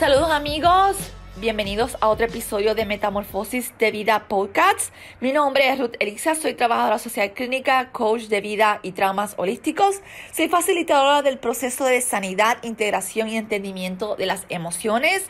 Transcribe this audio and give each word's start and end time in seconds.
Saludos 0.00 0.30
amigos, 0.30 0.96
bienvenidos 1.42 1.98
a 2.00 2.08
otro 2.08 2.24
episodio 2.24 2.74
de 2.74 2.86
Metamorfosis 2.86 3.76
de 3.76 3.90
Vida 3.90 4.28
Podcast. 4.28 4.94
Mi 5.20 5.30
nombre 5.30 5.68
es 5.68 5.78
Ruth 5.78 5.96
Elisa, 6.00 6.34
soy 6.34 6.54
trabajadora 6.54 6.98
social 6.98 7.34
clínica, 7.34 7.92
coach 7.92 8.22
de 8.22 8.40
vida 8.40 8.80
y 8.82 8.92
traumas 8.92 9.34
holísticos. 9.36 10.00
Soy 10.32 10.48
facilitadora 10.48 11.20
del 11.20 11.38
proceso 11.38 11.84
de 11.84 12.00
sanidad, 12.00 12.64
integración 12.64 13.28
y 13.28 13.36
entendimiento 13.36 14.16
de 14.16 14.24
las 14.24 14.46
emociones. 14.48 15.28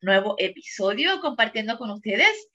Nuevo 0.00 0.36
episodio 0.38 1.20
compartiendo 1.20 1.76
con 1.76 1.90
ustedes 1.90 2.48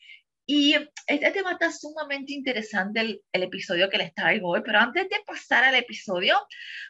y 0.46 0.76
este 1.08 1.32
tema 1.32 1.54
está 1.54 1.72
sumamente 1.72 2.34
interesante, 2.34 3.00
el, 3.00 3.22
el, 3.32 3.44
episodio 3.44 3.90
que 3.90 3.98
les 3.98 4.14
traigo 4.14 4.50
hoy, 4.50 4.62
pero 4.66 4.80
antes 4.80 5.08
de 5.08 5.22
pasar 5.26 5.64
al 5.64 5.76
episodio, 5.76 6.36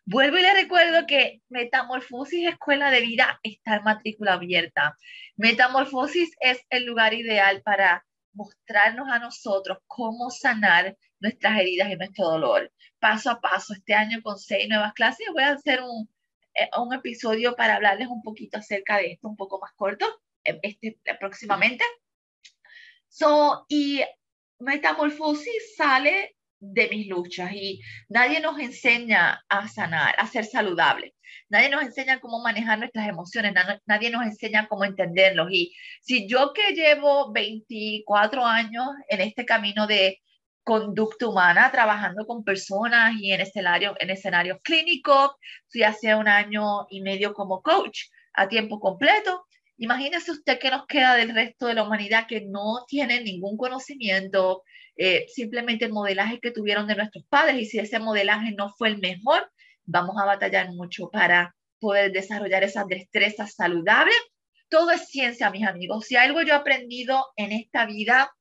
vuelvo 0.05 0.37
y 0.37 0.41
les 0.41 0.53
recuerdo 0.53 1.05
que 1.05 1.41
Metamorfosis 1.49 2.49
Escuela 2.49 2.89
de 2.89 3.01
Vida 3.01 3.39
está 3.43 3.75
en 3.75 3.83
matrícula 3.83 4.33
abierta. 4.33 4.97
Metamorfosis 5.35 6.31
es 6.39 6.65
el 6.69 6.85
lugar 6.85 7.13
ideal 7.13 7.61
para 7.61 8.05
mostrarnos 8.33 9.07
a 9.09 9.19
nosotros 9.19 9.77
cómo 9.87 10.29
sanar 10.31 10.97
nuestras 11.19 11.59
heridas 11.59 11.91
y 11.91 11.95
nuestro 11.95 12.25
dolor. 12.25 12.71
Paso 12.99 13.29
a 13.29 13.39
paso, 13.39 13.73
este 13.73 13.93
año 13.93 14.21
con 14.23 14.39
seis 14.39 14.67
nuevas 14.67 14.93
clases, 14.93 15.27
voy 15.31 15.43
a 15.43 15.51
hacer 15.51 15.81
un, 15.81 16.09
eh, 16.55 16.69
un 16.77 16.93
episodio 16.93 17.55
para 17.55 17.75
hablarles 17.75 18.07
un 18.07 18.23
poquito 18.23 18.57
acerca 18.57 18.97
de 18.97 19.13
esto, 19.13 19.27
un 19.27 19.35
poco 19.35 19.59
más 19.59 19.73
corto, 19.75 20.05
eh, 20.43 20.59
este, 20.63 20.97
próximamente. 21.19 21.83
So, 23.13 23.63
y 23.69 24.01
metamorfosis 24.57 25.75
sale 25.77 26.35
de 26.59 26.89
mis 26.89 27.07
luchas 27.07 27.51
y 27.53 27.79
nadie 28.09 28.39
nos 28.39 28.57
enseña 28.57 29.39
a 29.47 29.67
sanar, 29.67 30.15
a 30.17 30.25
ser 30.25 30.45
saludable. 30.45 31.13
Nadie 31.47 31.69
nos 31.69 31.83
enseña 31.83 32.19
cómo 32.19 32.41
manejar 32.41 32.79
nuestras 32.79 33.07
emociones, 33.07 33.53
nadie 33.85 34.09
nos 34.09 34.23
enseña 34.23 34.67
cómo 34.67 34.83
entenderlos. 34.83 35.49
Y 35.51 35.75
si 36.01 36.27
yo 36.27 36.53
que 36.53 36.73
llevo 36.73 37.31
24 37.31 38.43
años 38.47 38.87
en 39.07 39.21
este 39.21 39.45
camino 39.45 39.85
de 39.85 40.19
conducta 40.63 41.27
humana, 41.27 41.71
trabajando 41.71 42.25
con 42.25 42.43
personas 42.43 43.13
y 43.19 43.31
en 43.31 43.41
escenario, 43.41 43.95
en 43.99 44.09
escenarios 44.09 44.57
clínicos, 44.63 45.33
fui 45.67 45.83
hace 45.83 46.15
un 46.15 46.27
año 46.27 46.87
y 46.89 47.01
medio 47.01 47.35
como 47.35 47.61
coach 47.61 48.05
a 48.33 48.47
tiempo 48.47 48.79
completo, 48.79 49.45
Imagínese 49.83 50.31
usted 50.31 50.59
qué 50.59 50.71
nos 50.71 50.85
queda 50.87 51.17
del 51.17 51.35
resto 51.35 51.67
de 51.67 51.73
la 51.73 51.83
humanidad 51.83 52.25
que 52.25 52.39
no 52.39 52.85
tiene 52.87 53.21
ningún 53.21 53.57
conocimiento, 53.57 54.63
eh, 54.95 55.25
simplemente 55.27 55.83
el 55.83 55.91
modelaje 55.91 56.39
que 56.39 56.51
tuvieron 56.51 56.87
de 56.87 56.95
nuestros 56.95 57.25
padres 57.27 57.57
y 57.57 57.65
si 57.65 57.79
ese 57.79 57.99
modelaje 57.99 58.53
no 58.53 58.73
fue 58.77 58.87
el 58.87 58.99
mejor, 58.99 59.51
vamos 59.83 60.15
a 60.21 60.23
batallar 60.23 60.71
mucho 60.71 61.09
para 61.09 61.53
poder 61.81 62.13
desarrollar 62.13 62.63
esas 62.63 62.87
destrezas 62.87 63.55
saludables. 63.55 64.15
Todo 64.69 64.91
es 64.91 65.09
ciencia, 65.09 65.49
mis 65.49 65.67
amigos. 65.67 66.05
Si 66.05 66.15
algo 66.15 66.41
yo 66.43 66.53
he 66.53 66.57
aprendido 66.57 67.33
en 67.35 67.51
esta 67.51 67.85
vida, 67.85 68.31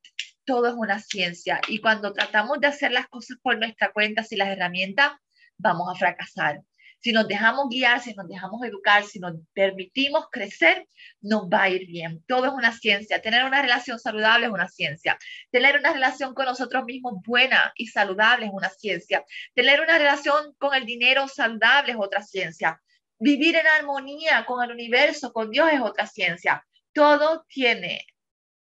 todo 0.44 0.68
es 0.68 0.74
una 0.74 1.00
ciencia. 1.00 1.60
Y 1.66 1.80
cuando 1.80 2.12
tratamos 2.12 2.60
de 2.60 2.68
hacer 2.68 2.92
las 2.92 3.08
cosas 3.08 3.36
por 3.42 3.58
nuestra 3.58 3.90
cuenta, 3.90 4.22
sin 4.22 4.38
las 4.38 4.48
herramientas, 4.48 5.10
vamos 5.58 5.88
a 5.92 5.98
fracasar. 5.98 6.60
Si 7.02 7.10
nos 7.10 7.26
dejamos 7.26 7.68
guiar, 7.68 8.00
si 8.00 8.14
nos 8.14 8.28
dejamos 8.28 8.64
educar, 8.64 9.02
si 9.02 9.18
nos 9.18 9.34
permitimos 9.52 10.26
crecer, 10.30 10.86
nos 11.20 11.48
va 11.48 11.62
a 11.62 11.68
ir 11.68 11.84
bien. 11.88 12.22
Todo 12.28 12.46
es 12.46 12.52
una 12.52 12.70
ciencia. 12.70 13.20
Tener 13.20 13.44
una 13.44 13.60
relación 13.60 13.98
saludable 13.98 14.46
es 14.46 14.52
una 14.52 14.68
ciencia. 14.68 15.18
Tener 15.50 15.80
una 15.80 15.92
relación 15.92 16.32
con 16.32 16.46
nosotros 16.46 16.84
mismos 16.84 17.14
buena 17.26 17.72
y 17.74 17.88
saludable 17.88 18.46
es 18.46 18.52
una 18.52 18.68
ciencia. 18.68 19.24
Tener 19.52 19.80
una 19.80 19.98
relación 19.98 20.54
con 20.58 20.74
el 20.74 20.86
dinero 20.86 21.26
saludable 21.26 21.90
es 21.90 21.98
otra 21.98 22.22
ciencia. 22.22 22.80
Vivir 23.18 23.56
en 23.56 23.66
armonía 23.66 24.44
con 24.46 24.62
el 24.62 24.70
universo, 24.70 25.32
con 25.32 25.50
Dios 25.50 25.70
es 25.72 25.80
otra 25.80 26.06
ciencia. 26.06 26.64
Todo 26.92 27.44
tiene 27.48 28.06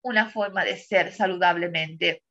una 0.03 0.29
forma 0.29 0.67
de 0.67 0.77
ser 0.77 1.15
saludablemente. 1.15 2.23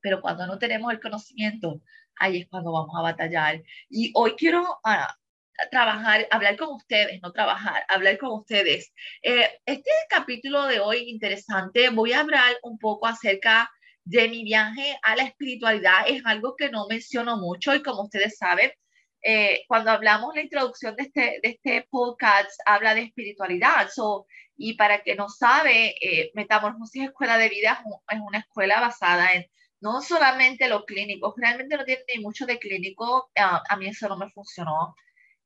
Pero 0.00 0.22
cuando 0.22 0.46
no 0.46 0.58
tenemos 0.58 0.90
el 0.90 1.00
conocimiento, 1.00 1.82
ahí 2.16 2.40
es 2.40 2.48
cuando 2.48 2.72
vamos 2.72 2.96
a 2.98 3.02
batallar. 3.02 3.62
Y 3.90 4.10
hoy 4.14 4.36
quiero 4.36 4.80
ah, 4.84 5.14
trabajar, 5.70 6.26
hablar 6.30 6.56
con 6.56 6.74
ustedes, 6.74 7.20
no 7.22 7.32
trabajar, 7.32 7.84
hablar 7.88 8.18
con 8.18 8.32
ustedes. 8.40 8.92
Eh, 9.22 9.48
este 9.66 9.90
capítulo 10.08 10.66
de 10.66 10.80
hoy 10.80 11.08
interesante, 11.10 11.90
voy 11.90 12.12
a 12.12 12.20
hablar 12.20 12.56
un 12.62 12.78
poco 12.78 13.06
acerca 13.06 13.70
de 14.04 14.28
mi 14.28 14.44
viaje 14.44 14.98
a 15.02 15.16
la 15.16 15.24
espiritualidad. 15.24 16.06
Es 16.06 16.22
algo 16.26 16.56
que 16.56 16.70
no 16.70 16.86
menciono 16.88 17.36
mucho 17.36 17.74
y 17.74 17.82
como 17.82 18.02
ustedes 18.02 18.36
saben, 18.36 18.70
eh, 19.22 19.64
cuando 19.68 19.90
hablamos 19.90 20.34
la 20.34 20.42
introducción 20.42 20.96
de 20.96 21.04
este, 21.04 21.40
de 21.42 21.48
este 21.50 21.86
podcast, 21.90 22.60
habla 22.66 22.94
de 22.94 23.02
espiritualidad. 23.02 23.88
So, 23.90 24.26
y 24.56 24.74
para 24.74 25.02
que 25.02 25.14
no 25.14 25.28
sabe, 25.28 25.94
eh, 26.00 26.30
Metamorfosis 26.34 27.04
Escuela 27.04 27.38
de 27.38 27.48
Vida 27.48 27.82
es 28.10 28.20
una 28.20 28.38
escuela 28.40 28.80
basada 28.80 29.32
en 29.32 29.46
no 29.80 30.00
solamente 30.00 30.68
lo 30.68 30.84
clínico, 30.84 31.34
realmente 31.36 31.76
no 31.76 31.84
tiene 31.84 32.02
ni 32.14 32.22
mucho 32.22 32.46
de 32.46 32.58
clínico, 32.58 33.30
ah, 33.36 33.62
a 33.68 33.76
mí 33.76 33.86
eso 33.86 34.08
no 34.08 34.16
me 34.16 34.30
funcionó 34.30 34.94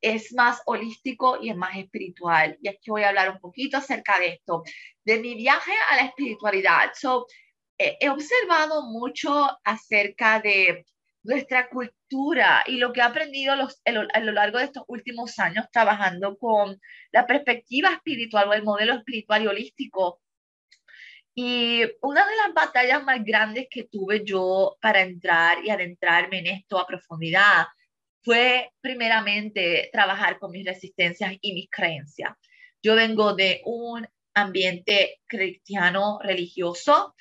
es 0.01 0.33
más 0.35 0.61
holístico 0.67 1.39
y 1.43 1.51
es 1.51 1.57
más 1.57 1.77
espiritual. 1.77 2.57
Y 2.63 2.69
aquí 2.69 2.91
voy 2.91 3.03
a 3.03 3.09
hablar 3.09 3.31
un 3.31 3.41
poquito 3.41 3.77
acerca 3.77 4.19
de 4.19 4.29
esto, 4.29 4.63
de 5.05 5.19
mi 5.21 5.35
viaje 5.35 5.73
a 5.91 5.97
la 5.97 6.03
espiritualidad. 6.03 6.91
So, 6.95 7.27
he 7.79 8.09
observado 8.09 8.83
mucho 8.91 9.49
acerca 9.65 10.41
de 10.41 10.85
nuestra 11.23 11.69
cultura 11.69 12.65
y 12.67 12.79
lo 12.79 12.93
que 12.93 13.01
he 13.01 13.03
aprendido 13.03 13.55
los, 13.55 13.81
a 13.85 14.21
lo 14.21 14.33
largo 14.33 14.59
de 14.59 14.65
estos 14.65 14.85
últimos 14.89 15.39
años 15.39 15.67
trabajando 15.71 16.37
con 16.39 16.81
la 17.13 17.27
perspectiva 17.27 17.91
espiritual 17.93 18.49
o 18.49 18.55
el 18.55 18.63
modelo 18.63 18.95
espiritual 18.95 19.43
y 19.43 19.47
holístico. 19.47 20.21
Y 21.35 21.83
una 22.03 22.27
de 22.27 22.37
las 22.37 22.55
batallas 22.55 23.05
más 23.05 23.23
grandes 23.23 23.69
que 23.71 23.85
tuve 23.85 24.25
yo 24.25 24.77
para 24.81 25.03
entrar 25.03 25.65
y 25.65 25.71
adentrarme 25.71 26.41
en 26.41 26.47
esto 26.49 26.79
a 26.79 26.87
profundidad 26.87 27.67
fue 28.23 28.71
primeramente 28.81 29.91
trabajar 29.93 30.39
con 30.39 30.51
mis 30.51 30.67
resistencias 30.67 31.35
y 31.41 31.55
mis 31.55 31.69
creencias. 31.71 32.33
Yo 32.83 32.95
vengo 32.95 33.35
de 33.35 33.63
un 33.65 34.07
ambiente 34.35 35.21
cristiano 35.27 36.19
religioso 36.23 37.15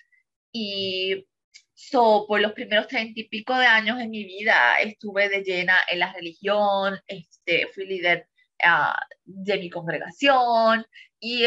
y 0.52 1.26
so, 1.74 2.26
por 2.28 2.42
los 2.42 2.54
primeros 2.54 2.88
treinta 2.88 3.20
y 3.20 3.28
pico 3.28 3.58
de 3.58 3.66
años 3.66 4.00
en 4.00 4.10
mi 4.10 4.24
vida 4.24 4.80
estuve 4.80 5.30
de 5.30 5.44
llena 5.44 5.78
en 5.90 6.00
la 6.00 6.12
religión, 6.14 7.00
este, 7.08 7.68
fui 7.74 7.86
líder 7.86 8.28
uh, 8.64 8.94
de 9.26 9.58
mi 9.58 9.70
congregación 9.70 10.86
y 11.20 11.46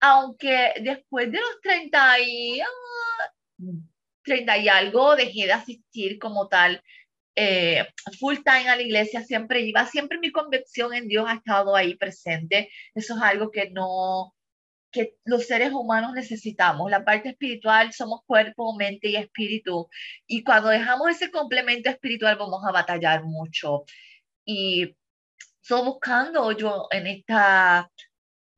aunque 0.00 0.74
después 0.80 1.30
de 1.30 1.38
los 1.38 1.60
30 1.62 2.20
y, 2.20 2.60
uh, 2.60 3.80
30 4.24 4.58
y 4.58 4.68
algo 4.68 5.16
dejé 5.16 5.46
de 5.46 5.52
asistir 5.52 6.18
como 6.18 6.48
tal 6.48 6.82
eh, 7.36 7.86
full 8.18 8.36
time 8.36 8.68
a 8.70 8.76
la 8.76 8.82
iglesia, 8.82 9.22
siempre 9.22 9.60
iba, 9.60 9.86
siempre 9.86 10.18
mi 10.18 10.32
convicción 10.32 10.94
en 10.94 11.06
Dios 11.06 11.26
ha 11.28 11.34
estado 11.34 11.76
ahí 11.76 11.94
presente. 11.94 12.70
Eso 12.94 13.14
es 13.16 13.22
algo 13.22 13.50
que 13.50 13.70
no, 13.70 14.34
que 14.90 15.16
los 15.24 15.46
seres 15.46 15.72
humanos 15.72 16.14
necesitamos. 16.14 16.90
La 16.90 17.04
parte 17.04 17.30
espiritual 17.30 17.92
somos 17.92 18.22
cuerpo, 18.26 18.74
mente 18.76 19.08
y 19.08 19.16
espíritu. 19.16 19.88
Y 20.26 20.44
cuando 20.44 20.70
dejamos 20.70 21.10
ese 21.10 21.30
complemento 21.30 21.90
espiritual 21.90 22.36
vamos 22.36 22.64
a 22.66 22.72
batallar 22.72 23.24
mucho. 23.24 23.84
Y 24.44 24.96
estoy 25.62 25.84
buscando 25.84 26.52
yo 26.52 26.88
en 26.90 27.06
esta 27.06 27.90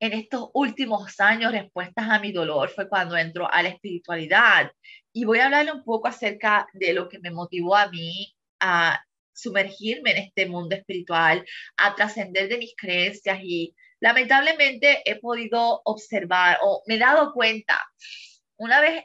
en 0.01 0.13
estos 0.13 0.49
últimos 0.53 1.19
años 1.19 1.51
respuestas 1.51 2.09
a 2.09 2.19
mi 2.19 2.31
dolor 2.31 2.69
fue 2.69 2.87
cuando 2.87 3.17
entro 3.17 3.51
a 3.51 3.61
la 3.63 3.69
espiritualidad. 3.69 4.71
Y 5.11 5.25
voy 5.25 5.39
a 5.39 5.45
hablarle 5.45 5.73
un 5.73 5.83
poco 5.83 6.07
acerca 6.07 6.67
de 6.73 6.93
lo 6.93 7.09
que 7.09 7.19
me 7.19 7.31
motivó 7.31 7.75
a 7.75 7.89
mí 7.89 8.33
a 8.59 9.03
sumergirme 9.33 10.11
en 10.11 10.17
este 10.17 10.45
mundo 10.47 10.75
espiritual, 10.75 11.45
a 11.77 11.95
trascender 11.95 12.49
de 12.49 12.57
mis 12.57 12.75
creencias 12.75 13.39
y 13.41 13.75
lamentablemente 13.99 15.01
he 15.05 15.19
podido 15.19 15.81
observar 15.85 16.57
o 16.61 16.83
me 16.87 16.95
he 16.95 16.99
dado 16.99 17.33
cuenta, 17.33 17.81
una 18.57 18.81
vez 18.81 19.03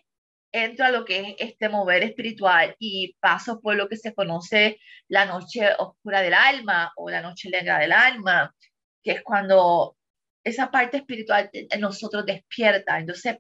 entro 0.52 0.84
a 0.84 0.90
lo 0.90 1.04
que 1.04 1.20
es 1.20 1.34
este 1.38 1.68
mover 1.68 2.04
espiritual 2.04 2.76
y 2.78 3.16
paso 3.20 3.60
por 3.60 3.74
lo 3.74 3.88
que 3.88 3.96
se 3.96 4.14
conoce 4.14 4.78
la 5.08 5.26
noche 5.26 5.68
oscura 5.78 6.22
del 6.22 6.34
alma 6.34 6.92
o 6.96 7.10
la 7.10 7.22
noche 7.22 7.50
negra 7.50 7.78
del 7.78 7.92
alma, 7.92 8.54
que 9.02 9.12
es 9.12 9.22
cuando 9.22 9.96
esa 10.44 10.70
parte 10.70 10.98
espiritual 10.98 11.50
en 11.52 11.80
nosotros 11.80 12.24
despierta. 12.24 12.98
Entonces, 13.00 13.38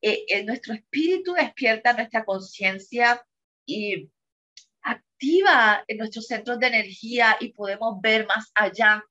eh, 0.00 0.24
eh, 0.28 0.44
nuestro 0.44 0.72
espíritu 0.74 1.34
despierta 1.34 1.92
nuestra 1.92 2.24
conciencia 2.24 3.22
y 3.66 4.10
activa 4.84 5.84
en 5.88 5.98
nuestros 5.98 6.26
centros 6.26 6.58
de 6.58 6.68
energía 6.68 7.36
y 7.40 7.52
podemos 7.52 8.00
ver 8.00 8.26
más 8.26 8.50
allá. 8.54 9.02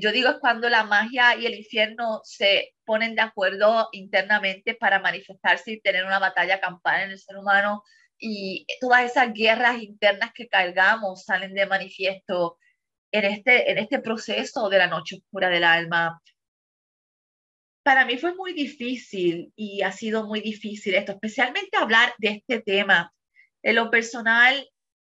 Yo 0.00 0.12
digo 0.12 0.30
es 0.30 0.38
cuando 0.40 0.68
la 0.68 0.84
magia 0.84 1.36
y 1.36 1.46
el 1.46 1.54
infierno 1.54 2.20
se 2.24 2.74
ponen 2.84 3.14
de 3.16 3.22
acuerdo 3.22 3.88
internamente 3.92 4.74
para 4.74 5.00
manifestarse 5.00 5.72
y 5.72 5.80
tener 5.80 6.04
una 6.04 6.20
batalla 6.20 6.60
campal 6.60 7.02
en 7.02 7.10
el 7.10 7.18
ser 7.18 7.36
humano 7.36 7.82
y 8.18 8.66
todas 8.80 9.10
esas 9.10 9.32
guerras 9.32 9.82
internas 9.82 10.30
que 10.34 10.48
cargamos 10.48 11.24
salen 11.24 11.54
de 11.54 11.66
manifiesto 11.66 12.58
en 13.12 13.24
este, 13.24 13.70
en 13.70 13.78
este 13.78 13.98
proceso 14.00 14.68
de 14.68 14.78
la 14.78 14.86
noche 14.86 15.16
oscura 15.16 15.48
del 15.48 15.64
alma. 15.64 16.20
para 17.82 18.04
mí 18.04 18.18
fue 18.18 18.34
muy 18.34 18.52
difícil 18.52 19.52
y 19.56 19.82
ha 19.82 19.92
sido 19.92 20.26
muy 20.26 20.40
difícil 20.40 20.94
esto, 20.94 21.12
especialmente 21.12 21.76
hablar 21.76 22.14
de 22.18 22.28
este 22.28 22.60
tema. 22.60 23.12
En 23.62 23.76
lo 23.76 23.90
personal, 23.90 24.68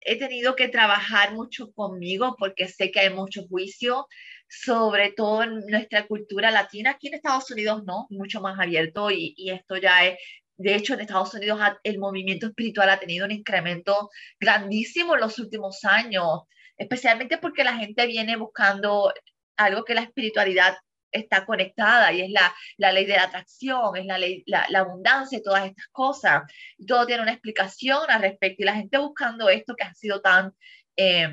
he 0.05 0.17
tenido 0.17 0.55
que 0.55 0.69
trabajar 0.69 1.33
mucho 1.33 1.71
conmigo 1.73 2.35
porque 2.39 2.67
sé 2.67 2.91
que 2.91 3.01
hay 3.01 3.09
mucho 3.13 3.47
juicio, 3.47 4.07
sobre 4.47 5.11
todo 5.11 5.43
en 5.43 5.65
nuestra 5.67 6.07
cultura 6.07 6.51
latina. 6.51 6.91
Aquí 6.91 7.07
en 7.07 7.15
Estados 7.15 7.49
Unidos 7.51 7.83
no, 7.85 8.07
mucho 8.09 8.41
más 8.41 8.59
abierto 8.59 9.11
y, 9.11 9.33
y 9.37 9.51
esto 9.51 9.77
ya 9.77 10.05
es 10.05 10.17
de 10.57 10.75
hecho, 10.75 10.93
en 10.93 11.01
Estados 11.01 11.33
Unidos 11.33 11.59
el 11.83 11.99
movimiento 11.99 12.47
espiritual 12.47 12.89
ha 12.89 12.99
tenido 12.99 13.25
un 13.25 13.31
incremento 13.31 14.09
grandísimo 14.39 15.15
en 15.15 15.21
los 15.21 15.37
últimos 15.37 15.83
años, 15.83 16.43
especialmente 16.77 17.37
porque 17.37 17.63
la 17.65 17.77
gente 17.77 18.05
viene 18.07 18.37
buscando 18.37 19.13
algo 19.57 19.83
que 19.83 19.95
la 19.95 20.01
espiritualidad 20.01 20.77
está 21.15 21.45
conectada 21.45 22.11
y 22.13 22.21
es 22.21 22.29
la, 22.29 22.53
la 22.77 22.91
ley 22.91 23.05
de 23.05 23.15
la 23.15 23.23
atracción, 23.23 23.95
es 23.97 24.05
la, 24.05 24.17
ley, 24.17 24.43
la, 24.45 24.65
la 24.69 24.79
abundancia 24.79 25.37
y 25.37 25.43
todas 25.43 25.65
estas 25.65 25.87
cosas. 25.91 26.43
Todo 26.87 27.05
tiene 27.05 27.23
una 27.23 27.31
explicación 27.31 27.99
al 28.09 28.21
respecto 28.21 28.63
y 28.63 28.65
la 28.65 28.75
gente 28.75 28.97
buscando 28.97 29.49
esto 29.49 29.75
que 29.75 29.83
ha 29.83 29.93
sido 29.93 30.21
tan... 30.21 30.53
Eh, 30.97 31.29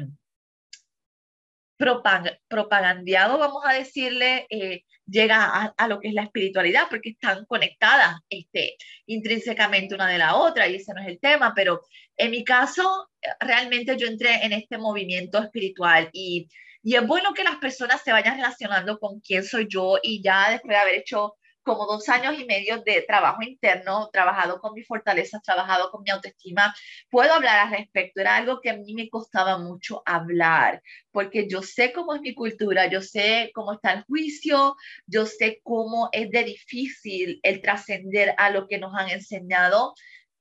propagandeado, 2.49 3.39
vamos 3.39 3.63
a 3.67 3.73
decirle, 3.75 4.47
eh, 4.51 4.85
llega 5.07 5.75
a, 5.77 5.89
lo 5.89 6.01
que 6.01 6.09
es 6.09 6.15
la 6.15 6.23
espiritualidad, 6.23 6.85
porque 6.89 7.11
están 7.11 7.45
conectadas 7.47 8.17
este, 8.29 8.77
intrínsecamente 9.07 9.95
una 9.95 10.09
de 10.09 10.19
la 10.19 10.37
otra, 10.37 10.69
y 10.69 10.77
ese 10.77 10.93
no 10.95 11.01
es 11.01 11.09
el 11.09 11.21
tema, 11.21 11.53
pero 11.55 11.83
en 12.17 12.31
mi 12.31 12.45
caso, 12.45 13.11
realmente 13.41 13.97
yo 13.97 14.07
entré 14.07 14.45
en 14.45 14.53
este 14.53 14.79
movimiento 14.79 15.43
espiritual 15.43 16.09
y, 16.13 16.49
y 16.83 16.97
es 16.97 17.07
bueno 17.07 17.33
que 17.35 17.45
las 17.45 17.57
personas 17.57 18.03
se 18.03 18.13
vayan 18.13 18.37
relacionando 18.37 18.99
con 18.99 19.21
quién 19.21 19.45
soy 19.45 19.67
yo 19.69 19.99
y 20.03 20.23
ya 20.23 20.51
después 20.51 20.71
de 20.71 20.77
haber 20.77 20.95
hecho 20.97 21.37
como 21.63 21.87
dos 21.87 22.09
años 22.09 22.39
y 22.39 22.45
medio 22.45 22.83
de 22.83 23.03
trabajo 23.03 23.43
interno, 23.43 24.11
trabajado 24.13 24.61
con 24.61 24.75
mis 24.75 24.87
fortalezas, 24.87 25.43
trabajado 25.43 25.91
con 25.91 26.03
mi 26.03 26.11
autoestima, 26.11 26.75
puedo 27.09 27.33
hablar 27.33 27.67
al 27.67 27.79
respecto. 27.79 28.21
Era 28.21 28.37
algo 28.37 28.61
que 28.61 28.71
a 28.71 28.77
mí 28.77 28.95
me 28.95 29.09
costaba 29.09 29.59
mucho 29.59 30.03
hablar, 30.05 30.83
porque 31.11 31.49
yo 31.49 31.63
sé 31.63 31.93
cómo 31.93 32.15
es 32.15 32.21
mi 32.21 32.35
cultura, 32.35 32.87
yo 32.87 33.01
sé 33.01 33.51
cómo 33.55 33.75
está 33.75 33.93
el 33.93 34.03
juicio, 34.05 34.77
yo 35.07 35.27
sé 35.27 35.61
cómo 35.63 36.09
es 36.13 36.31
de 36.31 36.45
difícil 36.45 37.41
el 37.43 37.61
trascender 37.63 38.35
a 38.39 38.51
lo 38.51 38.67
que 38.67 38.79
nos 38.79 38.95
han 38.95 39.11
enseñado 39.11 39.95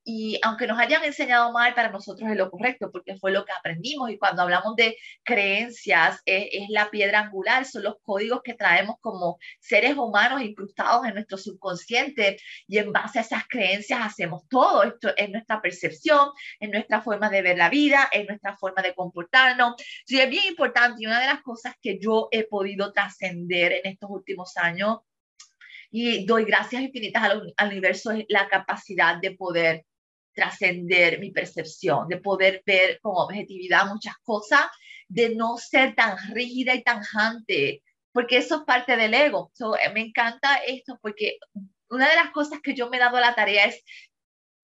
y 0.04 0.40
aunque 0.42 0.66
nos 0.66 0.78
hayan 0.80 1.04
enseñado 1.04 1.52
mal, 1.52 1.74
para 1.74 1.90
nosotros 1.90 2.28
es 2.28 2.36
lo 2.36 2.50
correcto, 2.50 2.90
porque 2.90 3.16
fue 3.16 3.30
lo 3.30 3.44
que 3.44 3.52
aprendimos. 3.52 4.10
Y 4.10 4.18
cuando 4.18 4.42
hablamos 4.42 4.74
de 4.74 4.96
creencias, 5.22 6.20
es, 6.26 6.68
la 6.70 6.90
piedra 6.90 7.20
angular, 7.20 7.64
son 7.64 7.84
los 7.84 7.96
códigos 8.02 8.40
que 8.42 8.54
traemos 8.54 8.96
como 9.00 9.38
seres 9.60 9.96
humanos 9.96 10.42
incrustados 10.42 11.06
en 11.06 11.14
nuestro 11.14 11.38
subconsciente. 11.38 12.38
Y 12.66 12.78
en 12.78 12.92
base 12.92 13.20
a 13.20 13.22
esas 13.22 13.46
creencias 13.48 14.00
hacemos 14.02 14.42
todo. 14.48 14.82
Esto 14.82 15.10
es 15.16 15.30
nuestra 15.30 15.62
percepción, 15.62 16.30
en 16.58 16.72
nuestra 16.72 17.00
forma 17.00 17.30
de 17.30 17.42
ver 17.42 17.56
la 17.56 17.70
vida, 17.70 18.08
en 18.10 18.26
nuestra 18.26 18.56
forma 18.56 18.82
de 18.82 18.94
comportarnos. 18.94 19.74
Sí, 20.04 20.20
es 20.20 20.28
bien 20.28 20.46
importante 20.48 21.02
y 21.02 21.06
una 21.06 21.20
de 21.20 21.26
las 21.26 21.42
cosas 21.42 21.76
que 21.80 21.98
yo 22.00 22.28
he 22.32 22.44
podido 22.44 22.92
trascender 22.92 23.72
en 23.72 23.92
estos 23.92 24.10
últimos 24.10 24.56
años 24.56 24.98
y 25.92 26.24
doy 26.24 26.44
gracias 26.44 26.82
infinitas 26.82 27.22
al, 27.22 27.52
al 27.56 27.68
universo 27.68 28.10
es 28.12 28.24
la 28.28 28.48
capacidad 28.48 29.18
de 29.20 29.32
poder 29.32 29.84
trascender 30.34 31.20
mi 31.20 31.30
percepción, 31.30 32.08
de 32.08 32.18
poder 32.18 32.62
ver 32.66 32.98
con 33.00 33.12
objetividad 33.16 33.86
muchas 33.86 34.14
cosas, 34.22 34.66
de 35.08 35.34
no 35.34 35.58
ser 35.58 35.94
tan 35.94 36.16
rígida 36.34 36.74
y 36.74 36.82
tanjante, 36.82 37.82
porque 38.12 38.38
eso 38.38 38.56
es 38.56 38.62
parte 38.62 38.96
del 38.96 39.14
ego. 39.14 39.52
Eh, 39.82 39.92
me 39.92 40.00
encanta 40.00 40.56
esto 40.66 40.98
porque 41.02 41.38
una 41.88 42.08
de 42.08 42.16
las 42.16 42.30
cosas 42.30 42.60
que 42.62 42.74
yo 42.74 42.88
me 42.88 42.96
he 42.96 43.00
dado 43.00 43.20
la 43.20 43.34
tarea 43.34 43.66
es 43.66 43.82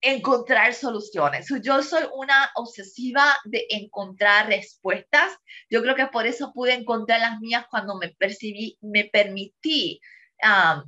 encontrar 0.00 0.74
soluciones. 0.74 1.48
yo 1.62 1.82
soy 1.82 2.04
una 2.14 2.50
obsesiva 2.54 3.36
de 3.44 3.66
encontrar 3.70 4.46
respuestas. 4.46 5.36
Yo 5.68 5.82
creo 5.82 5.96
que 5.96 6.06
por 6.06 6.26
eso 6.26 6.52
pude 6.52 6.74
encontrar 6.74 7.20
las 7.20 7.40
mías 7.40 7.66
cuando 7.68 7.96
me 7.98 8.10
percibí, 8.10 8.78
me 8.80 9.04
permití 9.04 10.00
um, 10.42 10.82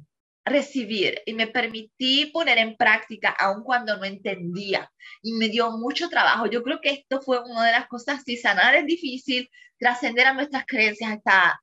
recibir 0.45 1.21
y 1.27 1.35
me 1.35 1.47
permití 1.47 2.27
poner 2.27 2.59
en 2.59 2.77
práctica 2.77 3.31
aun 3.39 3.63
cuando 3.63 3.97
no 3.97 4.05
entendía 4.05 4.91
y 5.23 5.33
me 5.35 5.49
dio 5.49 5.71
mucho 5.73 6.09
trabajo. 6.09 6.47
Yo 6.47 6.63
creo 6.63 6.81
que 6.81 6.91
esto 6.91 7.21
fue 7.21 7.41
una 7.41 7.67
de 7.67 7.73
las 7.73 7.87
cosas, 7.89 8.23
si 8.25 8.37
sanar 8.37 8.75
es 8.75 8.87
difícil, 8.87 9.51
trascender 9.79 10.27
a 10.27 10.35
nuestras 10.35 10.65
creencias 10.67 11.13
está 11.13 11.61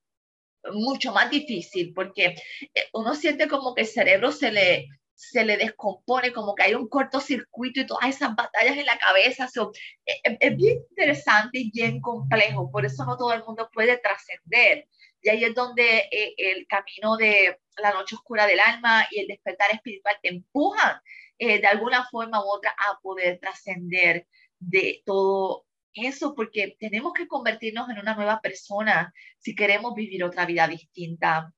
mucho 0.73 1.13
más 1.13 1.29
difícil 1.29 1.93
porque 1.93 2.35
eh, 2.73 2.83
uno 2.93 3.15
siente 3.15 3.47
como 3.47 3.73
que 3.73 3.81
el 3.81 3.87
cerebro 3.87 4.31
se 4.31 4.51
le, 4.51 4.87
se 5.17 5.43
le 5.43 5.57
descompone, 5.57 6.31
como 6.31 6.55
que 6.55 6.63
hay 6.63 6.75
un 6.75 6.87
cortocircuito 6.87 7.81
y 7.81 7.87
todas 7.87 8.09
esas 8.09 8.35
batallas 8.35 8.77
en 8.77 8.85
la 8.85 8.97
cabeza. 8.97 9.47
So, 9.47 9.71
es, 10.05 10.15
e, 10.23 10.37
es, 10.39 10.55
bien 10.55 10.79
interesante 10.89 11.59
y 11.59 11.71
bien 11.71 12.01
complejo, 12.01 12.69
por 12.71 12.85
eso 12.85 13.05
no 13.05 13.17
todo 13.17 13.33
el 13.33 13.43
mundo 13.43 13.69
puede 13.73 13.97
trascender. 13.97 14.87
Y 15.27 15.29
ahí 15.29 15.43
es 15.43 15.53
donde 15.53 16.07
eh, 16.09 16.35
el 16.37 16.65
camino 16.67 17.17
de 17.17 17.59
la 17.75 17.91
noche 17.91 18.15
oscura 18.15 18.47
del 18.47 18.61
alma 18.61 19.05
y 19.11 19.19
el 19.19 19.27
despertar 19.27 19.69
espiritual 19.73 20.15
te 20.21 20.29
empujan 20.29 21.01
eh, 21.37 21.59
de 21.59 21.67
alguna 21.67 22.07
forma 22.09 22.39
u 22.39 22.47
otra 22.47 22.73
a 22.77 22.97
poder 23.01 23.37
trascender 23.37 24.25
de 24.57 25.03
todo 25.05 25.65
eso, 25.93 26.33
porque 26.33 26.77
tenemos 26.79 27.11
que 27.11 27.27
convertirnos 27.27 27.89
en 27.89 27.99
una 27.99 28.15
nueva 28.15 28.39
persona 28.39 29.13
si 29.37 29.53
queremos 29.53 29.95
vivir 29.95 30.23
otra 30.23 30.45
vida 30.45 30.65
distinta. 30.65 31.53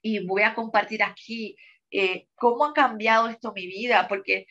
Y 0.00 0.24
voy 0.24 0.42
a 0.42 0.54
compartir 0.54 1.02
aquí 1.02 1.56
eh, 1.90 2.28
cómo 2.36 2.64
ha 2.64 2.72
cambiado 2.72 3.26
esto 3.26 3.52
mi 3.52 3.66
vida, 3.66 4.06
porque 4.06 4.46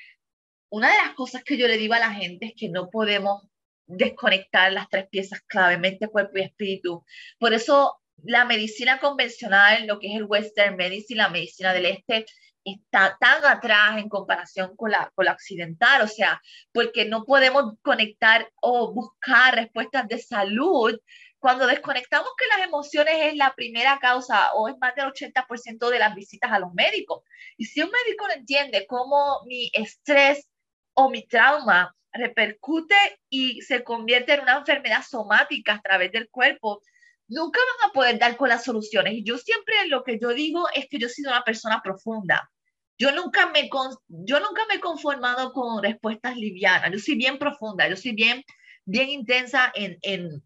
una 0.67 0.89
de 0.91 0.97
las 0.97 1.15
cosas 1.15 1.45
que 1.45 1.55
yo 1.55 1.65
le 1.65 1.77
digo 1.77 1.93
a 1.93 1.99
la 1.99 2.13
gente 2.13 2.47
es 2.47 2.53
que 2.57 2.67
no 2.67 2.89
podemos 2.89 3.41
desconectar 3.85 4.73
las 4.73 4.89
tres 4.89 5.07
piezas 5.07 5.39
clave, 5.47 5.77
mente, 5.77 6.09
cuerpo 6.09 6.39
y 6.39 6.41
espíritu. 6.41 7.05
Por 7.39 7.53
eso 7.53 8.01
la 8.23 8.45
medicina 8.45 8.99
convencional, 8.99 9.87
lo 9.87 9.99
que 9.99 10.07
es 10.07 10.15
el 10.15 10.25
Western 10.25 10.75
Medicine, 10.75 11.17
la 11.17 11.29
medicina 11.29 11.73
del 11.73 11.85
Este, 11.85 12.25
está 12.63 13.17
tan 13.19 13.43
atrás 13.45 13.97
en 13.97 14.09
comparación 14.09 14.75
con 14.75 14.91
la, 14.91 15.11
con 15.15 15.25
la 15.25 15.33
occidental, 15.33 16.01
o 16.01 16.07
sea, 16.07 16.41
porque 16.71 17.05
no 17.05 17.25
podemos 17.25 17.73
conectar 17.81 18.49
o 18.61 18.93
buscar 18.93 19.55
respuestas 19.55 20.07
de 20.07 20.19
salud 20.19 20.97
cuando 21.39 21.67
desconectamos 21.67 22.29
que 22.37 22.47
las 22.47 22.67
emociones 22.67 23.15
es 23.27 23.35
la 23.35 23.53
primera 23.55 23.97
causa 23.99 24.53
o 24.53 24.67
es 24.67 24.75
más 24.79 24.93
del 24.95 25.05
80% 25.05 25.89
de 25.89 25.99
las 25.99 26.13
visitas 26.13 26.51
a 26.51 26.59
los 26.59 26.73
médicos. 26.73 27.23
Y 27.57 27.65
si 27.65 27.81
un 27.81 27.89
médico 27.89 28.27
no 28.27 28.33
entiende 28.33 28.85
cómo 28.87 29.41
mi 29.45 29.71
estrés 29.73 30.49
o 30.93 31.09
mi 31.09 31.25
trauma 31.25 31.95
repercute 32.11 32.95
y 33.29 33.61
se 33.61 33.83
convierte 33.83 34.33
en 34.33 34.41
una 34.41 34.57
enfermedad 34.57 35.03
somática 35.07 35.75
a 35.75 35.81
través 35.81 36.11
del 36.11 36.29
cuerpo, 36.29 36.81
nunca 37.29 37.59
van 37.59 37.89
a 37.89 37.93
poder 37.93 38.19
dar 38.19 38.35
con 38.35 38.49
las 38.49 38.63
soluciones. 38.63 39.13
Y 39.13 39.23
yo 39.23 39.37
siempre 39.37 39.87
lo 39.87 40.03
que 40.03 40.19
yo 40.19 40.29
digo 40.29 40.67
es 40.73 40.87
que 40.89 40.97
yo 40.99 41.07
he 41.07 41.11
sido 41.11 41.31
una 41.31 41.43
persona 41.43 41.81
profunda. 41.81 42.51
Yo 42.97 43.11
nunca 43.13 43.49
me, 43.51 43.69
yo 44.09 44.39
nunca 44.39 44.65
me 44.67 44.75
he 44.75 44.79
conformado 44.81 45.53
con 45.53 45.81
respuestas 45.81 46.35
livianas. 46.35 46.91
Yo 46.91 46.99
soy 46.99 47.15
bien 47.15 47.37
profunda, 47.37 47.87
yo 47.87 47.95
soy 47.95 48.11
bien, 48.13 48.43
bien 48.83 49.09
intensa 49.09 49.71
en, 49.73 49.97
en, 50.01 50.43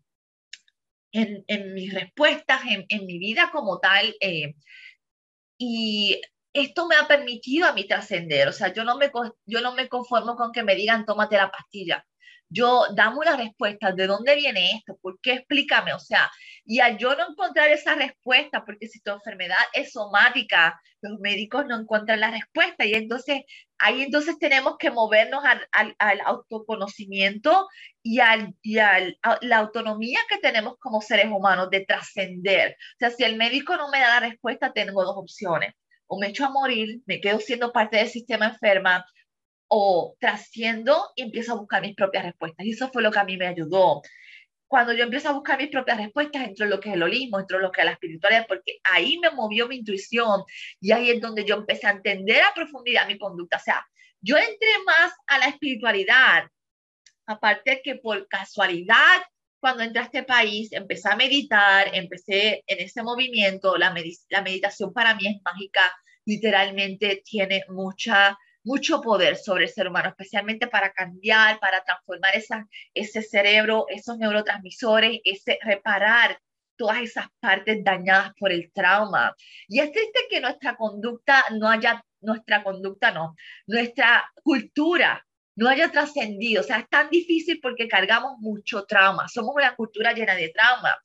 en, 1.13 1.43
en 1.47 1.73
mis 1.73 1.93
respuestas, 1.93 2.61
en, 2.69 2.85
en, 2.89 3.05
mi 3.07 3.17
vida 3.17 3.49
como 3.51 3.79
tal. 3.79 4.15
Eh, 4.19 4.53
y 5.57 6.21
esto 6.53 6.87
me 6.87 6.95
ha 6.95 7.07
permitido 7.07 7.67
a 7.67 7.73
mí 7.73 7.87
trascender. 7.87 8.47
O 8.49 8.53
sea, 8.53 8.71
yo 8.71 8.83
no, 8.83 8.97
me, 8.97 9.11
yo 9.45 9.61
no 9.61 9.73
me 9.73 9.89
conformo 9.89 10.35
con 10.35 10.51
que 10.51 10.63
me 10.63 10.75
digan, 10.75 11.05
tómate 11.05 11.37
la 11.37 11.49
pastilla 11.49 12.05
yo 12.53 12.85
dame 12.95 13.17
una 13.17 13.35
respuesta, 13.35 13.91
¿de 13.91 14.07
dónde 14.07 14.35
viene 14.35 14.71
esto? 14.73 14.97
¿Por 15.01 15.19
qué? 15.21 15.33
Explícame, 15.33 15.93
o 15.93 15.99
sea, 15.99 16.31
y 16.65 16.79
al 16.79 16.97
no 16.99 17.29
encontrar 17.29 17.69
esa 17.69 17.95
respuesta, 17.95 18.63
porque 18.63 18.87
si 18.87 19.01
tu 19.01 19.11
enfermedad 19.11 19.57
es 19.73 19.91
somática, 19.91 20.79
los 21.01 21.19
médicos 21.19 21.65
no 21.67 21.79
encuentran 21.79 22.21
la 22.21 22.31
respuesta 22.31 22.85
y 22.85 22.93
entonces 22.93 23.41
ahí 23.77 24.03
entonces 24.03 24.37
tenemos 24.39 24.77
que 24.77 24.91
movernos 24.91 25.43
al, 25.43 25.95
al, 25.99 26.21
autoconocimiento 26.21 27.67
y, 28.01 28.19
al, 28.19 28.55
y 28.61 28.77
al, 28.77 29.17
a 29.23 29.37
la 29.41 29.57
autonomía 29.57 30.19
que 30.29 30.37
tenemos 30.37 30.77
como 30.79 31.01
seres 31.01 31.27
humanos 31.27 31.69
de 31.69 31.85
trascender. 31.85 32.77
O 32.95 32.99
sea, 32.99 33.09
si 33.09 33.23
el 33.23 33.35
médico 33.35 33.75
no 33.75 33.89
me 33.89 33.99
da 33.99 34.19
la 34.19 34.29
respuesta, 34.29 34.71
tengo 34.71 35.03
dos 35.03 35.17
opciones. 35.17 35.73
O 36.07 36.19
me 36.19 36.27
echo 36.27 36.45
a 36.45 36.49
morir, 36.49 37.01
me 37.05 37.19
quedo 37.19 37.39
siendo 37.39 37.73
parte 37.73 37.97
del 37.97 38.07
sistema 38.07 38.47
enferma, 38.47 39.05
o 39.75 40.15
trasciendo 40.19 41.09
y 41.15 41.23
empiezo 41.23 41.53
a 41.53 41.55
buscar 41.55 41.81
mis 41.81 41.95
propias 41.95 42.25
respuestas. 42.25 42.63
Y 42.63 42.73
eso 42.73 42.91
fue 42.91 43.01
lo 43.01 43.11
que 43.11 43.17
a 43.17 43.23
mí 43.23 43.37
me 43.37 43.47
ayudó. 43.47 44.03
Cuando 44.67 44.93
yo 44.93 45.03
empiezo 45.03 45.29
a 45.29 45.33
buscar 45.33 45.57
mis 45.57 45.71
propias 45.71 45.97
respuestas, 45.97 46.43
entro 46.47 46.65
en 46.65 46.69
lo 46.69 46.79
que 46.79 46.89
es 46.89 46.95
el 46.95 47.01
holismo, 47.01 47.39
entro 47.39 47.57
en 47.57 47.63
lo 47.63 47.71
que 47.71 47.81
es 47.81 47.85
la 47.85 47.93
espiritualidad, 47.93 48.45
porque 48.47 48.77
ahí 48.83 49.17
me 49.17 49.31
movió 49.31 49.67
mi 49.67 49.77
intuición 49.77 50.43
y 50.79 50.91
ahí 50.91 51.09
es 51.09 51.19
donde 51.19 51.43
yo 51.43 51.55
empecé 51.55 51.87
a 51.87 51.91
entender 51.91 52.43
a 52.43 52.53
profundidad 52.53 53.07
mi 53.07 53.17
conducta. 53.17 53.57
O 53.57 53.61
sea, 53.61 53.83
yo 54.21 54.37
entré 54.37 54.69
más 54.85 55.11
a 55.25 55.39
la 55.39 55.47
espiritualidad, 55.47 56.43
aparte 57.25 57.81
que 57.83 57.95
por 57.95 58.27
casualidad, 58.27 59.23
cuando 59.59 59.81
entré 59.81 60.03
a 60.03 60.05
este 60.05 60.21
país, 60.21 60.71
empecé 60.71 61.09
a 61.09 61.15
meditar, 61.15 61.89
empecé 61.95 62.63
en 62.67 62.79
ese 62.79 63.01
movimiento, 63.01 63.75
la, 63.75 63.91
la 64.29 64.41
meditación 64.43 64.93
para 64.93 65.15
mí 65.15 65.25
es 65.25 65.41
mágica, 65.43 65.91
literalmente 66.25 67.23
tiene 67.25 67.63
mucha 67.69 68.37
mucho 68.63 69.01
poder 69.01 69.35
sobre 69.35 69.65
el 69.65 69.69
ser 69.69 69.87
humano, 69.87 70.09
especialmente 70.09 70.67
para 70.67 70.91
cambiar, 70.91 71.59
para 71.59 71.83
transformar 71.83 72.33
ese 72.93 73.21
cerebro, 73.21 73.85
esos 73.89 74.17
neurotransmisores, 74.17 75.19
ese 75.23 75.59
reparar 75.61 76.39
todas 76.75 77.01
esas 77.01 77.27
partes 77.39 77.83
dañadas 77.83 78.31
por 78.39 78.51
el 78.51 78.71
trauma. 78.73 79.35
Y 79.67 79.79
es 79.79 79.91
triste 79.91 80.19
que 80.29 80.41
nuestra 80.41 80.75
conducta 80.75 81.43
no 81.51 81.69
haya, 81.69 82.03
nuestra 82.21 82.63
conducta 82.63 83.11
no, 83.11 83.35
nuestra 83.67 84.25
cultura 84.43 85.25
no 85.55 85.69
haya 85.69 85.91
trascendido. 85.91 86.61
O 86.61 86.63
sea, 86.63 86.79
es 86.79 86.89
tan 86.89 87.09
difícil 87.09 87.59
porque 87.61 87.87
cargamos 87.87 88.39
mucho 88.39 88.85
trauma. 88.85 89.27
Somos 89.27 89.55
una 89.55 89.75
cultura 89.75 90.13
llena 90.13 90.35
de 90.35 90.49
trauma 90.49 90.97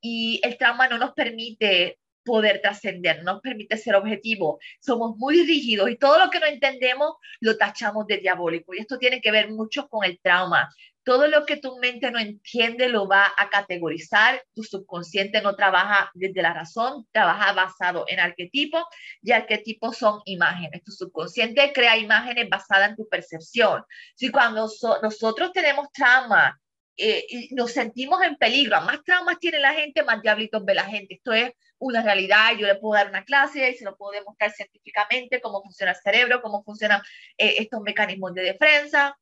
y 0.00 0.40
el 0.42 0.58
trauma 0.58 0.88
no 0.88 0.98
nos 0.98 1.12
permite 1.12 1.98
poder 2.24 2.60
trascender, 2.60 3.22
no 3.22 3.34
nos 3.34 3.40
permite 3.40 3.76
ser 3.76 3.94
objetivo. 3.94 4.58
Somos 4.80 5.16
muy 5.16 5.44
rígidos 5.44 5.90
y 5.90 5.96
todo 5.96 6.18
lo 6.18 6.30
que 6.30 6.40
no 6.40 6.46
entendemos 6.46 7.14
lo 7.40 7.56
tachamos 7.56 8.06
de 8.06 8.18
diabólico. 8.18 8.74
Y 8.74 8.78
esto 8.78 8.98
tiene 8.98 9.20
que 9.20 9.30
ver 9.30 9.50
mucho 9.50 9.88
con 9.88 10.04
el 10.04 10.18
trauma. 10.20 10.68
Todo 11.04 11.26
lo 11.26 11.44
que 11.46 11.56
tu 11.56 11.78
mente 11.78 12.12
no 12.12 12.20
entiende 12.20 12.88
lo 12.88 13.08
va 13.08 13.32
a 13.36 13.50
categorizar. 13.50 14.40
Tu 14.54 14.62
subconsciente 14.62 15.42
no 15.42 15.56
trabaja 15.56 16.10
desde 16.14 16.42
la 16.42 16.54
razón, 16.54 17.06
trabaja 17.10 17.52
basado 17.52 18.04
en 18.06 18.20
arquetipos 18.20 18.84
y 19.20 19.32
arquetipos 19.32 19.96
son 19.96 20.20
imágenes. 20.26 20.84
Tu 20.84 20.92
subconsciente 20.92 21.72
crea 21.72 21.96
imágenes 21.96 22.48
basadas 22.48 22.90
en 22.90 22.96
tu 22.96 23.08
percepción. 23.08 23.84
Si 24.14 24.30
cuando 24.30 24.68
nosotros 25.02 25.52
tenemos 25.52 25.90
trauma, 25.92 26.56
eh, 26.96 27.24
y 27.28 27.54
nos 27.54 27.72
sentimos 27.72 28.22
en 28.22 28.36
peligro. 28.36 28.80
Más 28.82 29.02
traumas 29.04 29.38
tiene 29.38 29.58
la 29.58 29.72
gente, 29.72 30.02
más 30.02 30.22
diablitos 30.22 30.64
ve 30.64 30.74
la 30.74 30.84
gente. 30.84 31.14
Esto 31.14 31.32
es 31.32 31.52
una 31.78 32.02
realidad. 32.02 32.52
Yo 32.58 32.66
le 32.66 32.76
puedo 32.76 32.94
dar 32.94 33.08
una 33.08 33.24
clase 33.24 33.70
y 33.70 33.74
se 33.74 33.84
lo 33.84 33.96
puedo 33.96 34.12
demostrar 34.12 34.50
científicamente 34.52 35.40
cómo 35.40 35.62
funciona 35.62 35.92
el 35.92 35.98
cerebro, 35.98 36.42
cómo 36.42 36.62
funcionan 36.62 37.00
eh, 37.38 37.54
estos 37.58 37.80
mecanismos 37.82 38.34
de 38.34 38.42
defensa. 38.42 39.18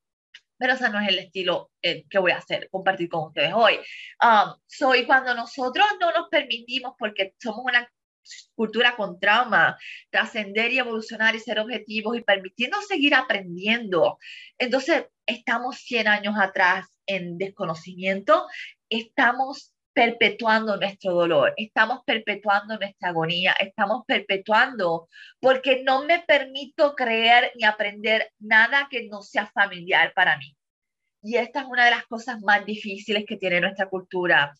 Pero 0.57 0.73
ese 0.73 0.89
no 0.89 0.99
es 0.99 1.07
el 1.07 1.19
estilo 1.19 1.71
eh, 1.81 2.03
que 2.07 2.19
voy 2.19 2.31
a 2.31 2.37
hacer, 2.37 2.69
compartir 2.69 3.09
con 3.09 3.27
ustedes 3.27 3.51
hoy. 3.53 3.79
Um, 4.21 4.53
soy 4.67 5.07
cuando 5.07 5.33
nosotros 5.33 5.87
no 5.99 6.11
nos 6.11 6.29
permitimos, 6.29 6.93
porque 6.99 7.33
somos 7.39 7.65
una 7.65 7.89
cultura 8.55 8.95
con 8.95 9.19
trauma, 9.19 9.77
trascender 10.09 10.71
y 10.71 10.79
evolucionar 10.79 11.35
y 11.35 11.39
ser 11.39 11.59
objetivos 11.59 12.17
y 12.17 12.21
permitirnos 12.21 12.87
seguir 12.87 13.15
aprendiendo. 13.15 14.17
Entonces, 14.57 15.05
estamos 15.25 15.77
100 15.77 16.07
años 16.07 16.35
atrás 16.39 16.87
en 17.05 17.37
desconocimiento, 17.37 18.47
estamos 18.89 19.73
perpetuando 19.93 20.77
nuestro 20.77 21.13
dolor, 21.13 21.53
estamos 21.57 22.01
perpetuando 22.05 22.77
nuestra 22.77 23.09
agonía, 23.09 23.53
estamos 23.59 24.05
perpetuando 24.05 25.09
porque 25.39 25.83
no 25.83 26.05
me 26.05 26.19
permito 26.19 26.95
creer 26.95 27.51
ni 27.55 27.65
aprender 27.65 28.31
nada 28.39 28.87
que 28.89 29.07
no 29.07 29.21
sea 29.21 29.47
familiar 29.47 30.13
para 30.13 30.37
mí. 30.37 30.55
Y 31.23 31.35
esta 31.35 31.61
es 31.61 31.67
una 31.67 31.85
de 31.85 31.91
las 31.91 32.05
cosas 32.07 32.41
más 32.41 32.65
difíciles 32.65 33.25
que 33.27 33.37
tiene 33.37 33.61
nuestra 33.61 33.89
cultura. 33.89 34.53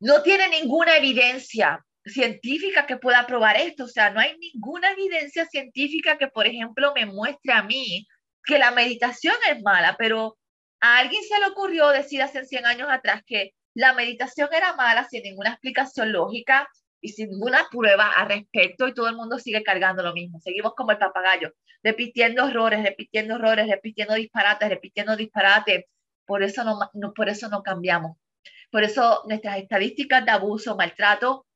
No 0.00 0.22
tiene 0.22 0.48
ninguna 0.48 0.96
evidencia 0.96 1.84
científica 2.04 2.86
que 2.86 2.96
pueda 2.96 3.26
probar 3.26 3.56
esto. 3.56 3.84
O 3.84 3.88
sea, 3.88 4.10
no 4.10 4.20
hay 4.20 4.36
ninguna 4.38 4.90
evidencia 4.92 5.46
científica 5.46 6.18
que, 6.18 6.28
por 6.28 6.46
ejemplo, 6.46 6.92
me 6.94 7.06
muestre 7.06 7.52
a 7.52 7.62
mí 7.62 8.06
que 8.44 8.58
la 8.58 8.70
meditación 8.70 9.34
es 9.50 9.62
mala, 9.62 9.96
pero 9.98 10.36
a 10.80 10.98
alguien 10.98 11.22
se 11.22 11.38
le 11.38 11.46
ocurrió 11.46 11.88
decir 11.90 12.22
hace 12.22 12.44
100 12.44 12.66
años 12.66 12.88
atrás 12.90 13.22
que 13.26 13.52
la 13.74 13.92
meditación 13.94 14.48
era 14.52 14.74
mala 14.74 15.06
sin 15.08 15.22
ninguna 15.22 15.50
explicación 15.50 16.12
lógica 16.12 16.68
y 17.00 17.10
sin 17.10 17.30
ninguna 17.30 17.66
prueba 17.70 18.10
al 18.12 18.28
respecto 18.28 18.86
y 18.86 18.94
todo 18.94 19.08
el 19.08 19.16
mundo 19.16 19.38
sigue 19.38 19.62
cargando 19.62 20.02
lo 20.02 20.12
mismo. 20.12 20.40
Seguimos 20.40 20.74
como 20.74 20.92
el 20.92 20.98
papagayo, 20.98 21.52
repitiendo 21.82 22.48
errores, 22.48 22.82
repitiendo 22.82 23.36
errores, 23.36 23.68
repitiendo 23.68 24.14
disparates, 24.14 24.68
repitiendo 24.68 25.16
disparates. 25.16 25.84
Por 26.26 26.42
eso 26.42 26.64
no, 26.64 26.78
no, 26.94 27.12
por 27.12 27.28
eso 27.28 27.48
no 27.48 27.62
cambiamos. 27.62 28.16
Por 28.70 28.84
eso 28.84 29.22
nuestras 29.26 29.58
estadísticas 29.58 30.24
de 30.24 30.30
abuso, 30.30 30.76
maltrato, 30.76 31.46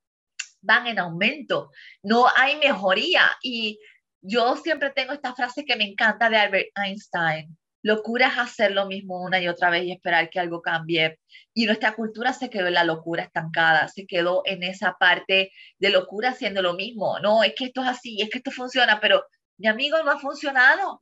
van 0.66 0.86
en 0.86 0.98
aumento, 0.98 1.70
no 2.02 2.26
hay 2.36 2.56
mejoría. 2.56 3.22
Y 3.42 3.78
yo 4.20 4.56
siempre 4.56 4.90
tengo 4.90 5.12
esta 5.12 5.34
frase 5.34 5.64
que 5.64 5.76
me 5.76 5.84
encanta 5.84 6.28
de 6.28 6.36
Albert 6.36 6.68
Einstein. 6.76 7.56
Locura 7.82 8.26
es 8.26 8.38
hacer 8.38 8.72
lo 8.72 8.86
mismo 8.86 9.22
una 9.22 9.40
y 9.40 9.46
otra 9.46 9.70
vez 9.70 9.84
y 9.84 9.92
esperar 9.92 10.28
que 10.28 10.40
algo 10.40 10.60
cambie. 10.60 11.20
Y 11.54 11.66
nuestra 11.66 11.94
cultura 11.94 12.32
se 12.32 12.50
quedó 12.50 12.66
en 12.66 12.74
la 12.74 12.82
locura 12.82 13.22
estancada, 13.22 13.86
se 13.86 14.06
quedó 14.06 14.42
en 14.44 14.64
esa 14.64 14.96
parte 14.98 15.52
de 15.78 15.90
locura 15.90 16.30
haciendo 16.30 16.62
lo 16.62 16.74
mismo. 16.74 17.20
No, 17.20 17.44
es 17.44 17.54
que 17.54 17.66
esto 17.66 17.82
es 17.82 17.88
así, 17.88 18.20
es 18.20 18.28
que 18.28 18.38
esto 18.38 18.50
funciona, 18.50 18.98
pero 19.00 19.24
mi 19.58 19.68
amigo 19.68 20.02
no 20.02 20.10
ha 20.10 20.18
funcionado. 20.18 21.00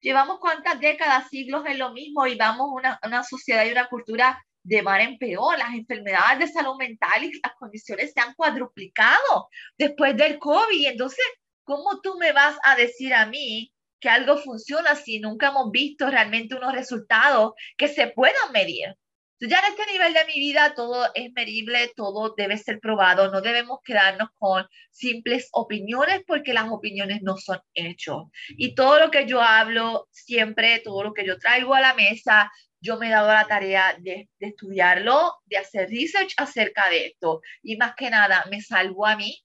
Llevamos 0.00 0.38
cuántas 0.38 0.80
décadas, 0.80 1.28
siglos 1.28 1.66
en 1.66 1.78
lo 1.78 1.92
mismo 1.92 2.26
y 2.26 2.36
vamos 2.36 2.68
una, 2.72 2.98
una 3.04 3.22
sociedad 3.22 3.66
y 3.66 3.72
una 3.72 3.88
cultura 3.88 4.42
de 4.64 4.82
mar 4.82 5.00
en 5.00 5.18
peor. 5.18 5.56
Las 5.58 5.74
enfermedades 5.74 6.40
de 6.40 6.52
salud 6.52 6.76
mental 6.76 7.22
y 7.22 7.40
las 7.40 7.54
condiciones 7.58 8.12
se 8.12 8.20
han 8.20 8.34
cuadruplicado 8.34 9.48
después 9.78 10.16
del 10.16 10.38
COVID. 10.38 10.88
Entonces, 10.88 11.24
¿cómo 11.62 12.00
tú 12.02 12.18
me 12.18 12.32
vas 12.32 12.56
a 12.64 12.74
decir 12.74 13.14
a 13.14 13.26
mí 13.26 13.72
que 14.00 14.08
algo 14.08 14.36
funciona 14.38 14.96
si 14.96 15.20
nunca 15.20 15.48
hemos 15.48 15.70
visto 15.70 16.10
realmente 16.10 16.56
unos 16.56 16.74
resultados 16.74 17.52
que 17.76 17.88
se 17.88 18.08
puedan 18.08 18.52
medir? 18.52 18.96
ya 19.40 19.58
en 19.58 19.72
este 19.72 19.92
nivel 19.92 20.14
de 20.14 20.24
mi 20.26 20.34
vida 20.34 20.74
todo 20.74 21.06
es 21.14 21.32
medible, 21.32 21.92
todo 21.96 22.34
debe 22.36 22.56
ser 22.56 22.80
probado, 22.80 23.30
no 23.30 23.40
debemos 23.40 23.78
quedarnos 23.84 24.28
con 24.38 24.66
simples 24.90 25.48
opiniones 25.52 26.22
porque 26.26 26.54
las 26.54 26.70
opiniones 26.70 27.22
no 27.22 27.36
son 27.36 27.60
hechos. 27.74 28.24
Y 28.50 28.74
todo 28.74 28.98
lo 29.00 29.10
que 29.10 29.26
yo 29.26 29.40
hablo 29.40 30.08
siempre, 30.10 30.80
todo 30.80 31.02
lo 31.04 31.12
que 31.12 31.26
yo 31.26 31.38
traigo 31.38 31.74
a 31.74 31.80
la 31.80 31.94
mesa, 31.94 32.50
yo 32.84 32.98
me 32.98 33.08
he 33.08 33.10
dado 33.10 33.28
la 33.28 33.46
tarea 33.46 33.96
de, 33.98 34.28
estudiarlo, 34.38 35.36
de 35.46 35.56
hacer 35.56 35.88
research 35.88 36.34
acerca 36.36 36.90
de 36.90 37.06
esto. 37.06 37.40
Y 37.62 37.76
más 37.78 37.94
que 37.96 38.10
nada, 38.10 38.44
me 38.50 38.60
salvo 38.60 39.06
a 39.06 39.16
mí 39.16 39.42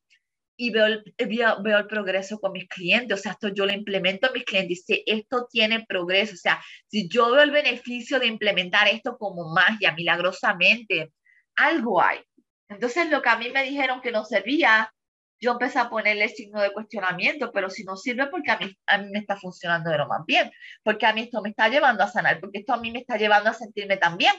y 0.58 0.72
veo 0.72 0.88
el, 0.88 1.04
veo, 1.18 1.78
el 1.78 1.88
progreso 1.88 2.38
con 2.40 2.52
mis 2.52 2.68
clientes. 2.68 3.18
O 3.18 3.22
sea, 3.22 3.32
esto 3.32 3.48
yo 3.48 3.66
lo 3.66 3.72
implemento 3.72 4.28
a 4.28 4.34
mis 4.34 4.44
clientes. 4.44 4.86
Dice, 4.86 5.04
esto 5.06 5.48
tiene 5.50 5.86
progreso. 5.88 6.34
O 6.34 6.38
sea, 6.38 6.62
si 6.88 7.08
yo 7.08 7.32
veo 7.32 7.42
el 7.42 7.52
beneficio 7.52 8.20
de 8.20 8.28
implementar 8.28 8.90
esto 8.90 9.18
como 9.18 9.54
magia, 9.54 9.94
milagrosamente, 9.94 11.14
algo 11.56 12.02
hay. 12.02 12.20
Entonces, 12.68 13.10
lo 13.10 13.22
que 13.22 13.30
a 13.30 13.38
mí 13.38 13.50
me 13.52 13.64
dijeron 13.64 14.02
que 14.02 14.12
no 14.12 14.26
servía, 14.26 14.94
yo 15.40 15.52
empecé 15.54 15.80
a 15.80 15.90
ponerle 15.90 16.30
signo 16.30 16.62
de 16.62 16.74
cuestionamiento, 16.74 17.52
pero 17.52 17.70
si 17.70 17.84
no 17.84 17.96
sirve 17.96 18.28
porque 18.28 18.52
a 18.52 18.58
mí, 18.58 18.78
a 18.88 18.98
mí 18.98 19.10
me 19.12 19.20
está 19.20 19.38
funcionando 19.38 19.90
de 19.90 19.98
lo 19.98 20.08
más 20.08 20.26
bien, 20.26 20.52
porque 20.84 21.06
a 21.06 21.14
mí 21.14 21.22
esto 21.22 21.42
me 21.42 21.50
está 21.50 21.70
llevando 21.70 22.04
a 22.04 22.08
sanar, 22.08 22.40
porque 22.40 22.60
esto 22.60 22.74
a 22.74 22.78
mí 22.78 22.92
me 22.92 23.00
está 23.00 23.18
llevando 23.18 23.50
a 23.50 23.54
sentirme 23.54 23.98
tan 23.98 24.18
bien. 24.18 24.34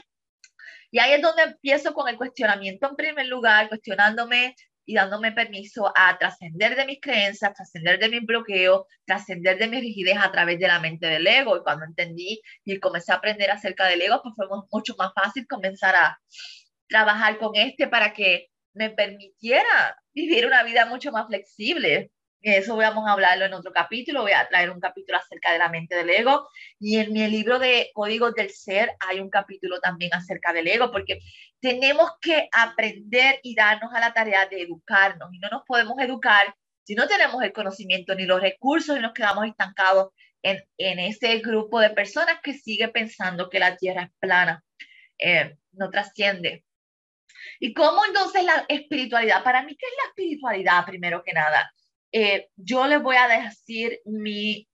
Y 0.90 0.98
ahí 0.98 1.12
es 1.12 1.22
donde 1.22 1.42
empiezo 1.42 1.94
con 1.94 2.08
el 2.08 2.16
cuestionamiento 2.16 2.88
en 2.88 2.96
primer 2.96 3.26
lugar, 3.26 3.68
cuestionándome 3.68 4.56
y 4.84 4.94
dándome 4.94 5.30
permiso 5.30 5.92
a 5.94 6.18
trascender 6.18 6.74
de 6.74 6.84
mis 6.84 7.00
creencias, 7.00 7.54
trascender 7.54 7.98
de 8.00 8.08
mis 8.08 8.26
bloqueos, 8.26 8.86
trascender 9.04 9.56
de 9.56 9.68
mis 9.68 9.80
rigidez 9.80 10.16
a 10.18 10.32
través 10.32 10.58
de 10.58 10.66
la 10.66 10.80
mente 10.80 11.06
del 11.06 11.26
ego. 11.26 11.56
Y 11.56 11.62
cuando 11.62 11.84
entendí 11.84 12.40
y 12.64 12.80
comencé 12.80 13.12
a 13.12 13.16
aprender 13.16 13.50
acerca 13.52 13.86
del 13.86 14.02
ego, 14.02 14.20
pues 14.22 14.34
fue 14.34 14.46
mucho 14.72 14.96
más 14.98 15.12
fácil 15.14 15.46
comenzar 15.46 15.94
a 15.94 16.20
trabajar 16.88 17.38
con 17.38 17.54
este 17.54 17.86
para 17.86 18.12
que 18.12 18.48
me 18.74 18.90
permitiera 18.90 19.96
vivir 20.12 20.46
una 20.46 20.62
vida 20.62 20.86
mucho 20.86 21.12
más 21.12 21.26
flexible. 21.26 22.10
Eso 22.42 22.76
vamos 22.76 23.06
a 23.06 23.12
hablarlo 23.12 23.44
en 23.44 23.52
otro 23.52 23.70
capítulo, 23.70 24.22
voy 24.22 24.32
a 24.32 24.48
traer 24.48 24.70
un 24.70 24.80
capítulo 24.80 25.18
acerca 25.18 25.52
de 25.52 25.58
la 25.58 25.68
mente 25.68 25.94
del 25.94 26.08
ego 26.08 26.48
y 26.78 26.96
en 26.96 27.12
mi 27.12 27.28
libro 27.28 27.58
de 27.58 27.90
Códigos 27.92 28.34
del 28.34 28.48
Ser 28.48 28.92
hay 28.98 29.20
un 29.20 29.28
capítulo 29.28 29.78
también 29.78 30.14
acerca 30.14 30.54
del 30.54 30.66
ego 30.66 30.90
porque 30.90 31.18
tenemos 31.60 32.10
que 32.22 32.48
aprender 32.50 33.40
y 33.42 33.54
darnos 33.54 33.92
a 33.92 34.00
la 34.00 34.14
tarea 34.14 34.46
de 34.46 34.62
educarnos 34.62 35.28
y 35.34 35.38
no 35.38 35.50
nos 35.50 35.64
podemos 35.66 35.98
educar 35.98 36.54
si 36.84 36.94
no 36.94 37.06
tenemos 37.06 37.42
el 37.42 37.52
conocimiento 37.52 38.14
ni 38.14 38.24
los 38.24 38.40
recursos 38.40 38.96
y 38.96 39.00
nos 39.00 39.12
quedamos 39.12 39.46
estancados 39.46 40.08
en, 40.42 40.64
en 40.78 40.98
ese 40.98 41.38
grupo 41.40 41.78
de 41.78 41.90
personas 41.90 42.38
que 42.42 42.54
sigue 42.54 42.88
pensando 42.88 43.50
que 43.50 43.58
la 43.58 43.76
Tierra 43.76 44.04
es 44.04 44.10
plana, 44.18 44.64
eh, 45.18 45.56
no 45.72 45.90
trasciende. 45.90 46.64
¿Y 47.58 47.74
cómo 47.74 48.04
entonces 48.04 48.44
la 48.44 48.64
espiritualidad? 48.68 49.42
Para 49.42 49.62
mí, 49.62 49.76
¿qué 49.76 49.86
es 49.86 49.92
la 50.02 50.08
espiritualidad 50.08 50.84
primero 50.86 51.22
que 51.24 51.32
nada? 51.32 51.72
Eh, 52.12 52.48
yo 52.56 52.86
les 52.86 53.02
voy 53.02 53.16
a 53.16 53.28
decir 53.28 54.00
mi 54.04 54.66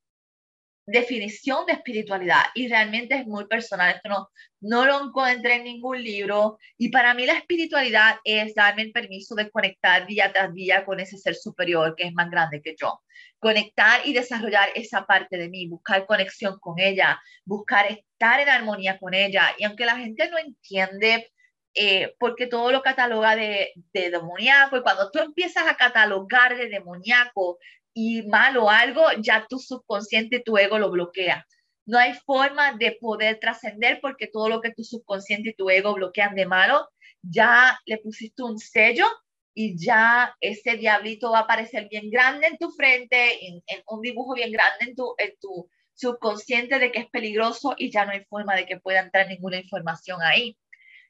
definición 0.86 1.66
de 1.66 1.72
espiritualidad 1.72 2.44
y 2.54 2.68
realmente 2.68 3.16
es 3.16 3.26
muy 3.26 3.46
personal, 3.46 3.94
esto 3.96 4.08
no, 4.08 4.28
no 4.60 4.86
lo 4.86 5.04
encontré 5.04 5.56
en 5.56 5.64
ningún 5.64 6.02
libro 6.02 6.58
y 6.78 6.90
para 6.90 7.12
mí 7.12 7.26
la 7.26 7.32
espiritualidad 7.32 8.18
es 8.22 8.54
darme 8.54 8.82
el 8.82 8.92
permiso 8.92 9.34
de 9.34 9.50
conectar 9.50 10.06
día 10.06 10.32
tras 10.32 10.54
día 10.54 10.84
con 10.84 11.00
ese 11.00 11.18
ser 11.18 11.34
superior 11.34 11.96
que 11.96 12.04
es 12.04 12.14
más 12.14 12.30
grande 12.30 12.62
que 12.62 12.76
yo, 12.80 13.00
conectar 13.40 14.00
y 14.06 14.12
desarrollar 14.12 14.68
esa 14.76 15.04
parte 15.06 15.36
de 15.36 15.48
mí, 15.48 15.66
buscar 15.66 16.06
conexión 16.06 16.56
con 16.60 16.78
ella, 16.78 17.20
buscar 17.44 17.86
estar 17.90 18.38
en 18.38 18.48
armonía 18.48 18.96
con 18.98 19.12
ella 19.12 19.56
y 19.58 19.64
aunque 19.64 19.86
la 19.86 19.98
gente 19.98 20.30
no 20.30 20.38
entiende 20.38 21.32
eh, 21.76 22.14
porque 22.18 22.46
todo 22.46 22.72
lo 22.72 22.82
cataloga 22.82 23.36
de, 23.36 23.72
de 23.92 24.10
demoníaco 24.10 24.78
y 24.78 24.82
cuando 24.82 25.10
tú 25.10 25.18
empiezas 25.18 25.66
a 25.68 25.76
catalogar 25.76 26.56
de 26.56 26.68
demoníaco 26.68 27.58
y 27.92 28.22
malo 28.22 28.70
algo, 28.70 29.04
ya 29.20 29.46
tu 29.48 29.58
subconsciente, 29.58 30.40
tu 30.40 30.56
ego 30.58 30.78
lo 30.78 30.90
bloquea. 30.90 31.46
No 31.86 31.98
hay 31.98 32.14
forma 32.14 32.72
de 32.72 32.96
poder 33.00 33.38
trascender 33.40 34.00
porque 34.00 34.26
todo 34.26 34.48
lo 34.48 34.60
que 34.60 34.72
tu 34.72 34.84
subconsciente 34.84 35.50
y 35.50 35.54
tu 35.54 35.70
ego 35.70 35.94
bloquean 35.94 36.34
de 36.34 36.46
malo, 36.46 36.88
ya 37.22 37.78
le 37.86 37.98
pusiste 37.98 38.42
un 38.42 38.58
sello 38.58 39.06
y 39.54 39.78
ya 39.78 40.34
ese 40.40 40.76
diablito 40.76 41.30
va 41.30 41.40
a 41.40 41.42
aparecer 41.42 41.88
bien 41.88 42.10
grande 42.10 42.46
en 42.46 42.58
tu 42.58 42.70
frente, 42.70 43.46
en, 43.46 43.62
un 43.88 44.00
dibujo 44.02 44.34
bien 44.34 44.50
grande 44.50 44.86
en 44.86 44.94
tu, 44.94 45.14
en 45.18 45.34
tu 45.40 45.68
subconsciente 45.94 46.78
de 46.78 46.92
que 46.92 47.00
es 47.00 47.10
peligroso 47.10 47.74
y 47.78 47.90
ya 47.90 48.04
no 48.04 48.12
hay 48.12 48.24
forma 48.24 48.54
de 48.54 48.66
que 48.66 48.78
pueda 48.80 49.00
entrar 49.00 49.28
ninguna 49.28 49.58
información 49.58 50.20
ahí. 50.22 50.56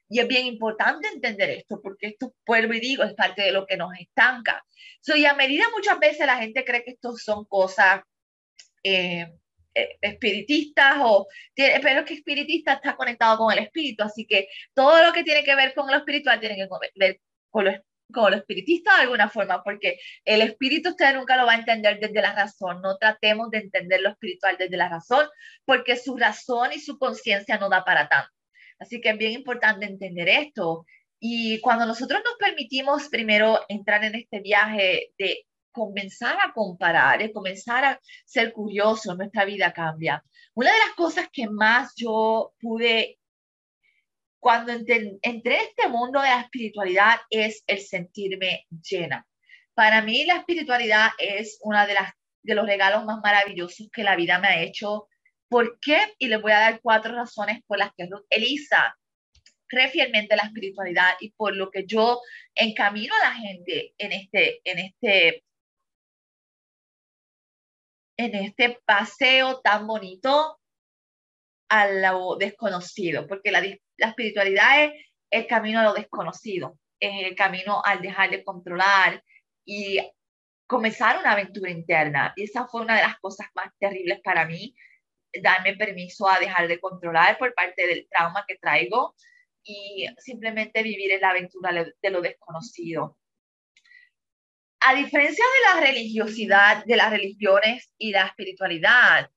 Y 0.09 0.19
es 0.19 0.27
bien 0.27 0.45
importante 0.45 1.07
entender 1.09 1.49
esto, 1.49 1.81
porque 1.81 2.07
esto, 2.07 2.33
vuelvo 2.45 2.73
y 2.73 2.79
digo, 2.79 3.03
es 3.03 3.13
parte 3.13 3.41
de 3.41 3.51
lo 3.51 3.65
que 3.65 3.77
nos 3.77 3.91
estanca. 3.99 4.63
So, 5.01 5.15
y 5.15 5.25
a 5.25 5.33
medida 5.33 5.65
muchas 5.73 5.99
veces 5.99 6.25
la 6.25 6.37
gente 6.37 6.63
cree 6.63 6.83
que 6.83 6.91
esto 6.91 7.15
son 7.17 7.45
cosas 7.45 8.01
eh, 8.83 9.27
eh, 9.77 9.97
espiritistas, 10.01 10.95
o, 11.01 11.27
pero 11.55 12.05
que 12.05 12.15
espiritista 12.15 12.73
está 12.73 12.95
conectado 12.95 13.37
con 13.37 13.53
el 13.53 13.59
espíritu, 13.59 14.03
así 14.03 14.25
que 14.25 14.47
todo 14.73 15.03
lo 15.03 15.13
que 15.13 15.23
tiene 15.23 15.43
que 15.43 15.55
ver 15.55 15.73
con 15.73 15.87
lo 15.91 15.97
espiritual 15.97 16.39
tiene 16.39 16.55
que 16.55 16.67
ver 16.95 17.19
con 17.49 17.65
lo, 17.65 17.71
con 18.11 18.31
lo 18.31 18.37
espiritista 18.37 18.95
de 18.95 19.03
alguna 19.03 19.29
forma, 19.29 19.63
porque 19.63 19.99
el 20.25 20.41
espíritu 20.41 20.89
usted 20.89 21.13
nunca 21.13 21.37
lo 21.37 21.45
va 21.45 21.53
a 21.53 21.59
entender 21.59 21.99
desde 21.99 22.21
la 22.21 22.33
razón, 22.33 22.81
no 22.81 22.97
tratemos 22.97 23.51
de 23.51 23.59
entender 23.59 24.01
lo 24.01 24.09
espiritual 24.09 24.55
desde 24.57 24.77
la 24.77 24.89
razón, 24.89 25.27
porque 25.65 25.95
su 25.97 26.17
razón 26.17 26.71
y 26.73 26.79
su 26.79 26.97
conciencia 26.97 27.57
no 27.57 27.69
da 27.69 27.83
para 27.83 28.07
tanto. 28.07 28.36
Así 28.79 29.01
que 29.01 29.09
es 29.09 29.17
bien 29.17 29.31
importante 29.31 29.85
entender 29.85 30.29
esto. 30.29 30.85
Y 31.19 31.59
cuando 31.61 31.85
nosotros 31.85 32.21
nos 32.23 32.35
permitimos 32.35 33.09
primero 33.09 33.59
entrar 33.69 34.03
en 34.03 34.15
este 34.15 34.39
viaje 34.39 35.11
de 35.17 35.45
comenzar 35.71 36.37
a 36.43 36.53
comparar, 36.53 37.19
de 37.19 37.31
comenzar 37.31 37.85
a 37.85 37.99
ser 38.25 38.51
curioso, 38.53 39.15
nuestra 39.15 39.45
vida 39.45 39.73
cambia. 39.73 40.23
Una 40.53 40.71
de 40.71 40.79
las 40.79 40.95
cosas 40.95 41.27
que 41.31 41.47
más 41.47 41.93
yo 41.95 42.53
pude 42.59 43.19
cuando 44.39 44.71
entré 44.71 45.17
en 45.21 45.41
este 45.45 45.87
mundo 45.89 46.21
de 46.21 46.29
la 46.29 46.41
espiritualidad 46.41 47.17
es 47.29 47.63
el 47.67 47.79
sentirme 47.79 48.65
llena. 48.81 49.27
Para 49.73 50.01
mí 50.01 50.25
la 50.25 50.37
espiritualidad 50.37 51.09
es 51.19 51.59
una 51.61 51.85
de 51.85 51.95
las 51.95 52.13
de 52.47 52.55
los 52.55 52.65
regalos 52.65 53.03
más 53.05 53.19
maravillosos 53.21 53.89
que 53.91 54.03
la 54.03 54.15
vida 54.15 54.39
me 54.39 54.47
ha 54.47 54.61
hecho 54.61 55.07
¿Por 55.49 55.79
qué? 55.79 55.97
Y 56.19 56.27
les 56.27 56.41
voy 56.41 56.51
a 56.51 56.59
dar 56.59 56.81
cuatro 56.81 57.13
razones 57.13 57.61
por 57.65 57.77
las 57.77 57.91
que 57.95 58.09
Elisa 58.29 58.97
cree 59.67 59.89
fielmente 59.89 60.35
la 60.35 60.43
espiritualidad 60.43 61.15
y 61.19 61.31
por 61.31 61.55
lo 61.55 61.69
que 61.71 61.85
yo 61.85 62.21
encamino 62.55 63.13
a 63.15 63.29
la 63.29 63.35
gente 63.35 63.93
en 63.97 64.11
este, 64.13 64.61
en 64.63 64.79
este, 64.79 65.43
en 68.17 68.35
este 68.35 68.79
paseo 68.85 69.59
tan 69.61 69.85
bonito 69.87 70.59
a 71.69 71.87
lo 71.87 72.37
desconocido, 72.37 73.27
porque 73.27 73.51
la, 73.51 73.61
la 73.61 74.07
espiritualidad 74.07 74.85
es 74.85 74.91
el 75.29 75.47
camino 75.47 75.81
a 75.81 75.83
lo 75.83 75.93
desconocido, 75.93 76.79
es 76.99 77.25
el 77.25 77.35
camino 77.35 77.81
al 77.83 78.01
dejar 78.01 78.29
de 78.29 78.43
controlar 78.43 79.21
y 79.65 79.99
comenzar 80.65 81.19
una 81.19 81.33
aventura 81.33 81.69
interna. 81.69 82.33
Y 82.37 82.43
esa 82.43 82.67
fue 82.67 82.81
una 82.81 82.95
de 82.95 83.01
las 83.01 83.19
cosas 83.19 83.47
más 83.53 83.67
terribles 83.79 84.21
para 84.23 84.45
mí 84.45 84.73
darme 85.41 85.75
permiso 85.75 86.29
a 86.29 86.39
dejar 86.39 86.67
de 86.67 86.79
controlar 86.79 87.37
por 87.37 87.53
parte 87.53 87.87
del 87.87 88.07
trauma 88.09 88.45
que 88.47 88.57
traigo 88.57 89.15
y 89.63 90.07
simplemente 90.17 90.81
vivir 90.83 91.11
en 91.11 91.21
la 91.21 91.31
aventura 91.31 91.71
de 91.73 92.09
lo 92.09 92.21
desconocido. 92.21 93.17
A 94.79 94.93
diferencia 94.93 95.43
de 95.43 95.79
la 95.79 95.87
religiosidad, 95.87 96.85
de 96.85 96.95
las 96.95 97.09
religiones 97.09 97.91
y 97.97 98.11
la 98.11 98.27
espiritualidad, 98.27 99.29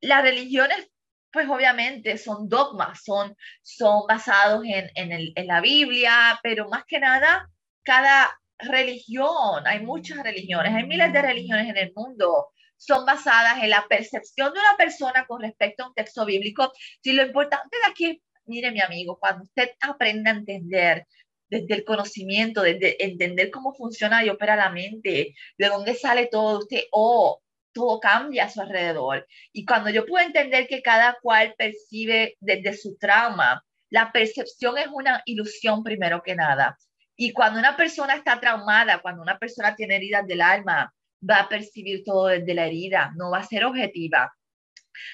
las 0.00 0.22
religiones, 0.22 0.90
pues 1.32 1.48
obviamente 1.48 2.18
son 2.18 2.48
dogmas, 2.48 3.02
son, 3.04 3.36
son 3.62 4.06
basados 4.08 4.64
en, 4.64 4.90
en, 4.94 5.12
el, 5.12 5.32
en 5.36 5.46
la 5.46 5.60
Biblia, 5.60 6.38
pero 6.42 6.68
más 6.68 6.84
que 6.84 6.98
nada, 6.98 7.48
cada 7.82 8.36
religión, 8.58 9.66
hay 9.66 9.80
muchas 9.80 10.22
religiones, 10.22 10.74
hay 10.74 10.86
miles 10.86 11.12
de 11.12 11.22
religiones 11.22 11.68
en 11.68 11.76
el 11.76 11.92
mundo, 11.94 12.48
son 12.76 13.06
basadas 13.06 13.62
en 13.62 13.70
la 13.70 13.86
percepción 13.88 14.52
de 14.52 14.60
una 14.60 14.76
persona 14.76 15.26
con 15.26 15.40
respecto 15.40 15.84
a 15.84 15.88
un 15.88 15.94
texto 15.94 16.24
bíblico. 16.24 16.72
Si 17.02 17.12
lo 17.12 17.24
importante 17.24 17.76
de 17.78 17.90
aquí, 17.90 18.22
mire 18.46 18.70
mi 18.70 18.80
amigo, 18.80 19.18
cuando 19.18 19.44
usted 19.44 19.70
aprende 19.80 20.30
a 20.30 20.34
entender 20.34 21.06
desde 21.48 21.74
el 21.74 21.84
conocimiento, 21.84 22.62
desde 22.62 23.02
entender 23.02 23.50
cómo 23.50 23.74
funciona 23.74 24.24
y 24.24 24.28
opera 24.28 24.56
la 24.56 24.70
mente, 24.70 25.34
de 25.56 25.66
dónde 25.66 25.94
sale 25.94 26.26
todo, 26.26 26.58
usted, 26.58 26.82
oh, 26.90 27.40
todo 27.72 28.00
cambia 28.00 28.44
a 28.44 28.50
su 28.50 28.60
alrededor. 28.60 29.26
Y 29.52 29.64
cuando 29.64 29.90
yo 29.90 30.06
puedo 30.06 30.24
entender 30.24 30.66
que 30.66 30.82
cada 30.82 31.16
cual 31.20 31.54
percibe 31.58 32.36
desde 32.40 32.74
su 32.74 32.96
trauma, 32.96 33.64
la 33.90 34.12
percepción 34.12 34.78
es 34.78 34.86
una 34.92 35.22
ilusión 35.26 35.82
primero 35.82 36.22
que 36.22 36.34
nada. 36.34 36.78
Y 37.16 37.32
cuando 37.32 37.60
una 37.60 37.76
persona 37.76 38.16
está 38.16 38.40
traumada, 38.40 39.00
cuando 39.00 39.22
una 39.22 39.38
persona 39.38 39.76
tiene 39.76 39.96
heridas 39.96 40.26
del 40.26 40.40
alma, 40.40 40.92
va 41.28 41.40
a 41.40 41.48
percibir 41.48 42.02
todo 42.04 42.26
desde 42.26 42.54
la 42.54 42.66
herida, 42.66 43.12
no 43.16 43.30
va 43.30 43.38
a 43.38 43.44
ser 43.44 43.64
objetiva. 43.64 44.34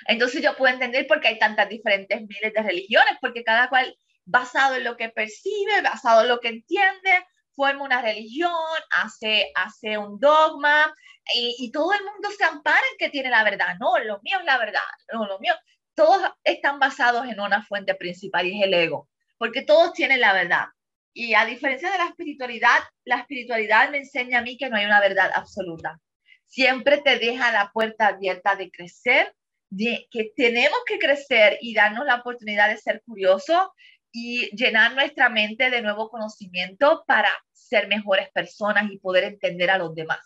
Entonces 0.07 0.43
yo 0.43 0.57
puedo 0.57 0.73
entender 0.73 1.07
por 1.07 1.21
qué 1.21 1.29
hay 1.29 1.39
tantas 1.39 1.69
diferentes 1.69 2.21
miles 2.21 2.53
de 2.53 2.63
religiones, 2.63 3.15
porque 3.21 3.45
cada 3.45 3.69
cual 3.69 3.97
basado 4.25 4.77
en 4.77 4.85
lo 4.85 4.97
que 4.97 5.09
percibe, 5.09 5.83
basado 5.83 6.23
en 6.23 6.29
lo 6.29 6.41
que 6.41 6.49
entiende, 6.49 7.27
forma 7.55 7.85
una 7.85 8.03
religión, 8.03 8.53
hace, 8.91 9.51
hace 9.55 9.99
un 9.99 10.19
dogma 10.21 10.95
y, 11.35 11.57
y, 11.59 11.73
todo 11.73 11.93
el 11.93 12.05
mundo 12.05 12.29
se 12.37 12.45
ampara 12.45 12.83
en 12.93 12.97
que 12.99 13.11
tiene 13.11 13.31
la 13.31 13.45
verdad. 13.45 13.77
No, 13.79 13.99
lo 13.99 14.21
mío 14.23 14.39
es 14.39 14.45
la 14.45 14.59
verdad, 14.59 14.81
no, 15.13 15.27
lo 15.27 15.39
mío. 15.39 15.55
Todos 15.95 16.31
están 16.45 16.79
basados 16.79 17.27
en 17.27 17.41
una 17.41 17.63
fuente 17.63 17.95
principal 17.95 18.47
y 18.47 18.59
es 18.59 18.67
el 18.67 18.75
ego, 18.75 19.09
porque 19.37 19.63
todos 19.63 19.93
tienen 19.93 20.21
la 20.21 20.33
verdad. 20.33 20.67
Y 21.13 21.35
a 21.35 21.45
diferencia 21.45 21.91
de 21.91 21.99
la 21.99 22.07
espiritualidad, 22.07 22.79
la 23.05 23.17
espiritualidad 23.17 23.91
me 23.91 23.99
enseña 23.99 24.39
a 24.39 24.43
mí 24.43 24.57
que 24.57 24.69
no 24.69 24.77
hay 24.77 24.87
una 24.87 25.01
verdad 25.01 25.31
absoluta. 25.35 26.01
Siempre 26.47 26.99
te 26.99 27.19
deja 27.19 27.53
la 27.53 27.71
puerta 27.73 28.09
abierta 28.09 28.57
de 28.57 28.71
crecer, 28.71 29.33
de 29.71 30.07
que 30.11 30.33
tenemos 30.37 30.79
que 30.87 30.99
crecer 30.99 31.59
y 31.61 31.75
darnos 31.75 32.07
la 32.07 32.17
oportunidad 32.17 32.69
de 32.69 32.77
ser 32.77 33.03
curiosos 33.05 33.69
y 34.13 34.55
llenar 34.57 34.95
nuestra 34.95 35.29
mente 35.29 35.71
de 35.71 35.83
nuevo 35.83 36.11
conocimiento 36.11 37.05
para 37.07 37.31
ser 37.53 37.89
mejores 37.89 38.31
personas 38.31 38.91
y 38.91 38.99
poder 38.99 39.25
entender 39.25 39.71
a 39.71 39.79
los 39.79 39.95
demás. 39.95 40.19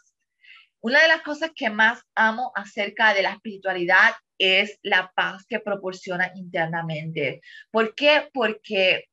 Una 0.81 1.01
de 1.01 1.09
las 1.09 1.23
cosas 1.23 1.51
que 1.55 1.70
más 1.70 2.03
amo 2.14 2.53
acerca 2.55 3.14
de 3.14 3.23
la 3.23 3.33
espiritualidad 3.33 4.12
es 4.38 4.79
la 4.83 5.11
paz 5.14 5.47
que 5.49 5.61
proporciona 5.61 6.31
internamente. 6.35 7.40
¿Por 7.70 7.94
qué? 7.94 8.29
Porque 8.33 9.07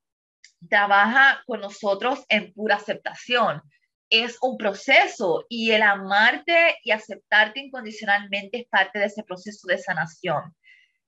trabaja 0.70 1.44
con 1.46 1.62
nosotros 1.62 2.24
en 2.30 2.54
pura 2.54 2.76
aceptación. 2.76 3.62
Es 4.10 4.38
un 4.42 4.58
proceso 4.58 5.46
y 5.50 5.72
el 5.72 5.82
amarte 5.82 6.78
y 6.84 6.92
aceptarte 6.92 7.62
incondicionalmente 7.62 8.62
es 8.62 8.68
parte 8.68 9.00
de 9.00 9.06
ese 9.06 9.24
proceso 9.24 9.68
de 9.68 9.78
sanación. 9.78 10.56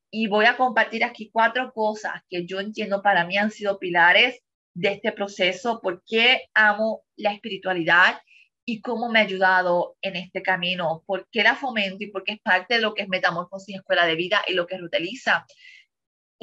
Y 0.10 0.28
voy 0.28 0.46
a 0.46 0.58
compartir 0.58 1.04
aquí 1.04 1.30
cuatro 1.32 1.72
cosas 1.74 2.13
que 2.30 2.46
yo 2.46 2.60
entiendo 2.60 3.02
para 3.02 3.26
mí 3.26 3.38
han 3.38 3.52
sido 3.52 3.80
pilares 3.80 4.39
de 4.76 4.89
este 4.89 5.12
proceso, 5.12 5.82
por 5.82 6.04
qué 6.06 6.44
amo 6.54 7.04
la 7.16 7.34
espiritualidad 7.34 8.20
y 8.66 8.82
cómo 8.82 9.10
me 9.10 9.20
ha 9.20 9.24
ayudado 9.24 9.98
en 10.02 10.16
este 10.16 10.42
camino, 10.42 11.04
por 11.06 11.28
qué 11.32 11.44
la 11.44 11.56
fomento 11.56 12.04
y 12.04 12.12
por 12.12 12.24
qué 12.24 12.34
es 12.34 12.42
parte 12.42 12.76
de 12.76 12.82
lo 12.82 12.94
que 12.94 13.04
es 13.04 13.10
Metamorfosis 13.10 13.76
Escuela 13.76 14.06
de 14.06 14.16
Vida 14.16 14.42
y 14.48 14.54
lo 14.54 14.66
que 14.66 14.76
utiliza. 14.76 15.46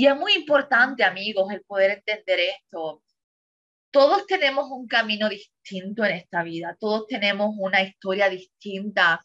Y 0.00 0.06
es 0.06 0.16
muy 0.16 0.32
importante, 0.32 1.04
amigos, 1.04 1.52
el 1.52 1.60
poder 1.60 1.90
entender 1.90 2.40
esto. 2.40 3.02
Todos 3.90 4.26
tenemos 4.26 4.70
un 4.70 4.86
camino 4.88 5.28
distinto 5.28 6.06
en 6.06 6.12
esta 6.12 6.42
vida, 6.42 6.74
todos 6.80 7.06
tenemos 7.06 7.50
una 7.58 7.82
historia 7.82 8.30
distinta 8.30 9.20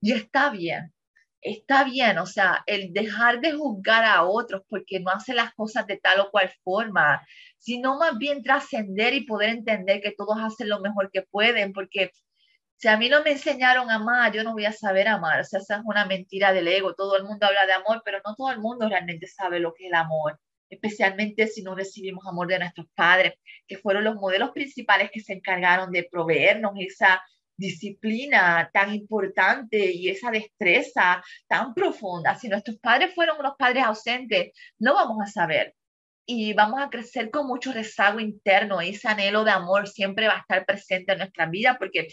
y 0.00 0.10
está 0.10 0.50
bien, 0.50 0.92
está 1.40 1.84
bien, 1.84 2.18
o 2.18 2.26
sea, 2.26 2.64
el 2.66 2.92
dejar 2.92 3.40
de 3.40 3.52
juzgar 3.52 4.04
a 4.04 4.24
otros 4.24 4.62
porque 4.68 4.98
no 4.98 5.12
hacen 5.12 5.36
las 5.36 5.54
cosas 5.54 5.86
de 5.86 5.98
tal 5.98 6.18
o 6.18 6.32
cual 6.32 6.50
forma, 6.64 7.24
sino 7.58 7.96
más 7.96 8.18
bien 8.18 8.42
trascender 8.42 9.14
y 9.14 9.26
poder 9.26 9.50
entender 9.50 10.00
que 10.00 10.10
todos 10.10 10.38
hacen 10.40 10.68
lo 10.70 10.80
mejor 10.80 11.12
que 11.12 11.22
pueden, 11.22 11.72
porque 11.72 12.10
si 12.78 12.88
a 12.88 12.96
mí 12.96 13.08
no 13.08 13.22
me 13.22 13.32
enseñaron 13.32 13.90
a 13.90 13.96
amar, 13.96 14.32
yo 14.32 14.44
no 14.44 14.52
voy 14.52 14.66
a 14.66 14.72
saber 14.72 15.08
amar. 15.08 15.40
O 15.40 15.44
sea, 15.44 15.60
esa 15.60 15.76
es 15.76 15.82
una 15.84 16.04
mentira 16.04 16.52
del 16.52 16.68
ego. 16.68 16.94
Todo 16.94 17.16
el 17.16 17.24
mundo 17.24 17.46
habla 17.46 17.66
de 17.66 17.72
amor, 17.72 18.02
pero 18.04 18.20
no 18.24 18.34
todo 18.34 18.50
el 18.50 18.60
mundo 18.60 18.88
realmente 18.88 19.26
sabe 19.26 19.60
lo 19.60 19.72
que 19.72 19.84
es 19.84 19.88
el 19.88 19.94
amor, 19.94 20.38
especialmente 20.68 21.46
si 21.46 21.62
no 21.62 21.74
recibimos 21.74 22.26
amor 22.26 22.48
de 22.48 22.58
nuestros 22.58 22.86
padres, 22.94 23.34
que 23.66 23.78
fueron 23.78 24.04
los 24.04 24.16
modelos 24.16 24.50
principales 24.50 25.10
que 25.12 25.20
se 25.20 25.32
encargaron 25.34 25.90
de 25.90 26.08
proveernos 26.10 26.72
esa 26.78 27.22
disciplina 27.56 28.70
tan 28.72 28.94
importante 28.94 29.90
y 29.92 30.10
esa 30.10 30.30
destreza 30.30 31.22
tan 31.48 31.72
profunda. 31.74 32.34
Si 32.34 32.48
nuestros 32.48 32.78
padres 32.78 33.14
fueron 33.14 33.38
unos 33.40 33.54
padres 33.58 33.84
ausentes, 33.84 34.52
no 34.78 34.94
vamos 34.94 35.18
a 35.22 35.26
saber 35.26 35.74
y 36.26 36.52
vamos 36.52 36.82
a 36.82 36.90
crecer 36.90 37.30
con 37.30 37.46
mucho 37.46 37.72
rezago 37.72 38.20
interno. 38.20 38.80
Ese 38.80 39.08
anhelo 39.08 39.44
de 39.44 39.52
amor 39.52 39.88
siempre 39.88 40.26
va 40.26 40.34
a 40.36 40.40
estar 40.40 40.66
presente 40.66 41.12
en 41.12 41.18
nuestra 41.18 41.46
vida 41.46 41.76
porque 41.78 42.08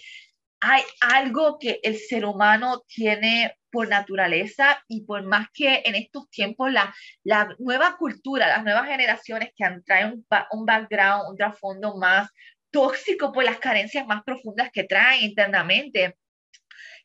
hay 0.66 0.82
algo 1.02 1.60
que 1.60 1.82
el 1.84 1.98
ser 1.98 2.24
humano 2.24 2.84
tiene 2.88 3.58
por 3.70 3.90
naturaleza 3.90 4.82
y 4.88 5.02
por 5.02 5.24
más 5.24 5.48
que 5.54 5.82
en 5.84 5.96
estos 5.96 6.30
tiempos 6.30 6.72
la, 6.72 6.96
la 7.24 7.54
nueva 7.60 7.98
cultura, 7.98 8.48
las 8.48 8.64
nuevas 8.64 8.88
generaciones 8.88 9.50
que 9.58 9.66
han 9.66 9.84
traído 9.84 10.14
un, 10.14 10.26
un 10.52 10.66
background, 10.66 11.32
un 11.32 11.36
trasfondo 11.36 11.98
más 11.98 12.30
tóxico 12.72 13.34
por 13.34 13.44
las 13.44 13.58
carencias 13.58 14.08
más 14.08 14.24
profundas 14.24 14.70
que 14.72 14.86
traen 14.86 15.24
internamente, 15.24 16.16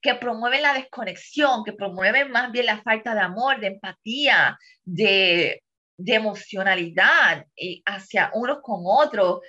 que 0.01 0.15
promueven 0.15 0.63
la 0.63 0.75
desconexión, 0.75 1.65
que 1.65 1.73
promueven 1.73 2.31
más 2.31 2.53
bien 2.53 2.67
la 2.67 2.81
falta 2.83 3.13
de 3.13 3.23
amor, 3.23 3.59
de 3.59 3.67
empatía, 3.67 4.57
de, 4.85 5.65
de 5.97 6.15
emocionalidad 6.15 7.45
hacia 7.85 8.31
unos 8.35 8.59
con 8.63 8.83
otros, 8.85 9.41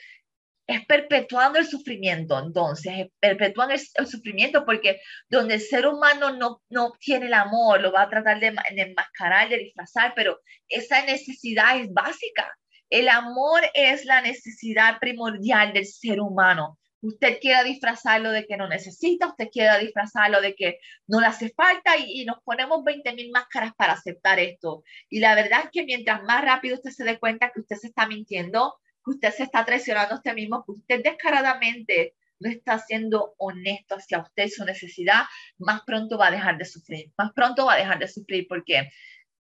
es 0.69 0.85
perpetuando 0.85 1.57
el 1.57 1.65
sufrimiento, 1.65 2.37
entonces, 2.37 3.07
perpetuando 3.19 3.73
el, 3.73 4.07
sufrimiento 4.07 4.65
porque 4.65 5.01
donde 5.27 5.55
el 5.55 5.61
ser 5.61 5.87
humano 5.87 6.37
no, 6.37 6.61
no 6.69 6.93
tiene 6.99 7.25
el 7.25 7.33
amor, 7.33 7.81
lo 7.81 7.91
va 7.91 8.03
a 8.03 8.09
tratar 8.09 8.39
de, 8.39 8.51
de 8.51 8.81
enmascarar, 8.83 9.49
de 9.49 9.57
disfrazar, 9.57 10.13
pero 10.15 10.39
esa 10.67 11.03
necesidad 11.05 11.79
es 11.79 11.91
básica. 11.91 12.55
El 12.87 13.09
amor 13.09 13.61
es 13.73 14.05
la 14.05 14.21
necesidad 14.21 14.99
primordial 14.99 15.73
del 15.73 15.87
ser 15.87 16.21
humano. 16.21 16.77
Usted 17.01 17.39
quiera 17.39 17.63
disfrazarlo 17.63 18.29
de 18.29 18.45
que 18.45 18.55
no 18.55 18.67
necesita, 18.67 19.29
usted 19.29 19.47
quiera 19.51 19.79
disfrazarlo 19.79 20.39
de 20.39 20.53
que 20.53 20.77
no 21.07 21.19
le 21.19 21.27
hace 21.27 21.49
falta 21.49 21.97
y, 21.97 22.21
y 22.21 22.25
nos 22.25 22.43
ponemos 22.43 22.83
20 22.83 23.11
mil 23.13 23.31
máscaras 23.31 23.73
para 23.75 23.93
aceptar 23.93 24.37
esto. 24.39 24.83
Y 25.09 25.19
la 25.19 25.33
verdad 25.33 25.61
es 25.63 25.71
que 25.71 25.83
mientras 25.83 26.21
más 26.21 26.43
rápido 26.43 26.75
usted 26.75 26.91
se 26.91 27.05
dé 27.05 27.17
cuenta 27.17 27.51
que 27.51 27.61
usted 27.61 27.77
se 27.77 27.87
está 27.87 28.05
mintiendo, 28.05 28.75
que 29.03 29.11
usted 29.11 29.31
se 29.31 29.43
está 29.43 29.65
traicionando 29.65 30.15
a 30.15 30.17
usted 30.17 30.33
mismo, 30.33 30.63
que 30.65 30.71
usted 30.73 31.03
descaradamente 31.03 32.15
no 32.39 32.49
está 32.49 32.79
siendo 32.79 33.33
honesto 33.37 33.95
hacia 33.95 34.19
usted 34.19 34.45
y 34.45 34.49
su 34.49 34.65
necesidad, 34.65 35.23
más 35.57 35.81
pronto 35.85 36.17
va 36.17 36.27
a 36.27 36.31
dejar 36.31 36.57
de 36.57 36.65
sufrir, 36.65 37.11
más 37.17 37.31
pronto 37.33 37.65
va 37.65 37.73
a 37.73 37.77
dejar 37.77 37.99
de 37.99 38.07
sufrir 38.07 38.45
porque 38.47 38.89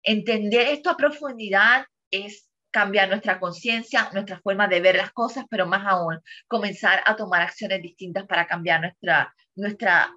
entender 0.03 0.67
esto 0.67 0.89
a 0.89 0.97
profundidad 0.97 1.85
es 2.11 2.49
cambiar 2.71 3.09
nuestra 3.09 3.39
conciencia, 3.39 4.09
nuestra 4.13 4.39
forma 4.39 4.67
de 4.67 4.81
ver 4.81 4.95
las 4.95 5.11
cosas, 5.11 5.45
pero 5.49 5.65
más 5.65 5.85
aún 5.85 6.19
comenzar 6.47 7.01
a 7.05 7.15
tomar 7.15 7.41
acciones 7.41 7.81
distintas 7.81 8.25
para 8.25 8.47
cambiar 8.47 8.81
nuestra, 8.81 9.33
nuestra, 9.55 10.13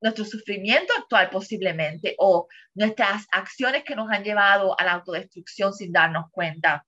nuestro 0.00 0.24
sufrimiento 0.24 0.92
actual 0.98 1.30
posiblemente 1.30 2.14
o 2.18 2.48
nuestras 2.74 3.26
acciones 3.30 3.84
que 3.84 3.94
nos 3.94 4.10
han 4.10 4.24
llevado 4.24 4.78
a 4.78 4.84
la 4.84 4.92
autodestrucción 4.92 5.72
sin 5.72 5.92
darnos 5.92 6.26
cuenta. 6.30 6.84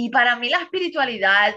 Y 0.00 0.10
para 0.10 0.36
mí 0.36 0.48
la 0.48 0.62
espiritualidad, 0.62 1.56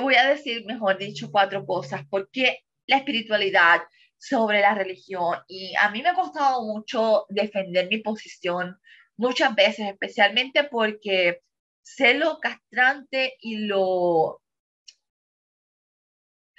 voy 0.00 0.14
a 0.14 0.26
decir, 0.30 0.64
mejor 0.64 0.96
dicho, 0.96 1.30
cuatro 1.30 1.66
cosas, 1.66 2.06
porque 2.08 2.60
la 2.86 2.96
espiritualidad 2.96 3.82
sobre 4.16 4.62
la 4.62 4.74
religión 4.74 5.36
y 5.46 5.74
a 5.76 5.90
mí 5.90 6.00
me 6.00 6.08
ha 6.08 6.14
costado 6.14 6.62
mucho 6.62 7.26
defender 7.28 7.88
mi 7.88 7.98
posición 7.98 8.78
muchas 9.18 9.54
veces, 9.54 9.88
especialmente 9.88 10.64
porque 10.64 11.42
sé 11.82 12.14
lo 12.14 12.38
castrante 12.40 13.36
y 13.40 13.66
lo 13.66 14.40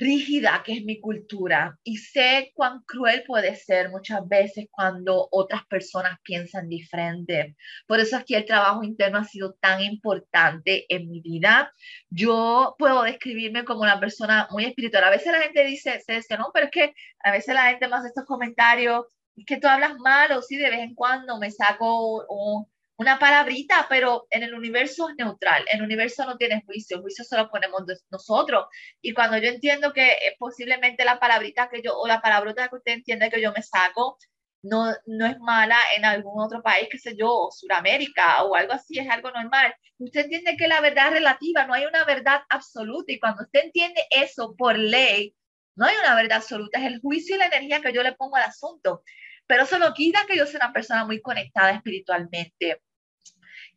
rígida 0.02 0.64
que 0.66 0.74
es 0.74 0.84
mi 0.84 1.00
cultura 1.00 1.78
y 1.84 1.98
sé 1.98 2.52
cuán 2.56 2.82
cruel 2.88 3.24
puede 3.26 3.56
ser 3.56 3.90
muchas 3.90 4.28
veces 4.28 4.66
cuando 4.72 5.28
otras 5.32 5.64
personas 5.68 6.18
piensan 6.24 6.68
diferente. 6.68 7.56
Por 7.88 8.00
eso 8.00 8.18
es 8.18 8.26
que 8.26 8.36
el 8.38 8.46
trabajo 8.46 8.84
interno 8.84 9.20
ha 9.20 9.24
sido 9.26 9.54
tan 9.62 9.82
importante 9.82 10.86
en 10.90 11.08
mi 11.08 11.22
vida. 11.22 11.72
Yo 12.10 12.76
puedo 12.80 13.04
describirme 13.04 13.64
como 13.64 13.82
una 13.82 14.00
persona 14.00 14.48
muy 14.50 14.66
espiritual. 14.66 15.04
A 15.04 15.12
veces 15.12 15.32
la 15.32 15.42
gente 15.42 15.64
dice, 15.66 16.00
se 16.02 16.14
dice, 16.14 16.36
no, 16.36 16.50
pero 16.52 16.66
es 16.66 16.72
que 16.72 16.94
a 17.24 17.32
veces 17.32 17.54
la 17.54 17.70
gente 17.70 17.88
me 17.88 17.96
hace 17.96 18.08
estos 18.08 18.26
comentarios, 18.26 19.06
es 19.36 19.46
que 19.46 19.60
tú 19.60 19.68
hablas 19.68 19.96
mal 20.00 20.32
o 20.32 20.42
sí, 20.42 20.58
de 20.58 20.70
vez 20.70 20.80
en 20.80 20.96
cuando 20.96 21.38
me 21.38 21.52
saco 21.52 22.26
un 22.28 22.66
una 23.02 23.18
palabrita, 23.18 23.88
pero 23.90 24.28
en 24.30 24.44
el 24.44 24.54
universo 24.54 25.10
es 25.10 25.16
neutral. 25.18 25.66
El 25.72 25.82
universo 25.82 26.24
no 26.26 26.38
tiene 26.38 26.64
juicio, 26.66 26.98
el 26.98 27.04
juicio 27.04 27.26
solo 27.26 27.50
ponemos 27.50 27.82
nosotros. 28.12 28.66
Y 29.02 29.14
cuando 29.14 29.38
yo 29.40 29.50
entiendo 29.50 29.92
que 29.92 30.12
eh, 30.12 30.36
posiblemente 30.38 31.04
la 31.04 31.20
palabrita 31.20 31.70
que 31.70 31.82
yo, 31.82 31.98
o 31.98 32.08
la 32.08 32.22
palabrota 32.22 32.70
que 32.70 32.76
usted 32.76 32.94
entiende 32.94 33.32
que 33.32 33.42
yo 33.42 33.52
me 33.54 33.64
saco, 33.64 34.18
no, 34.64 34.94
no 35.08 35.26
es 35.26 35.40
mala 35.40 35.78
en 35.98 36.06
algún 36.06 36.40
otro 36.44 36.62
país, 36.62 36.88
qué 36.92 37.00
sé 37.00 37.16
yo, 37.18 37.50
Suramérica 37.52 38.44
o 38.44 38.56
algo 38.56 38.74
así, 38.74 39.00
es 39.00 39.10
algo 39.10 39.32
normal. 39.32 39.74
Usted 39.98 40.26
entiende 40.26 40.56
que 40.58 40.68
la 40.68 40.82
verdad 40.82 41.08
es 41.08 41.14
relativa, 41.14 41.66
no 41.66 41.74
hay 41.74 41.86
una 41.86 42.06
verdad 42.06 42.42
absoluta. 42.50 43.12
Y 43.12 43.20
cuando 43.20 43.44
usted 43.44 43.62
entiende 43.64 44.02
eso 44.12 44.56
por 44.56 44.78
ley, 44.78 45.36
no 45.76 45.86
hay 45.88 45.96
una 45.98 46.16
verdad 46.16 46.38
absoluta, 46.38 46.80
es 46.80 46.86
el 46.86 47.02
juicio 47.02 47.36
y 47.36 47.40
la 47.40 47.48
energía 47.48 47.82
que 47.82 47.94
yo 47.94 48.04
le 48.04 48.14
pongo 48.14 48.36
al 48.36 48.44
asunto. 48.44 49.04
Pero 49.48 49.64
eso 49.64 49.80
no 49.80 49.94
quita 49.94 50.26
que 50.28 50.38
yo 50.38 50.46
sea 50.46 50.60
una 50.64 50.74
persona 50.74 51.06
muy 51.06 51.22
conectada 51.22 51.72
espiritualmente 51.72 52.82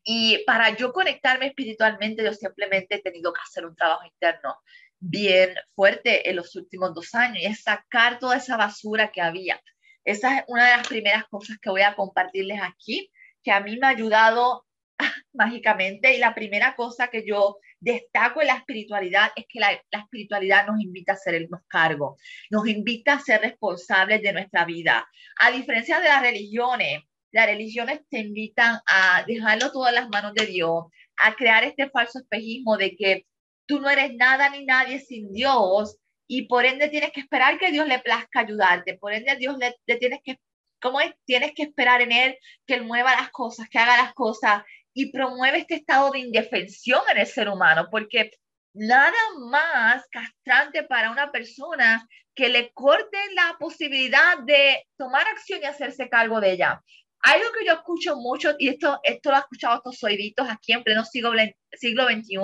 y 0.04 0.44
para 0.44 0.76
yo 0.76 0.92
conectarme 0.92 1.46
espiritualmente, 1.46 2.22
yo 2.22 2.34
simplemente 2.34 2.96
he 2.96 3.02
tenido 3.02 3.32
que 3.32 3.40
hacer 3.42 3.64
un 3.64 3.74
trabajo 3.74 4.04
interno 4.04 4.56
bien 5.00 5.54
fuerte 5.74 6.28
en 6.28 6.36
los 6.36 6.54
últimos 6.56 6.94
dos 6.94 7.14
años 7.14 7.38
y 7.42 7.46
es 7.46 7.62
sacar 7.62 8.18
toda 8.18 8.36
esa 8.36 8.56
basura 8.56 9.10
que 9.10 9.22
había. 9.22 9.60
Esa 10.04 10.38
es 10.38 10.44
una 10.48 10.66
de 10.70 10.76
las 10.76 10.88
primeras 10.88 11.24
cosas 11.28 11.56
que 11.60 11.70
voy 11.70 11.82
a 11.82 11.94
compartirles 11.94 12.60
aquí, 12.62 13.10
que 13.42 13.50
a 13.50 13.60
mí 13.60 13.78
me 13.78 13.86
ha 13.86 13.90
ayudado 13.90 14.66
mágicamente. 15.32 16.14
Y 16.14 16.18
la 16.18 16.34
primera 16.34 16.74
cosa 16.76 17.08
que 17.08 17.26
yo 17.26 17.56
destaco 17.80 18.42
en 18.42 18.48
la 18.48 18.56
espiritualidad 18.56 19.30
es 19.36 19.46
que 19.48 19.60
la, 19.60 19.72
la, 19.90 20.00
espiritualidad 20.00 20.66
nos 20.66 20.80
invita 20.80 21.12
a 21.12 21.16
hacernos 21.16 21.60
cargo, 21.66 22.18
nos 22.50 22.66
invita 22.66 23.14
a 23.14 23.20
ser 23.20 23.40
responsables 23.40 24.20
de 24.22 24.32
nuestra 24.34 24.66
vida. 24.66 25.08
A 25.40 25.50
diferencia 25.50 26.00
de 26.00 26.08
las 26.08 26.20
religiones, 26.20 27.02
las 27.34 27.46
religiones 27.46 28.00
te 28.08 28.20
invitan 28.20 28.78
a 28.86 29.24
dejarlo 29.26 29.72
todo 29.72 29.88
en 29.88 29.96
las 29.96 30.08
manos 30.08 30.34
de 30.34 30.46
Dios, 30.46 30.84
a 31.16 31.34
crear 31.34 31.64
este 31.64 31.90
falso 31.90 32.20
espejismo 32.20 32.76
de 32.76 32.94
que 32.94 33.26
tú 33.66 33.80
no 33.80 33.90
eres 33.90 34.14
nada 34.14 34.50
ni 34.50 34.64
nadie 34.64 35.00
sin 35.00 35.32
Dios 35.32 35.96
y 36.28 36.46
por 36.46 36.64
ende 36.64 36.88
tienes 36.88 37.10
que 37.10 37.20
esperar 37.20 37.58
que 37.58 37.72
Dios 37.72 37.88
le 37.88 37.98
plazca 37.98 38.40
ayudarte, 38.40 38.96
por 38.98 39.12
ende 39.12 39.34
Dios 39.34 39.56
le, 39.58 39.74
tienes 39.98 40.20
que, 40.22 40.38
¿cómo 40.80 41.00
es? 41.00 41.12
Tienes 41.24 41.52
que 41.56 41.64
esperar 41.64 42.02
en 42.02 42.12
Él 42.12 42.38
que 42.66 42.74
Él 42.74 42.84
mueva 42.84 43.16
las 43.16 43.30
cosas, 43.30 43.68
que 43.68 43.80
haga 43.80 43.96
las 43.96 44.14
cosas 44.14 44.62
y 44.92 45.10
promueve 45.10 45.58
este 45.58 45.74
estado 45.74 46.12
de 46.12 46.20
indefensión 46.20 47.00
en 47.10 47.18
el 47.18 47.26
ser 47.26 47.48
humano, 47.48 47.88
porque 47.90 48.30
nada 48.74 49.12
más 49.50 50.06
castrante 50.08 50.84
para 50.84 51.10
una 51.10 51.32
persona 51.32 52.06
que 52.32 52.48
le 52.48 52.70
corte 52.72 53.18
la 53.34 53.56
posibilidad 53.58 54.38
de 54.46 54.86
tomar 54.96 55.26
acción 55.26 55.60
y 55.62 55.66
hacerse 55.66 56.08
cargo 56.08 56.40
de 56.40 56.52
ella. 56.52 56.80
Algo 57.24 57.46
que 57.58 57.64
yo 57.64 57.72
escucho 57.72 58.16
mucho, 58.16 58.54
y 58.58 58.68
esto, 58.68 59.00
esto 59.02 59.30
lo 59.30 59.36
he 59.36 59.40
escuchado 59.40 59.76
estos 59.76 60.04
oíditos 60.04 60.46
aquí 60.46 60.72
en 60.72 60.84
pleno 60.84 61.06
siglo, 61.06 61.32
siglo 61.72 62.04
XXI, 62.04 62.36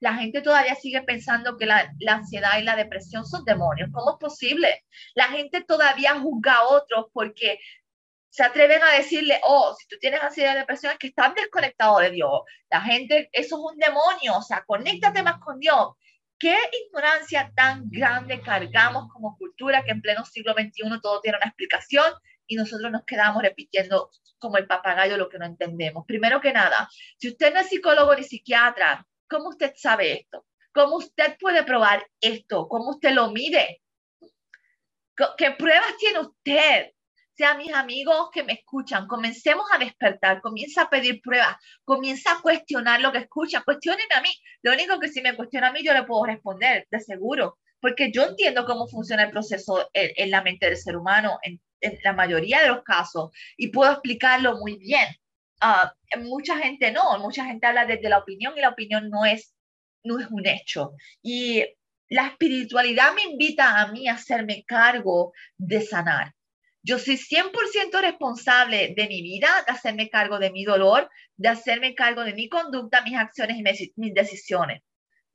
la 0.00 0.14
gente 0.14 0.42
todavía 0.42 0.74
sigue 0.74 1.00
pensando 1.02 1.56
que 1.56 1.64
la, 1.64 1.94
la, 2.00 2.14
ansiedad 2.14 2.58
y 2.58 2.64
la 2.64 2.74
depresión 2.74 3.24
son 3.24 3.44
demonios. 3.44 3.88
¿Cómo 3.92 4.10
es 4.10 4.16
posible? 4.18 4.84
La 5.14 5.28
gente 5.28 5.62
todavía 5.62 6.18
juzga 6.18 6.54
a 6.54 6.64
otros 6.64 7.06
porque 7.12 7.60
se 8.28 8.42
atreven 8.42 8.82
a 8.82 8.96
decirle, 8.96 9.40
oh, 9.44 9.76
si 9.78 9.86
tú 9.86 9.96
tienes 10.00 10.20
ansiedad 10.20 10.56
y 10.56 10.58
depresión 10.58 10.90
es 10.90 10.98
que 10.98 11.06
estás 11.06 11.32
desconectado 11.32 12.00
de 12.00 12.10
Dios. 12.10 12.40
La 12.68 12.80
gente, 12.80 13.30
eso 13.32 13.56
es 13.56 13.72
un 13.72 13.78
demonio, 13.78 14.38
o 14.38 14.42
sea, 14.42 14.64
conéctate 14.66 15.22
más 15.22 15.38
con 15.38 15.60
Dios. 15.60 15.92
¿Qué 16.36 16.56
ignorancia 16.84 17.52
tan 17.54 17.88
grande 17.90 18.40
cargamos 18.40 19.06
como 19.12 19.36
cultura 19.38 19.84
que 19.84 19.92
en 19.92 20.02
pleno 20.02 20.24
siglo 20.24 20.52
XXI 20.52 21.00
todo 21.00 21.20
tiene 21.20 21.38
una 21.38 21.46
explicación 21.46 22.12
y 22.46 22.56
nosotros 22.56 22.90
nos 22.90 23.04
quedamos 23.04 23.42
repitiendo 23.42 24.10
como 24.38 24.58
el 24.58 24.66
papagayo 24.66 25.16
lo 25.16 25.28
que 25.28 25.38
no 25.38 25.46
entendemos. 25.46 26.04
Primero 26.06 26.40
que 26.40 26.52
nada, 26.52 26.88
si 27.18 27.28
usted 27.28 27.52
no 27.52 27.60
es 27.60 27.68
psicólogo 27.68 28.14
ni 28.14 28.24
psiquiatra, 28.24 29.06
¿cómo 29.28 29.48
usted 29.48 29.72
sabe 29.76 30.12
esto? 30.20 30.46
¿Cómo 30.72 30.96
usted 30.96 31.36
puede 31.38 31.64
probar 31.64 32.06
esto? 32.20 32.68
¿Cómo 32.68 32.90
usted 32.90 33.12
lo 33.12 33.30
mide? 33.30 33.80
¿Qué 35.38 35.50
pruebas 35.52 35.96
tiene 35.98 36.20
usted? 36.20 36.90
sea, 37.36 37.54
mis 37.54 37.72
amigos 37.72 38.30
que 38.32 38.42
me 38.42 38.54
escuchan, 38.54 39.06
comencemos 39.06 39.66
a 39.72 39.78
despertar, 39.78 40.40
comienza 40.40 40.82
a 40.82 40.90
pedir 40.90 41.20
pruebas, 41.20 41.56
comienza 41.84 42.32
a 42.32 42.40
cuestionar 42.40 43.00
lo 43.00 43.12
que 43.12 43.18
escucha, 43.18 43.62
cuestionen 43.62 44.06
a 44.16 44.22
mí. 44.22 44.30
Lo 44.62 44.72
único 44.72 44.98
que 44.98 45.08
si 45.08 45.20
me 45.20 45.36
cuestiona 45.36 45.68
a 45.68 45.72
mí, 45.72 45.84
yo 45.84 45.92
le 45.92 46.04
puedo 46.04 46.24
responder, 46.24 46.86
de 46.90 47.00
seguro, 47.00 47.58
porque 47.80 48.10
yo 48.10 48.24
entiendo 48.24 48.64
cómo 48.64 48.88
funciona 48.88 49.24
el 49.24 49.30
proceso 49.30 49.90
en, 49.92 50.30
la 50.30 50.42
mente 50.42 50.66
del 50.66 50.78
ser 50.78 50.96
humano, 50.96 51.38
en 51.42 51.60
en 51.80 51.98
la 52.02 52.12
mayoría 52.12 52.62
de 52.62 52.68
los 52.68 52.82
casos 52.82 53.30
y 53.56 53.68
puedo 53.68 53.92
explicarlo 53.92 54.56
muy 54.58 54.76
bien. 54.76 55.08
Uh, 55.62 56.20
mucha 56.20 56.58
gente 56.58 56.90
no, 56.90 57.18
mucha 57.18 57.44
gente 57.44 57.66
habla 57.66 57.86
desde 57.86 58.08
la 58.08 58.18
opinión 58.18 58.54
y 58.56 58.60
la 58.60 58.68
opinión 58.70 59.08
no 59.08 59.24
es, 59.24 59.54
no 60.04 60.20
es 60.20 60.26
un 60.30 60.46
hecho. 60.46 60.92
Y 61.22 61.64
la 62.08 62.28
espiritualidad 62.28 63.14
me 63.14 63.22
invita 63.22 63.80
a 63.80 63.88
mí 63.88 64.08
a 64.08 64.14
hacerme 64.14 64.64
cargo 64.66 65.32
de 65.56 65.80
sanar, 65.80 66.34
Yo 66.82 66.98
soy 67.00 67.16
100% 67.16 68.00
responsable 68.00 68.94
de 68.96 69.08
mi 69.08 69.22
vida, 69.22 69.48
de 69.66 69.72
hacerme 69.72 70.08
cargo 70.08 70.38
de 70.38 70.52
mi 70.52 70.64
dolor, 70.64 71.10
de 71.36 71.48
hacerme 71.48 71.94
cargo 71.96 72.22
de 72.22 72.34
mi 72.34 72.48
conducta, 72.48 73.02
mis 73.02 73.16
acciones 73.16 73.58
y 73.80 73.92
mis 73.96 74.14
decisiones. 74.14 74.82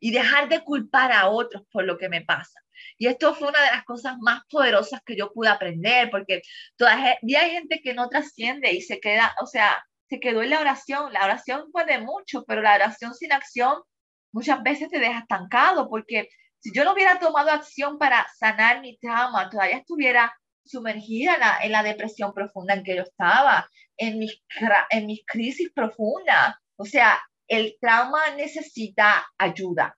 Y 0.01 0.11
dejar 0.11 0.49
de 0.49 0.63
culpar 0.63 1.13
a 1.13 1.29
otros 1.29 1.63
por 1.71 1.85
lo 1.85 1.97
que 1.97 2.09
me 2.09 2.21
pasa. 2.21 2.59
Y 2.97 3.07
esto 3.07 3.33
fue 3.35 3.49
una 3.49 3.61
de 3.61 3.71
las 3.71 3.85
cosas 3.85 4.17
más 4.19 4.41
poderosas 4.49 5.01
que 5.05 5.15
yo 5.15 5.31
pude 5.31 5.49
aprender, 5.49 6.09
porque 6.09 6.41
todavía 6.75 7.17
hay 7.21 7.51
gente 7.51 7.79
que 7.81 7.93
no 7.93 8.09
trasciende 8.09 8.73
y 8.73 8.81
se 8.81 8.99
queda, 8.99 9.33
o 9.41 9.45
sea, 9.45 9.85
se 10.09 10.19
quedó 10.19 10.43
en 10.43 10.49
la 10.49 10.59
oración. 10.59 11.13
La 11.13 11.23
oración 11.23 11.71
puede 11.71 11.99
mucho, 11.99 12.43
pero 12.45 12.61
la 12.61 12.75
oración 12.75 13.13
sin 13.13 13.31
acción 13.31 13.81
muchas 14.33 14.61
veces 14.63 14.89
te 14.89 14.99
deja 14.99 15.19
estancado, 15.19 15.89
porque 15.89 16.29
si 16.59 16.71
yo 16.73 16.83
no 16.83 16.93
hubiera 16.93 17.19
tomado 17.19 17.51
acción 17.51 17.97
para 17.97 18.27
sanar 18.37 18.81
mi 18.81 18.97
trauma, 18.97 19.49
todavía 19.49 19.77
estuviera 19.77 20.33
sumergida 20.63 21.59
en 21.61 21.71
la, 21.71 21.83
depresión 21.83 22.33
profunda 22.33 22.73
en 22.73 22.83
que 22.83 22.95
yo 22.95 23.03
estaba, 23.03 23.67
en 23.97 24.19
mis, 24.19 24.43
en 24.89 25.05
mis 25.07 25.25
crisis 25.25 25.71
profundas. 25.73 26.55
O 26.75 26.85
sea, 26.85 27.19
el 27.51 27.75
trauma 27.81 28.31
necesita 28.37 29.27
ayuda. 29.37 29.97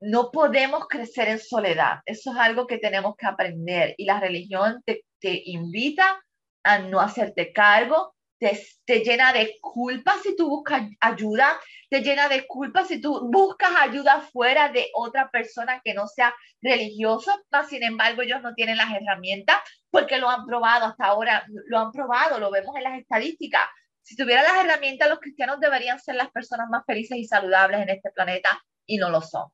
No 0.00 0.32
podemos 0.32 0.88
crecer 0.88 1.28
en 1.28 1.38
soledad. 1.38 2.00
Eso 2.04 2.32
es 2.32 2.36
algo 2.36 2.66
que 2.66 2.78
tenemos 2.78 3.14
que 3.16 3.26
aprender. 3.26 3.94
Y 3.96 4.04
la 4.06 4.18
religión 4.18 4.82
te, 4.84 5.04
invita 5.22 6.20
a 6.64 6.80
no 6.80 7.00
hacerte 7.00 7.52
cargo, 7.52 8.16
te, 8.40 8.58
llena 9.04 9.32
de 9.32 9.56
culpa 9.60 10.16
si 10.20 10.34
tú 10.34 10.48
buscas 10.48 10.82
ayuda, 11.00 11.60
te 11.90 12.02
llena 12.02 12.28
de 12.28 12.44
culpa 12.48 12.84
si 12.84 13.00
tú 13.00 13.28
buscas 13.30 13.70
ayuda 13.78 14.20
fuera 14.20 14.68
de 14.68 14.88
otra 14.94 15.30
persona 15.30 15.80
que 15.84 15.94
no 15.94 16.08
sea 16.08 16.34
religiosa, 16.60 17.36
sin 17.68 17.84
embargo 17.84 18.22
ellos 18.22 18.42
no 18.42 18.54
tienen 18.54 18.76
las 18.76 18.92
herramientas 18.92 19.58
porque 19.90 20.18
lo 20.18 20.28
han 20.28 20.44
probado 20.44 20.86
hasta 20.86 21.06
ahora, 21.06 21.44
lo 21.66 21.78
han 21.78 21.92
probado, 21.92 22.40
lo 22.40 22.50
vemos 22.50 22.74
en 22.76 22.82
las 22.82 22.98
estadísticas. 22.98 23.62
Si 24.08 24.16
tuvieran 24.16 24.44
las 24.44 24.64
herramientas, 24.64 25.10
los 25.10 25.20
cristianos 25.20 25.60
deberían 25.60 26.00
ser 26.00 26.14
las 26.14 26.30
personas 26.30 26.70
más 26.70 26.82
felices 26.86 27.18
y 27.18 27.26
saludables 27.26 27.82
en 27.82 27.90
este 27.90 28.10
planeta 28.10 28.58
y 28.86 28.96
no 28.96 29.10
lo 29.10 29.20
son. 29.20 29.50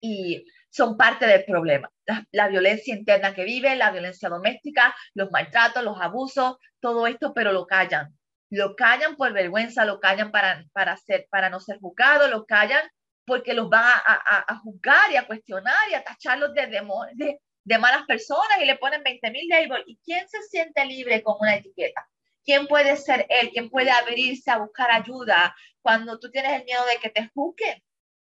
Y 0.00 0.46
son 0.70 0.96
parte 0.96 1.26
del 1.26 1.44
problema. 1.44 1.90
La, 2.30 2.46
violencia 2.46 2.94
interna 2.94 3.34
que 3.34 3.42
vive, 3.42 3.74
la 3.74 3.90
violencia 3.90 4.28
doméstica, 4.28 4.94
los 5.14 5.32
maltratos, 5.32 5.82
los 5.82 6.00
abusos, 6.00 6.58
todo 6.78 7.08
esto, 7.08 7.34
pero 7.34 7.50
lo 7.50 7.66
callan. 7.66 8.16
Lo 8.48 8.76
callan 8.76 9.16
por 9.16 9.32
vergüenza, 9.32 9.84
lo 9.86 9.98
callan 9.98 10.30
para, 10.30 10.64
para, 10.72 11.50
no 11.50 11.58
ser 11.58 11.80
juzgados, 11.80 12.30
lo 12.30 12.46
callan 12.46 12.88
porque 13.26 13.54
los 13.54 13.68
van 13.68 13.86
a, 14.06 14.44
a, 14.46 14.56
juzgar 14.58 15.10
y 15.10 15.16
a 15.16 15.26
cuestionar 15.26 15.90
y 15.90 15.94
a 15.94 16.04
tacharlos 16.04 16.54
de, 16.54 16.68
de, 16.68 17.40
de 17.64 17.78
malas 17.78 18.04
personas 18.06 18.60
y 18.60 18.66
le 18.66 18.76
ponen 18.76 19.02
20 19.02 19.30
mil 19.32 19.48
labels. 19.48 19.82
¿Y 19.88 19.98
quién 20.04 20.28
se 20.28 20.40
siente 20.42 20.84
libre 20.84 21.24
con 21.24 21.38
una 21.40 21.56
etiqueta? 21.56 22.06
¿Quién 22.44 22.66
puede 22.66 22.96
ser 22.96 23.26
él? 23.28 23.50
¿Quién 23.52 23.70
puede 23.70 23.90
abrirse 23.90 24.50
a 24.50 24.58
buscar 24.58 24.90
ayuda 24.90 25.54
cuando 25.80 26.18
tú 26.18 26.30
tienes 26.30 26.52
el 26.52 26.64
miedo 26.64 26.84
de 26.86 26.98
que 27.00 27.10
te 27.10 27.30
juzguen? 27.34 27.82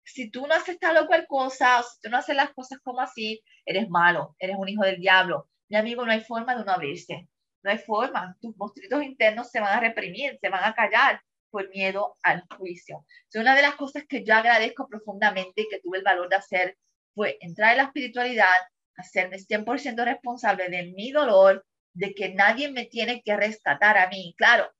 si 0.06 0.30
tú 0.30 0.46
no 0.46 0.54
haces 0.54 0.78
tal 0.78 0.96
o 0.98 1.06
cual 1.06 1.26
cosa, 1.26 1.80
o 1.80 1.82
si 1.82 2.00
tú 2.00 2.08
no 2.08 2.18
haces 2.18 2.36
las 2.36 2.54
cosas 2.54 2.78
como 2.82 3.00
así, 3.00 3.42
eres 3.64 3.88
malo, 3.88 4.36
eres 4.38 4.56
un 4.56 4.68
hijo 4.68 4.84
del 4.84 5.00
diablo. 5.00 5.50
Mi 5.68 5.76
amigo, 5.76 6.06
no 6.06 6.12
hay 6.12 6.20
forma 6.20 6.54
de 6.54 6.64
no 6.64 6.72
abrirse. 6.72 7.28
No 7.62 7.70
hay 7.72 7.78
forma. 7.78 8.36
Tus 8.40 8.56
monstruitos 8.56 9.02
internos 9.02 9.50
se 9.50 9.60
van 9.60 9.76
a 9.76 9.80
reprimir, 9.80 10.38
se 10.40 10.48
van 10.48 10.64
a 10.64 10.74
callar 10.74 11.20
por 11.50 11.68
miedo 11.70 12.16
al 12.22 12.44
juicio. 12.56 13.04
Es 13.28 13.40
una 13.40 13.56
de 13.56 13.62
las 13.62 13.74
cosas 13.74 14.04
que 14.08 14.24
yo 14.24 14.34
agradezco 14.34 14.86
profundamente 14.88 15.62
y 15.62 15.68
que 15.68 15.80
tuve 15.80 15.98
el 15.98 16.04
valor 16.04 16.28
de 16.28 16.36
hacer 16.36 16.78
fue 17.12 17.38
entrar 17.40 17.72
en 17.72 17.78
la 17.78 17.84
espiritualidad, 17.84 18.54
hacerme 18.96 19.38
100% 19.38 20.04
responsable 20.04 20.68
de 20.68 20.92
mi 20.94 21.10
dolor, 21.10 21.66
de 21.96 22.14
que 22.14 22.28
nadie 22.34 22.70
me 22.70 22.84
tiene 22.84 23.22
que 23.22 23.36
rescatar 23.36 23.96
a 23.96 24.08
mí. 24.08 24.34
Claro, 24.36 24.70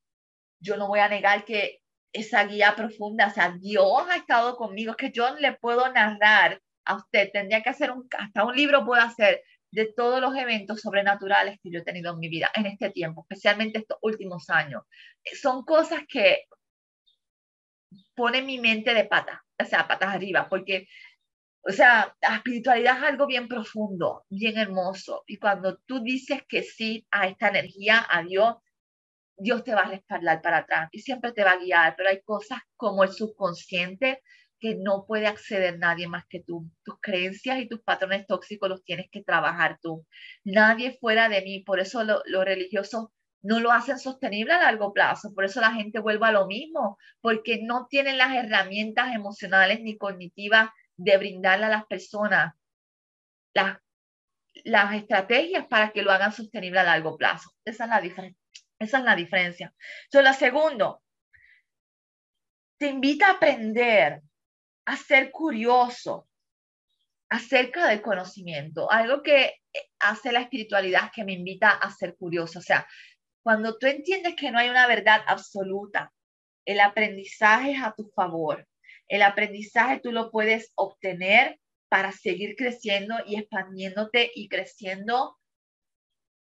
yo 0.61 0.77
no 0.77 0.87
voy 0.89 1.01
a 1.01 1.09
negar 1.09 1.45
que 1.45 1.81
esa 2.13 2.45
guía 2.45 2.75
profunda, 2.77 3.29
o 3.29 3.31
sea, 3.31 3.57
Dios 3.59 4.07
ha 4.11 4.17
estado 4.17 4.57
conmigo, 4.57 4.95
que 4.95 5.11
yo 5.13 5.35
le 5.37 5.55
puedo 5.55 5.91
narrar 5.93 6.61
a 6.85 6.97
usted, 6.97 7.31
tendría 7.33 7.63
que 7.63 7.71
hacer 7.71 7.91
un, 7.91 8.09
hasta 8.19 8.45
un 8.45 8.55
libro 8.55 8.85
puedo 8.85 9.03
hacer 9.03 9.43
de 9.71 9.93
todos 9.93 10.21
los 10.21 10.35
eventos 10.37 10.81
sobrenaturales 10.81 11.59
que 11.63 11.71
yo 11.71 11.81
he 11.81 11.85
tenido 11.85 12.13
en 12.13 12.19
mi 12.19 12.29
vida 12.29 12.51
en 12.55 12.67
este 12.67 12.91
tiempo, 12.91 13.27
especialmente 13.29 13.79
estos 13.79 13.99
últimos 14.03 14.49
años. 14.51 14.83
Son 15.41 15.65
cosas 15.65 16.01
que 16.09 16.45
ponen 18.15 18.47
mi 18.47 18.59
mente 18.59 18.95
de 18.95 19.05
pata, 19.05 19.45
o 19.61 19.65
sea, 19.65 19.89
patas 19.89 20.15
arriba, 20.15 20.49
porque, 20.49 20.87
o 21.69 21.73
sea, 21.73 22.15
la 22.23 22.37
espiritualidad 22.37 22.99
es 22.99 23.03
algo 23.03 23.27
bien 23.27 23.49
profundo, 23.49 24.25
bien 24.31 24.57
hermoso. 24.57 25.25
Y 25.27 25.39
cuando 25.39 25.79
tú 25.79 26.01
dices 26.01 26.43
que 26.49 26.63
sí 26.63 27.07
a 27.11 27.27
esta 27.27 27.49
energía, 27.49 28.07
a 28.09 28.23
Dios, 28.23 28.57
Dios 29.37 29.65
te 29.65 29.75
va 29.75 29.83
a 29.83 29.91
respaldar 29.91 30.41
para 30.43 30.59
atrás 30.59 30.89
y 30.93 31.01
siempre 31.01 31.33
te 31.33 31.43
va 31.45 31.53
a 31.53 31.59
guiar, 31.59 31.95
pero 31.97 32.11
hay 32.11 32.23
cosas 32.23 32.61
como 32.77 33.03
el 33.03 33.11
subconsciente 33.11 34.23
que 34.61 34.77
no 34.77 35.05
puede 35.07 35.27
acceder 35.27 35.79
nadie 35.79 36.09
más 36.09 36.25
que 36.29 36.41
tú. 36.41 36.71
Tus 36.85 36.97
creencias 37.01 37.59
y 37.59 37.69
tus 37.69 37.83
patrones 37.83 38.27
tóxicos 38.27 38.69
los 38.69 38.85
tienes 38.85 39.09
que 39.11 39.23
trabajar 39.23 39.79
tú. 39.83 40.07
Nadie 40.45 40.97
fuera 41.01 41.29
de 41.29 41.43
mí, 41.43 41.61
por 41.61 41.81
eso 41.81 42.05
los 42.05 42.23
lo 42.27 42.45
religiosos 42.45 43.09
no 43.43 43.61
lo 43.61 43.71
hacen 43.73 43.99
sostenible 43.99 44.55
a 44.55 44.63
largo 44.63 44.93
plazo, 44.93 45.33
por 45.35 45.45
eso 45.45 45.61
la 45.61 45.73
gente 45.73 46.01
vuelve 46.01 46.27
a 46.27 46.33
lo 46.33 46.47
mismo, 46.47 46.99
porque 47.21 47.61
no 47.63 47.87
tienen 47.89 48.19
las 48.19 48.35
herramientas 48.35 49.15
emocionales 49.15 49.81
ni 49.83 49.97
cognitivas 49.97 50.71
de 50.97 51.17
brindarle 51.19 51.67
a 51.67 51.71
las 51.71 51.87
personas 51.87 52.55
las, 53.55 53.79
las 54.65 54.95
estrategias 54.95 55.67
para 55.67 55.91
que 55.91 56.03
lo 56.03 56.13
hagan 56.13 56.33
sostenible 56.33 56.81
a 56.81 56.85
largo 56.85 57.17
plazo. 57.17 57.51
Esa 57.65 57.85
es 57.85 57.91
la 57.91 58.01
diferencia. 58.01 58.41
Esa 58.79 58.99
es 58.99 59.05
la 59.05 59.17
diferencia. 59.17 59.75
Entonces, 60.05 60.25
la 60.25 60.35
segundo, 60.35 61.03
te 62.79 62.89
invita 62.89 63.29
a 63.29 63.33
aprender, 63.33 64.21
a 64.85 64.97
ser 64.97 65.31
curioso 65.31 66.29
acerca 67.29 67.89
del 67.89 68.03
conocimiento. 68.03 68.91
Algo 68.91 69.23
que 69.23 69.55
hace 69.99 70.33
la 70.33 70.41
espiritualidad 70.41 71.11
que 71.15 71.25
me 71.25 71.33
invita 71.33 71.71
a 71.71 71.91
ser 71.91 72.17
curioso. 72.17 72.59
O 72.59 72.63
sea, 72.63 72.87
cuando 73.43 73.79
tú 73.79 73.87
entiendes 73.87 74.35
que 74.37 74.51
no 74.51 74.59
hay 74.59 74.69
una 74.69 74.87
verdad 74.87 75.23
absoluta, 75.27 76.13
el 76.67 76.81
aprendizaje 76.81 77.73
es 77.73 77.83
a 77.83 77.95
tu 77.97 78.11
favor. 78.15 78.67
El 79.09 79.23
aprendizaje 79.23 80.01
tú 80.03 80.13
lo 80.13 80.31
puedes 80.31 80.73
obtener 80.75 81.59
para 81.89 82.13
seguir 82.13 82.57
creciendo 82.57 83.15
y 83.27 83.37
expandiéndote 83.37 84.31
y 84.35 84.49
creciendo 84.49 85.37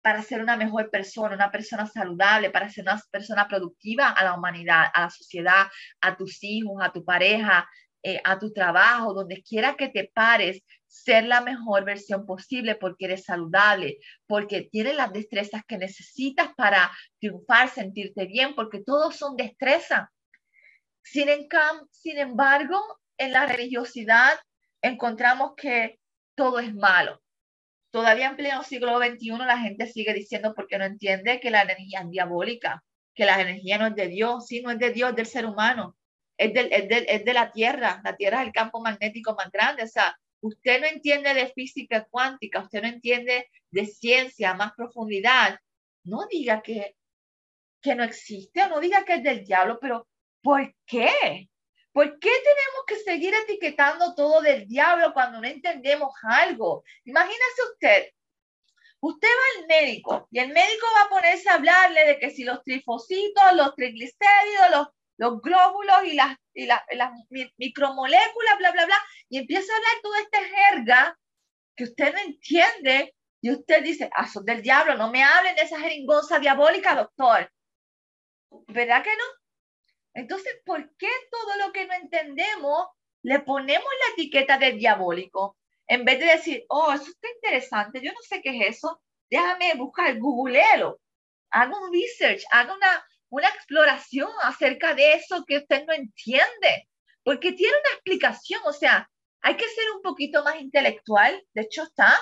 para 0.03 0.23
ser 0.23 0.41
una 0.43 0.57
mejor 0.57 0.91
persona, 0.91 1.35
una 1.35 1.51
persona 1.51 1.87
saludable, 1.87 2.51
para 2.51 2.71
ser 2.71 2.85
una 2.85 3.01
persona 3.11 3.49
productiva 3.49 4.11
a 4.11 4.25
la 4.25 4.35
humanidad, 4.35 4.87
a 4.95 5.03
la 5.03 5.11
sociedad, 5.11 5.67
a 6.01 6.17
tus 6.17 6.43
hijos, 6.43 6.77
a 6.81 6.93
tu 6.93 7.05
pareja, 7.05 7.69
eh, 8.03 8.21
a 8.25 8.39
tu 8.39 8.51
trabajo, 8.53 9.13
donde 9.13 9.43
quiera 9.43 9.77
que 9.77 9.89
te 9.89 10.11
pares, 10.15 10.63
ser 10.87 11.25
la 11.25 11.43
mejor 11.43 11.85
versión 11.85 12.25
posible 12.27 12.75
porque 12.75 13.05
eres 13.05 13.25
saludable, 13.25 13.99
porque 14.27 14.63
tienes 14.63 14.97
las 14.97 15.13
destrezas 15.13 15.63
que 15.67 15.77
necesitas 15.77 16.49
para 16.57 16.91
triunfar, 17.21 17.69
sentirte 17.69 18.25
bien, 18.27 18.55
porque 18.55 18.83
todos 18.83 19.17
son 19.17 19.37
destrezas. 19.37 20.09
Sin, 21.03 21.29
sin 21.91 22.19
embargo, 22.19 22.81
en 23.19 23.33
la 23.33 23.47
religiosidad 23.47 24.39
encontramos 24.83 25.53
que 25.57 25.99
todo 26.35 26.59
es 26.59 26.75
malo. 26.75 27.23
Todavía 27.91 28.29
en 28.29 28.37
pleno 28.37 28.63
siglo 28.63 28.99
XXI 28.99 29.31
la 29.39 29.59
gente 29.59 29.87
sigue 29.87 30.15
diciendo 30.15 30.55
porque 30.55 30.79
no 30.79 30.85
entiende 30.85 31.41
que 31.41 31.51
la 31.51 31.63
energía 31.63 32.01
es 32.01 32.11
diabólica, 32.11 32.85
que 33.15 33.25
la 33.25 33.41
energía 33.41 33.79
no 33.79 33.89
es 33.89 33.97
de 33.97 34.09
Dios, 34.09 34.47
sí, 34.47 34.63
no 34.63 34.71
es 34.71 34.79
de 34.79 34.91
Dios, 34.91 35.11
es 35.11 35.17
del 35.17 35.27
ser 35.27 35.47
humano, 35.47 35.97
es, 36.37 36.55
del, 36.55 36.73
es, 36.73 36.89
del, 36.89 37.05
es 37.09 37.25
de 37.25 37.35
la 37.35 37.51
Tierra, 37.51 38.01
la 38.05 38.17
Tierra 38.17 38.41
es 38.41 38.47
el 38.47 38.53
campo 38.53 38.81
magnético 38.81 39.35
más 39.35 39.51
grande, 39.51 39.83
o 39.83 39.89
sea, 39.89 40.17
usted 40.41 40.81
no 40.81 40.87
entiende 40.87 41.35
de 41.35 41.49
física 41.49 42.07
cuántica, 42.09 42.61
usted 42.61 42.83
no 42.83 42.89
entiende 42.89 43.49
de 43.71 43.87
ciencia, 43.87 44.55
más 44.55 44.73
profundidad, 44.73 45.59
no 46.05 46.27
diga 46.31 46.63
que, 46.63 46.97
que 47.83 47.95
no 47.95 48.05
existe 48.05 48.69
no 48.69 48.81
diga 48.81 49.05
que 49.05 49.15
es 49.15 49.23
del 49.23 49.45
diablo, 49.45 49.79
pero 49.81 50.07
¿por 50.43 50.75
qué? 50.87 51.49
¿Por 51.93 52.19
qué 52.19 52.31
tenemos 52.31 52.85
que 52.87 52.97
seguir 52.99 53.35
etiquetando 53.35 54.15
todo 54.15 54.41
del 54.41 54.67
diablo 54.67 55.13
cuando 55.13 55.41
no 55.41 55.47
entendemos 55.47 56.13
algo? 56.23 56.85
Imagínese 57.05 57.63
usted, 57.73 58.07
usted 59.01 59.29
va 59.29 59.61
al 59.61 59.67
médico 59.67 60.29
y 60.31 60.39
el 60.39 60.49
médico 60.53 60.87
va 60.97 61.03
a 61.03 61.09
ponerse 61.09 61.49
a 61.49 61.55
hablarle 61.55 62.05
de 62.07 62.19
que 62.19 62.31
si 62.31 62.45
los 62.45 62.63
trifositos, 62.63 63.43
los 63.55 63.75
triglicéridos, 63.75 64.71
los, 64.71 64.87
los 65.17 65.43
glóbulos 65.43 66.05
y 66.05 66.15
las, 66.15 66.37
las 66.55 67.11
micromoléculas, 67.57 68.59
bla, 68.59 68.71
bla, 68.71 68.87
bla, 68.87 68.99
y 69.29 69.39
empieza 69.39 69.73
a 69.73 69.77
hablar 69.77 69.93
toda 70.03 70.21
esta 70.21 70.39
jerga 70.45 71.19
que 71.77 71.85
usted 71.85 72.13
no 72.13 72.21
entiende 72.21 73.15
y 73.43 73.51
usted 73.51 73.83
dice, 73.83 74.11
ah, 74.15 74.29
son 74.29 74.45
del 74.45 74.63
diablo, 74.63 74.97
no 74.97 75.11
me 75.11 75.25
hablen 75.25 75.57
de 75.57 75.63
esa 75.63 75.81
jeringosa 75.81 76.39
diabólica, 76.39 76.95
doctor. 76.95 77.51
¿Verdad 78.69 79.03
que 79.03 79.17
no? 79.17 79.40
Entonces, 80.15 80.61
¿por 80.65 80.95
qué 80.97 81.09
todo 81.31 81.67
lo 81.67 81.73
que 81.73 81.87
no 81.87 81.95
entendemos 81.95 82.89
le 83.23 83.41
ponemos 83.41 83.89
la 84.07 84.13
etiqueta 84.15 84.59
de 84.59 84.73
diabólico? 84.73 85.57
En 85.87 86.05
vez 86.05 86.19
de 86.21 86.27
decir, 86.27 86.65
oh, 86.69 86.93
eso 86.93 87.11
está 87.11 87.29
interesante, 87.35 88.01
yo 88.01 88.13
no 88.13 88.21
sé 88.23 88.41
qué 88.43 88.57
es 88.57 88.77
eso, 88.77 89.03
déjame 89.29 89.75
buscar, 89.75 90.19
googleelo, 90.19 91.01
haga 91.51 91.81
un 91.81 91.93
research, 91.93 92.43
haga 92.51 92.75
una, 92.75 93.05
una 93.29 93.49
exploración 93.49 94.31
acerca 94.43 94.95
de 94.95 95.15
eso 95.15 95.45
que 95.47 95.59
usted 95.59 95.85
no 95.87 95.93
entiende, 95.93 96.89
porque 97.25 97.53
tiene 97.53 97.73
una 97.73 97.95
explicación, 97.95 98.61
o 98.65 98.73
sea, 98.73 99.11
hay 99.43 99.57
que 99.57 99.69
ser 99.69 99.85
un 99.97 100.03
poquito 100.03 100.45
más 100.45 100.61
intelectual, 100.61 101.43
de 101.55 101.63
hecho 101.63 101.85
está, 101.85 102.15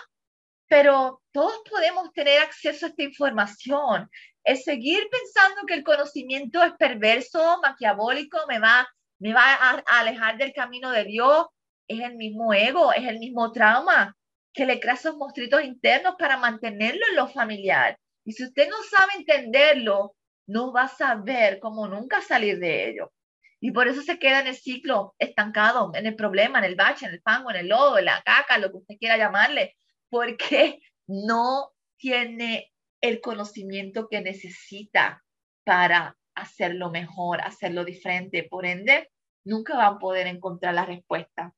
pero 0.69 1.23
todos 1.33 1.61
podemos 1.69 2.13
tener 2.13 2.41
acceso 2.41 2.87
a 2.87 2.89
esta 2.91 3.03
información. 3.03 4.11
El 4.49 4.57
seguir 4.57 5.07
pensando 5.11 5.67
que 5.67 5.75
el 5.75 5.85
conocimiento 5.85 6.63
es 6.63 6.73
perverso, 6.79 7.61
maquiavólico, 7.61 8.39
me 8.49 8.59
va, 8.59 8.89
me 9.19 9.35
va 9.35 9.43
a, 9.45 9.83
alejar 10.01 10.39
del 10.39 10.55
camino 10.55 10.91
de 10.91 11.05
Dios, 11.05 11.49
es 11.87 12.01
el 12.01 12.17
mismo 12.17 12.55
ego, 12.55 12.95
es 12.95 13.07
el 13.07 13.19
mismo 13.19 13.53
trauma 13.53 14.17
que 14.55 14.65
le 14.65 14.81
crea 14.81 14.95
esos 14.95 15.19
monstruitos 15.19 15.63
internos 15.65 16.15
para 16.19 16.39
mantenerlo 16.39 17.03
en 17.11 17.17
lo 17.17 17.29
familiar. 17.29 17.99
Y 18.25 18.33
si 18.33 18.45
usted 18.45 18.71
no 18.71 18.77
sabe 18.85 19.17
entenderlo, 19.19 20.17
no 20.47 20.73
va 20.73 20.85
a 20.85 20.89
saber 20.89 21.59
cómo 21.61 21.87
nunca 21.87 22.23
salir 22.23 22.59
de 22.59 22.89
ello. 22.89 23.13
Y 23.61 23.73
por 23.73 23.87
eso 23.87 24.01
se 24.01 24.19
queda 24.19 24.41
en 24.41 24.47
el 24.47 24.57
ciclo 24.57 25.15
estancado, 25.19 25.91
en 25.93 26.07
el 26.07 26.17
problema, 26.17 26.59
en 26.61 26.65
el 26.65 26.75
bache, 26.75 27.05
en 27.05 27.13
el 27.13 27.21
fango, 27.21 27.51
en 27.51 27.57
el 27.57 27.69
lodo, 27.69 27.99
en 27.99 28.07
la 28.07 28.23
caca, 28.23 28.57
lo 28.57 28.71
que 28.71 28.79
usted 28.79 28.97
quiera 28.99 29.19
llamarle, 29.19 29.77
porque 30.09 30.81
no 31.07 31.75
tiene 31.99 32.73
el 33.01 33.21
conocimiento 33.21 34.09
que 34.09 34.21
necesita 34.21 35.25
para 35.65 36.17
hacerlo 36.35 36.91
mejor, 36.91 37.41
hacerlo 37.41 37.85
diferente. 37.85 38.45
Por 38.45 38.67
ende, 38.67 39.11
nunca 39.45 39.77
van 39.77 39.95
a 39.95 39.99
poder 39.99 40.27
encontrar 40.27 40.75
la 40.75 40.87
respuesta. 40.87 41.55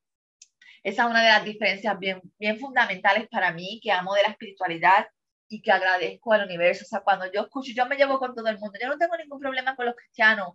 Esa 0.83 1.03
es 1.03 1.11
una 1.11 1.23
de 1.23 1.29
las 1.29 1.45
diferencias 1.45 1.99
bien, 1.99 2.21
bien 2.39 2.59
fundamentales 2.59 3.29
para 3.29 3.53
mí, 3.53 3.81
que 3.83 3.93
amo 3.93 4.15
de 4.15 4.23
la 4.23 4.31
espiritualidad 4.31 5.07
y 5.49 5.61
que 5.61 5.73
agradezco 5.73 6.33
al 6.33 6.45
universo. 6.47 6.85
O 6.85 6.89
sea, 6.89 7.01
cuando 7.01 7.31
yo 7.31 7.43
escucho, 7.43 7.73
yo 7.75 7.87
me 7.87 7.97
llevo 7.97 8.19
con 8.19 8.35
todo 8.35 8.47
el 8.49 8.59
mundo. 8.59 8.79
Yo 8.81 8.89
no 8.89 8.97
tengo 8.97 9.17
ningún 9.17 9.41
problema 9.41 9.77
con 9.77 9.87
los 9.87 9.97
cristianos 9.97 10.55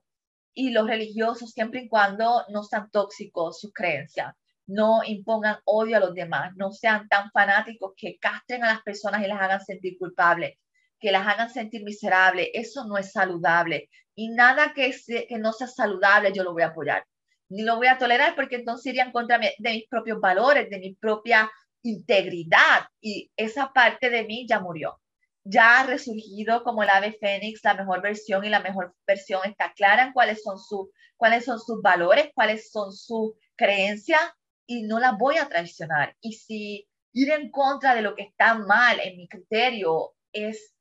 y 0.54 0.72
los 0.72 0.88
religiosos, 0.88 1.52
siempre 1.52 1.82
y 1.82 1.90
cuando 1.90 2.46
no 2.50 2.64
sean 2.64 2.90
tóxicos 2.90 3.60
sus 3.60 3.74
creencias, 3.74 4.34
no 4.68 5.04
impongan 5.06 5.58
odio 5.66 5.98
a 5.98 6.00
los 6.00 6.14
demás, 6.16 6.54
no 6.56 6.72
sean 6.72 7.08
tan 7.10 7.30
fanáticos 7.32 7.94
que 7.96 8.18
castren 8.18 8.64
a 8.64 8.74
las 8.74 8.82
personas 8.82 9.24
y 9.24 9.28
las 9.28 9.40
hagan 9.40 9.64
sentir 9.64 9.98
culpables, 10.00 10.58
que 11.06 11.12
las 11.12 11.28
hagan 11.28 11.52
sentir 11.52 11.84
miserables. 11.84 12.50
Eso 12.52 12.86
no 12.88 12.98
es 12.98 13.12
saludable. 13.12 13.90
Y 14.16 14.30
nada 14.30 14.74
que, 14.74 14.92
no 15.38 15.54
sea 15.54 15.68
saludable 15.68 16.34
yo 16.34 16.44
lo 16.44 16.54
voy 16.54 16.64
a 16.64 16.68
apoyar 16.68 17.06
ni 17.48 17.62
lo 17.62 17.76
voy 17.76 17.86
a 17.86 18.00
tolerar 18.00 18.34
porque 18.34 18.56
entonces 18.56 18.88
iría 18.88 19.04
en 19.04 19.12
contra 19.12 19.38
de 19.38 19.72
mis 19.72 19.88
propios 19.88 20.20
valores, 20.20 20.68
de 20.68 20.80
mi 20.80 20.96
propia 20.96 21.48
integridad 21.84 22.88
y 23.00 23.32
esa 23.38 23.72
parte 23.72 24.10
de 24.10 24.24
mí 24.24 24.48
ya 24.50 24.60
murió. 24.60 25.00
Ya 25.44 25.80
ha 25.80 25.86
resurgido 25.86 26.64
como 26.64 26.82
el 26.82 26.90
ave 26.90 27.14
fénix, 27.20 27.64
la 27.64 27.76
mejor 27.76 28.02
versión 28.02 28.44
y 28.46 28.50
la 28.50 28.62
mejor 28.62 28.96
versión 29.06 29.42
está 29.46 29.74
clara 29.74 30.08
en 30.08 30.14
cuáles 30.14 30.42
son, 30.42 30.58
sus 30.58 30.90
cuáles 31.18 31.46
son 31.46 31.60
sus 31.60 31.84
valores, 31.84 32.32
cuáles 32.34 32.72
son 32.72 32.92
sus 32.92 33.34
creencias 33.56 34.22
y 34.66 34.84
no 34.84 35.00
la 35.00 35.12
voy 35.12 35.38
a 35.38 35.48
traicionar. 35.48 36.18
Y 36.22 36.34
si 36.34 36.88
ir 37.14 37.30
en 37.30 37.52
contra 37.52 37.94
de 37.94 38.02
lo 38.02 38.16
que 38.16 38.24
está 38.24 38.56
mal 38.56 39.00
en 39.00 39.18
mi 39.18 39.28
criterio 39.28 40.16
es, 40.34 40.75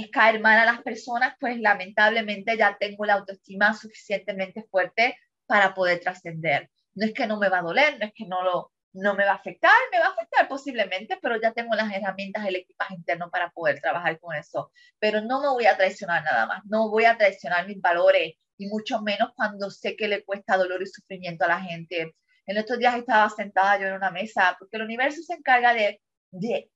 es 0.00 0.10
caer 0.10 0.40
mal 0.40 0.58
a 0.58 0.64
las 0.64 0.82
personas, 0.82 1.34
pues 1.40 1.58
lamentablemente 1.58 2.56
ya 2.56 2.76
tengo 2.78 3.04
la 3.04 3.14
autoestima 3.14 3.74
suficientemente 3.74 4.64
fuerte 4.70 5.16
para 5.46 5.74
poder 5.74 6.00
trascender. 6.00 6.70
No 6.94 7.06
es 7.06 7.12
que 7.12 7.26
no 7.26 7.38
me 7.38 7.48
va 7.48 7.58
a 7.58 7.62
doler, 7.62 7.98
no 7.98 8.06
es 8.06 8.12
que 8.14 8.26
no, 8.26 8.42
lo, 8.42 8.72
no 8.92 9.14
me 9.14 9.24
va 9.24 9.32
a 9.32 9.36
afectar, 9.36 9.72
me 9.90 9.98
va 9.98 10.06
a 10.06 10.10
afectar 10.10 10.48
posiblemente, 10.48 11.18
pero 11.20 11.40
ya 11.40 11.52
tengo 11.52 11.74
las 11.74 11.92
herramientas, 11.92 12.46
el 12.46 12.56
equipaje 12.56 12.94
interno 12.94 13.30
para 13.30 13.50
poder 13.50 13.80
trabajar 13.80 14.18
con 14.20 14.34
eso. 14.34 14.70
Pero 14.98 15.20
no 15.20 15.40
me 15.40 15.48
voy 15.48 15.66
a 15.66 15.76
traicionar 15.76 16.22
nada 16.24 16.46
más, 16.46 16.62
no 16.66 16.90
voy 16.90 17.04
a 17.04 17.16
traicionar 17.16 17.66
mis 17.66 17.80
valores 17.80 18.34
y 18.58 18.66
mucho 18.66 19.00
menos 19.02 19.30
cuando 19.34 19.70
sé 19.70 19.96
que 19.96 20.08
le 20.08 20.24
cuesta 20.24 20.56
dolor 20.56 20.82
y 20.82 20.86
sufrimiento 20.86 21.44
a 21.44 21.48
la 21.48 21.60
gente. 21.60 22.14
En 22.46 22.56
estos 22.56 22.78
días 22.78 22.96
estaba 22.96 23.28
sentada 23.30 23.78
yo 23.78 23.86
en 23.86 23.94
una 23.94 24.10
mesa 24.10 24.56
porque 24.58 24.76
el 24.76 24.82
universo 24.82 25.22
se 25.22 25.34
encarga 25.34 25.74
de, 25.74 26.00
de 26.30 26.70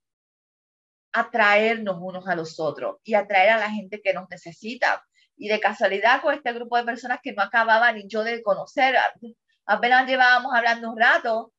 atraernos 1.17 1.97
unos 2.01 2.27
a 2.29 2.37
los 2.37 2.61
otros 2.61 2.97
y 3.03 3.15
atraer 3.15 3.51
a 3.51 3.59
la 3.59 3.71
gente 3.71 4.01
que 4.03 4.13
nos 4.13 4.29
necesita. 4.29 5.05
Y 5.37 5.49
de 5.49 5.61
casualidad 5.61 6.23
con 6.23 6.35
este 6.35 6.53
grupo 6.53 6.77
de 6.77 6.85
personas 6.85 7.19
que 7.23 7.33
no 7.33 7.43
acababa 7.43 7.93
ni 7.93 8.07
yo 8.09 8.25
de 8.25 8.43
conocer, 8.43 8.97
apenas 9.67 10.07
llevábamos 10.07 10.53
hablando 10.55 10.91
un 10.91 10.99
rato, 10.99 11.53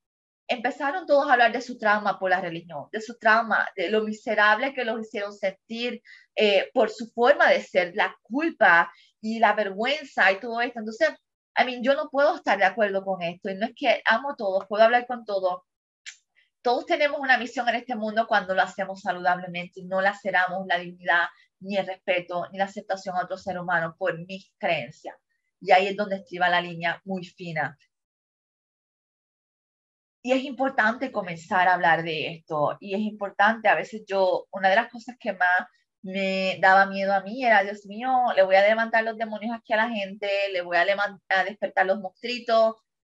empezaron 0.48 1.06
todos 1.06 1.30
a 1.30 1.34
hablar 1.34 1.52
de 1.52 1.62
su 1.62 1.78
trauma 1.78 2.17
por 2.20 2.30
la 2.30 2.41
religión, 2.41 2.88
de 2.91 3.02
su 3.02 3.17
trauma, 3.17 3.67
de 3.76 3.89
lo 3.89 4.04
miserable 4.04 4.74
que 4.74 4.86
los 4.86 5.02
hicieron 5.02 5.34
sentir 5.34 6.02
eh, 6.36 6.70
por 6.74 6.89
su 6.89 7.12
forma 7.12 7.50
de 7.50 7.62
ser, 7.62 7.91
la 7.96 8.15
culpa 8.22 8.91
y 9.22 9.39
la 9.39 9.54
vergüenza 9.54 10.32
y 10.32 10.39
todo 10.39 10.62
esto. 10.62 10.80
Entonces, 10.80 11.10
a 11.56 11.65
mí, 11.65 11.80
yo 11.82 11.96
no 11.96 12.10
puedo 12.10 12.36
estar 12.36 12.58
de 12.58 12.65
acuerdo 12.65 13.04
con 13.04 13.22
esto 13.22 13.50
y 13.50 13.56
no 13.56 13.65
es 13.65 13.74
que 13.76 14.02
amo 14.06 14.32
a 14.32 14.36
todos, 14.36 14.65
puedo 14.67 14.84
hablar 14.84 15.08
con 15.08 15.26
todos. 15.26 15.62
Todos 16.67 16.86
tenemos 16.86 17.21
una 17.21 17.38
misión 17.38 17.69
en 17.69 17.75
este 17.75 17.95
mundo 17.95 18.27
cuando 18.27 18.53
lo 18.53 18.62
hacemos 18.62 18.99
saludablemente 18.99 19.80
y 19.80 19.86
no 19.86 20.01
laceramos 20.01 20.67
la 20.67 20.77
dignidad 20.77 21.27
ni 21.62 21.77
el 21.77 21.88
respeto, 21.88 22.45
ni 22.51 22.58
la 22.58 22.65
aceptación 22.65 23.15
a 23.15 23.23
otro 23.23 23.38
ser 23.38 23.58
humano 23.58 23.95
por 23.97 24.19
mis 24.27 24.51
creencias. 24.58 25.15
Y 25.62 25.71
ahí 25.71 25.88
es 25.88 25.95
donde 25.95 26.17
estriba 26.17 26.49
la 26.49 26.60
línea 26.60 27.01
muy 27.06 27.23
fina. 27.23 27.77
Y 30.21 30.34
es 30.34 30.43
importante 30.43 31.10
comenzar 31.13 31.69
a 31.69 31.75
hablar 31.75 32.03
de 32.03 32.34
esto. 32.34 32.75
Y 32.82 32.95
es 32.95 32.99
importante, 32.99 33.69
a 33.69 33.75
veces 33.75 34.03
yo, 34.06 34.47
una 34.51 34.67
de 34.67 34.75
las 34.75 34.91
cosas 34.91 35.15
que 35.17 35.32
más 35.32 35.69
me 36.01 36.60
daba 36.60 36.86
miedo 36.88 37.13
a 37.13 37.21
mí 37.21 37.45
era, 37.45 37.63
Dios 37.63 37.86
mío, 37.86 38.10
le 38.36 38.43
voy 38.43 38.56
a 38.56 38.67
levantar 38.67 39.06
los 39.06 39.17
demonios 39.17 39.56
aquí 39.56 39.71
a 39.71 39.77
la 39.77 39.89
gente, 39.89 40.27
le 40.51 40.62
voy 40.63 40.75
a, 40.75 40.86
a 41.30 41.43
despertar 41.45 41.86
los 41.86 42.01
monstruitos, 42.01 42.75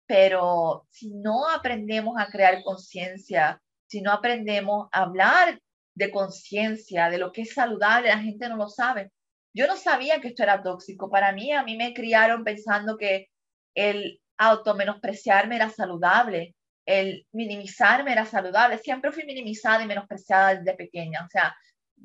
pero 0.09 0.87
si 0.91 1.15
no 1.15 1.49
aprendemos 1.51 2.17
a 2.19 2.29
crear 2.29 2.63
conciencia, 2.65 3.61
si 3.87 4.01
no 4.01 4.11
aprendemos 4.11 4.89
a 4.91 5.03
hablar 5.03 5.61
de 5.95 6.11
conciencia, 6.11 7.11
de 7.11 7.19
lo 7.19 7.31
que 7.31 7.43
es 7.43 7.53
saludable, 7.53 8.09
la 8.09 8.19
gente 8.19 8.49
no 8.49 8.57
lo 8.57 8.69
sabe. 8.69 9.13
Yo 9.53 9.67
no 9.67 9.77
sabía 9.77 10.21
que 10.21 10.29
esto 10.29 10.43
era 10.43 10.63
tóxico. 10.63 11.11
Para 11.11 11.33
mí, 11.33 11.53
a 11.53 11.63
mí 11.63 11.77
me 11.77 11.93
criaron 11.93 12.43
pensando 12.43 12.97
que 12.97 13.29
el 13.75 14.19
auto 14.39 14.75
menospreciarme 14.75 15.57
era 15.57 15.69
saludable, 15.69 16.55
el 16.87 17.27
minimizarme 17.33 18.13
era 18.13 18.25
saludable. 18.25 18.79
Siempre 18.79 19.13
fui 19.13 19.25
minimizada 19.25 19.85
y 19.85 19.87
menospreciada 19.87 20.55
desde 20.55 20.75
pequeña. 20.75 21.27
O 21.27 21.29
sea, 21.29 21.55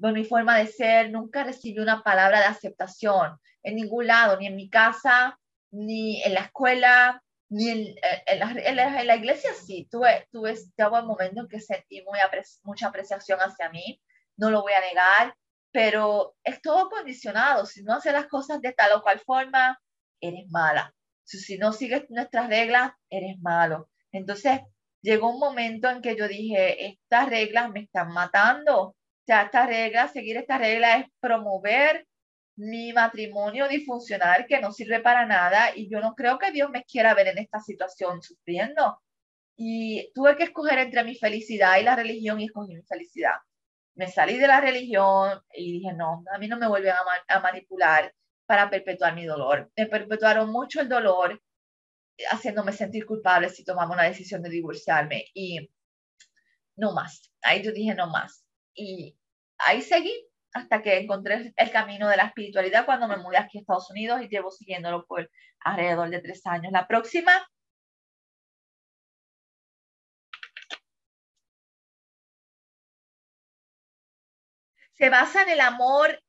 por 0.02 0.12
mi 0.12 0.26
forma 0.26 0.58
de 0.58 0.68
ser, 0.68 1.10
nunca 1.10 1.46
recibí 1.46 1.80
una 1.80 2.04
palabra 2.04 2.40
de 2.40 2.46
aceptación 2.48 3.38
en 3.64 3.76
ningún 3.76 4.08
lado, 4.08 4.38
ni 4.38 4.48
en 4.48 4.58
mi 4.58 4.70
casa, 4.70 5.40
ni 5.72 6.22
en 6.24 6.34
la 6.34 6.42
escuela, 6.42 7.24
ni 7.54 7.70
en, 7.70 7.96
en, 8.26 8.40
la, 8.40 9.00
en, 9.00 9.08
la, 9.08 9.16
iglesia 9.16 9.52
sí, 9.54 9.88
tuve, 9.92 10.28
tuve, 10.32 10.56
tuve 10.76 11.00
un 11.02 11.08
momento 11.08 11.42
en 11.42 11.48
que 11.48 11.60
sentí 11.60 12.02
muy 12.02 12.18
mucha 12.64 12.88
apreciación 12.88 13.40
hacia 13.40 13.70
mí, 13.70 14.02
no 14.38 14.50
lo 14.50 14.64
voy 14.64 14.74
a 14.74 14.82
negar, 14.82 15.36
pero 15.72 16.36
es 16.44 16.62
todo 16.64 16.90
condicionado. 16.90 17.68
Si 17.68 17.84
no 17.84 17.94
haces 17.94 18.12
las 18.12 18.26
cosas 18.26 18.60
de 18.60 18.74
tal 18.74 18.94
o 18.94 19.04
cual 19.04 19.20
forma, 19.20 19.80
eres 20.20 20.50
mala. 20.50 20.96
Si, 21.24 21.38
si 21.40 21.60
no 21.60 21.74
sigues 21.74 22.06
nuestras 22.10 22.50
reglas, 22.50 22.94
eres 23.12 23.38
malo. 23.40 23.88
Entonces, 24.12 24.62
llegó 25.04 25.30
un 25.30 25.40
momento 25.40 25.90
en 25.92 26.02
que 26.02 26.16
yo 26.18 26.28
dije, 26.28 26.88
estas 26.88 27.30
reglas 27.30 27.70
me 27.70 27.82
están 27.82 28.14
matando. 28.14 28.82
O 28.82 28.96
sea, 29.28 29.44
estas 29.44 29.68
reglas, 29.68 30.12
seguir 30.12 30.38
estas 30.38 30.60
reglas 30.60 31.02
es 31.02 31.06
promover 31.20 32.08
mi 32.56 32.94
matrimonio 32.94 33.68
disfuncional 33.68 34.46
que 34.48 34.60
no 34.60 34.72
sirve 34.72 35.00
para 35.00 35.26
nada 35.26 35.76
y 35.76 35.90
yo 35.90 36.00
no 36.00 36.14
creo 36.16 36.38
que 36.38 36.52
Dios 36.52 36.70
me 36.70 36.84
quiera 36.84 37.14
ver 37.14 37.28
en 37.28 37.40
esta 37.40 37.60
situación 37.60 38.22
sufriendo. 38.22 39.00
Y 39.56 40.12
tuve 40.14 40.36
que 40.36 40.44
escoger 40.44 40.80
entre 40.80 41.04
mi 41.04 41.16
felicidad 41.16 41.78
y 41.80 41.84
la 41.84 41.96
religión 41.96 42.40
y 42.40 42.46
escogí 42.46 42.76
mi 42.76 42.84
felicidad. 42.84 43.36
Me 43.96 44.08
salí 44.08 44.38
de 44.38 44.48
la 44.48 44.62
religión 44.62 45.40
y 45.54 45.74
dije, 45.74 45.94
no, 45.94 46.24
a 46.34 46.38
mí 46.40 46.48
no 46.48 46.58
me 46.58 46.68
vuelven 46.68 46.94
a, 47.28 47.40
manipular 47.40 48.14
para 48.46 48.70
perpetuar 48.70 49.16
mi 49.16 49.26
dolor. 49.26 49.72
Me 49.78 49.86
perpetuaron 49.86 50.52
mucho 50.52 50.82
el 50.82 50.90
dolor 50.90 51.42
haciéndome 52.32 52.74
sentir 52.74 53.06
culpable 53.06 53.50
si 53.50 53.64
tomaba 53.64 53.94
una 53.94 54.04
decisión 54.04 54.42
de 54.42 54.50
divorciarme 54.50 55.26
y 55.34 55.70
no 56.76 56.94
más. 56.94 57.32
Ahí 57.42 57.64
yo 57.64 57.72
dije 57.72 57.94
no 57.96 58.08
más. 58.08 58.44
Y 58.74 59.16
ahí 59.60 59.82
seguí 59.82 60.14
hasta 60.54 60.82
que 60.82 61.00
encontré 61.00 61.54
el 61.56 61.72
camino 61.72 62.08
de 62.08 62.18
la 62.18 62.26
espiritualidad 62.26 62.86
cuando 62.86 63.08
me 63.08 63.18
mudé 63.18 63.38
aquí 63.38 63.58
a 63.58 63.62
Estados 63.62 63.90
Unidos 63.90 64.22
y 64.22 64.28
llevo 64.30 64.52
siguiéndolo 64.52 65.06
por 65.06 65.30
alrededor 65.62 66.10
de 66.10 66.22
tres 66.22 66.46
años. 66.46 66.72
La 66.72 66.88
próxima. 66.88 67.32
Se 74.94 75.10
basa 75.10 75.44
en 75.44 75.50
el 75.50 75.60
amor 75.60 76.22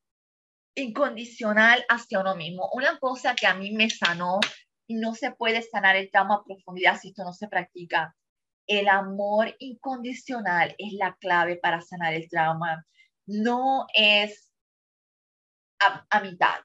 incondicional 0.74 1.84
hacia 1.88 2.20
uno 2.20 2.34
mismo. 2.34 2.68
Una 2.72 2.98
cosa 2.98 3.34
que 3.34 3.46
a 3.46 3.54
mí 3.54 3.72
me 3.72 3.90
sanó 3.90 4.40
y 4.86 4.94
no 4.96 5.14
se 5.14 5.32
puede 5.32 5.62
sanar 5.62 5.96
el 5.96 6.10
trauma 6.10 6.36
a 6.36 6.44
profundidad 6.44 6.98
si 6.98 7.08
esto 7.08 7.24
no 7.24 7.32
se 7.32 7.48
practica. 7.48 8.16
El 8.66 8.88
amor 8.88 9.54
incondicional 9.58 10.74
es 10.78 10.94
la 10.94 11.14
clave 11.20 11.56
para 11.56 11.82
sanar 11.82 12.14
el 12.14 12.28
trauma 12.28 12.86
no 13.26 13.86
es 13.94 14.50
a, 15.80 16.06
a 16.10 16.20
mitad, 16.20 16.60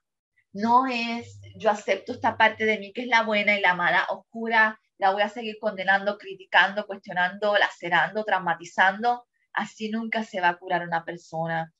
no 0.52 0.86
es 0.86 1.40
yo 1.56 1.70
acepto 1.70 2.12
esta 2.12 2.36
parte 2.36 2.64
de 2.64 2.78
mí 2.78 2.92
que 2.92 3.02
es 3.02 3.08
la 3.08 3.22
buena 3.22 3.56
y 3.56 3.60
la 3.60 3.74
mala 3.74 4.06
oscura, 4.08 4.80
la 4.98 5.12
voy 5.12 5.22
a 5.22 5.28
seguir 5.28 5.56
condenando, 5.60 6.18
criticando, 6.18 6.86
cuestionando, 6.86 7.56
lacerando, 7.56 8.24
traumatizando. 8.24 9.26
Así 9.52 9.90
nunca 9.90 10.24
se 10.24 10.40
va 10.40 10.50
a 10.50 10.58
curar 10.58 10.86
una 10.86 11.04
persona. 11.04 11.72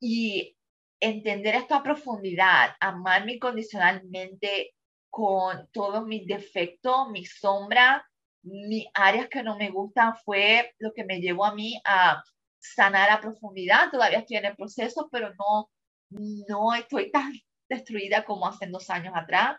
Y 0.00 0.56
entender 1.00 1.56
esto 1.56 1.74
a 1.74 1.82
profundidad, 1.82 2.76
amarme 2.80 3.34
incondicionalmente 3.34 4.74
con 5.10 5.68
todos 5.72 6.04
mis 6.06 6.26
defectos, 6.26 7.10
mis 7.10 7.38
sombras, 7.38 8.02
mis 8.42 8.86
áreas 8.94 9.28
que 9.28 9.42
no 9.42 9.56
me 9.56 9.70
gustan, 9.70 10.14
fue 10.24 10.74
lo 10.78 10.92
que 10.92 11.04
me 11.04 11.20
llevó 11.20 11.46
a 11.46 11.54
mí 11.54 11.80
a 11.84 12.22
sanar 12.74 13.10
a 13.10 13.20
profundidad. 13.20 13.90
Todavía 13.90 14.20
estoy 14.20 14.38
en 14.38 14.46
el 14.46 14.56
proceso, 14.56 15.08
pero 15.10 15.32
no, 15.34 15.70
no 16.48 16.74
estoy 16.74 17.10
tan 17.10 17.32
destruida 17.68 18.24
como 18.24 18.46
hace 18.46 18.66
dos 18.66 18.88
años 18.90 19.14
atrás. 19.16 19.58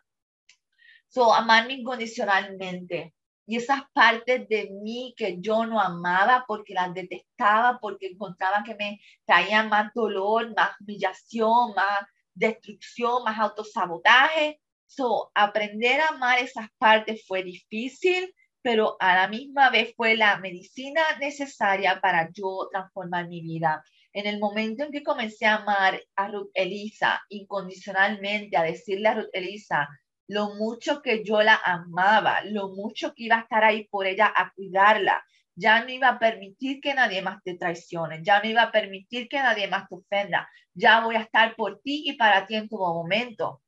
So, 1.07 1.33
amarme 1.33 1.73
incondicionalmente. 1.73 3.13
Y 3.45 3.55
esas 3.55 3.81
partes 3.93 4.47
de 4.49 4.69
mí 4.83 5.13
que 5.15 5.37
yo 5.39 5.65
no 5.65 5.79
amaba 5.79 6.43
porque 6.47 6.73
las 6.73 6.93
detestaba, 6.93 7.79
porque 7.79 8.07
encontraba 8.07 8.63
que 8.63 8.75
me 8.75 8.99
traían 9.25 9.69
más 9.69 9.93
dolor, 9.93 10.53
más 10.53 10.71
humillación, 10.81 11.73
más 11.73 11.99
destrucción, 12.33 13.23
más 13.23 13.39
autosabotaje. 13.39 14.59
So, 14.85 15.31
aprender 15.33 16.01
a 16.01 16.09
amar 16.09 16.39
esas 16.39 16.67
partes 16.77 17.25
fue 17.25 17.43
difícil, 17.43 18.33
pero 18.61 18.97
a 18.99 19.15
la 19.15 19.27
misma 19.27 19.69
vez 19.69 19.93
fue 19.95 20.15
la 20.15 20.37
medicina 20.37 21.01
necesaria 21.19 21.99
para 22.01 22.29
yo 22.33 22.67
transformar 22.71 23.27
mi 23.27 23.41
vida. 23.41 23.83
En 24.13 24.25
el 24.25 24.39
momento 24.39 24.83
en 24.83 24.91
que 24.91 25.03
comencé 25.03 25.45
a 25.45 25.57
amar 25.57 26.01
a 26.15 26.27
Ruth 26.27 26.49
Elisa 26.53 27.21
incondicionalmente, 27.29 28.57
a 28.57 28.63
decirle 28.63 29.09
a 29.09 29.13
Ruth 29.15 29.29
Elisa, 29.33 29.87
lo 30.27 30.55
mucho 30.55 31.01
que 31.01 31.23
yo 31.23 31.41
la 31.41 31.59
amaba, 31.63 32.41
lo 32.43 32.69
mucho 32.69 33.13
que 33.13 33.23
iba 33.23 33.37
a 33.37 33.41
estar 33.41 33.63
ahí 33.63 33.87
por 33.87 34.05
ella 34.05 34.31
a 34.35 34.51
cuidarla. 34.53 35.23
Ya 35.55 35.83
no 35.83 35.89
iba 35.89 36.09
a 36.09 36.19
permitir 36.19 36.81
que 36.81 36.93
nadie 36.93 37.21
más 37.21 37.41
te 37.43 37.55
traicione, 37.55 38.21
ya 38.23 38.41
no 38.41 38.49
iba 38.49 38.63
a 38.63 38.71
permitir 38.71 39.27
que 39.27 39.37
nadie 39.37 39.67
más 39.67 39.87
te 39.89 39.95
ofenda. 39.95 40.49
Ya 40.73 41.01
voy 41.01 41.15
a 41.15 41.21
estar 41.21 41.55
por 41.55 41.79
ti 41.81 42.03
y 42.05 42.13
para 42.13 42.45
ti 42.45 42.55
en 42.55 42.69
todo 42.69 42.93
momento. 42.93 43.61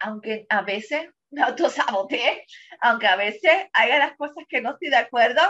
Aunque 0.00 0.46
a 0.48 0.62
veces 0.62 1.08
me 1.30 1.42
autosaboteé, 1.42 2.44
aunque 2.80 3.06
a 3.06 3.16
veces 3.16 3.68
haya 3.72 3.98
las 3.98 4.16
cosas 4.16 4.44
que 4.48 4.60
no 4.60 4.72
estoy 4.72 4.90
de 4.90 4.96
acuerdo, 4.96 5.40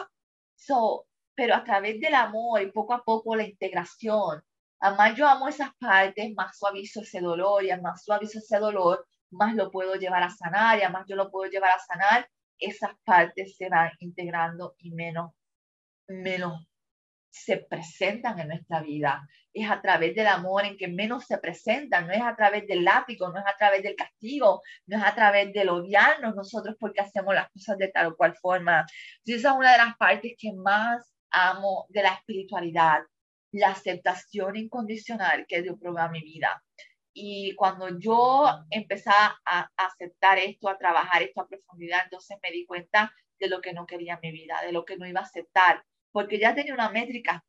so, 0.55 1.07
pero 1.35 1.55
a 1.55 1.65
través 1.65 2.01
del 2.01 2.15
amor 2.15 2.63
y 2.63 2.71
poco 2.71 2.95
a 2.95 3.03
poco 3.05 3.37
la 3.37 3.45
integración. 3.45 4.43
Además, 4.81 5.15
yo 5.17 5.29
amo 5.29 5.49
esas 5.49 5.75
partes, 5.77 6.33
más 6.35 6.59
suavizo 6.59 7.01
ese 7.03 7.21
dolor 7.21 7.65
y 7.65 7.81
más 7.81 8.05
suavizo 8.05 8.39
ese 8.39 8.59
dolor, 8.59 9.07
más 9.31 9.55
lo 9.55 9.71
puedo 9.71 9.95
llevar 9.95 10.23
a 10.23 10.31
sanar 10.31 10.79
y 10.79 10.83
además 10.83 11.07
yo 11.09 11.17
lo 11.17 11.31
puedo 11.31 11.51
llevar 11.51 11.73
a 11.73 11.79
sanar, 11.79 12.29
esas 12.59 12.93
partes 13.05 13.57
se 13.57 13.69
van 13.69 13.91
integrando 14.01 14.75
y 14.79 14.91
menos, 14.91 15.33
menos 16.09 16.70
se 17.31 17.59
presentan 17.59 18.39
en 18.41 18.49
nuestra 18.49 18.83
vida. 18.83 19.27
Es 19.53 19.71
a 19.71 19.81
través 19.81 20.15
del 20.15 20.27
amor 20.27 20.65
en 20.65 20.77
que 20.77 20.89
menos 20.89 21.25
se 21.27 21.39
presentan, 21.39 22.07
no 22.07 22.13
es 22.13 22.23
a 22.23 22.37
través 22.37 22.67
del 22.67 22.85
látigo, 22.85 23.31
no 23.33 23.39
es 23.39 23.47
a 23.47 23.57
través 23.57 23.83
del 23.83 23.97
castigo, 23.97 24.63
no 24.87 24.99
es 24.99 25.05
a 25.05 25.15
través 25.15 25.53
del 25.53 25.69
odiarnos 25.69 26.35
nosotros 26.35 26.77
porque 26.79 27.01
hacemos 27.01 27.35
las 27.35 27.51
cosas 27.51 27.79
de 27.79 27.89
tal 27.89 28.09
o 28.09 28.17
cual 28.17 28.37
forma. 28.37 28.87
Y 29.25 29.35
esa 29.35 29.51
es 29.51 29.57
una 29.57 29.73
de 29.73 29.79
las 29.79 29.97
partes 29.97 30.35
que 30.39 30.53
más 30.53 31.13
amo 31.31 31.87
de 31.89 32.03
la 32.03 32.15
espiritualidad, 32.15 33.01
la 33.53 33.71
aceptación 33.71 34.57
incondicional 34.57 35.47
que 35.49 35.63
Dios 35.63 35.77
provee 35.81 36.03
a 36.03 36.09
mi 36.09 36.23
vida. 36.23 36.63
Y 37.13 37.55
cuando 37.57 37.99
yo 37.99 38.49
empecé 38.71 39.11
a, 39.11 39.69
aceptar 39.77 40.39
esto, 40.39 40.69
a 40.69 40.79
trabajar 40.79 41.23
esto 41.23 41.41
a 41.41 41.49
profundidad, 41.49 42.01
entonces 42.05 42.39
me 42.43 42.53
di 42.53 42.65
cuenta 42.67 43.13
de 43.39 43.49
lo 43.49 43.61
que 43.61 43.73
no 43.73 43.87
quería 43.87 44.15
en 44.15 44.21
mi 44.23 44.33
vida, 44.33 44.61
de 44.65 44.73
lo 44.73 44.85
que 44.85 44.97
no 44.97 45.07
iba 45.07 45.21
a 45.21 45.25
aceptar, 45.25 45.83
porque 46.13 46.39
ya 46.39 46.55
tenía 46.55 46.75
una 46.75 46.91
métrica. 46.91 47.45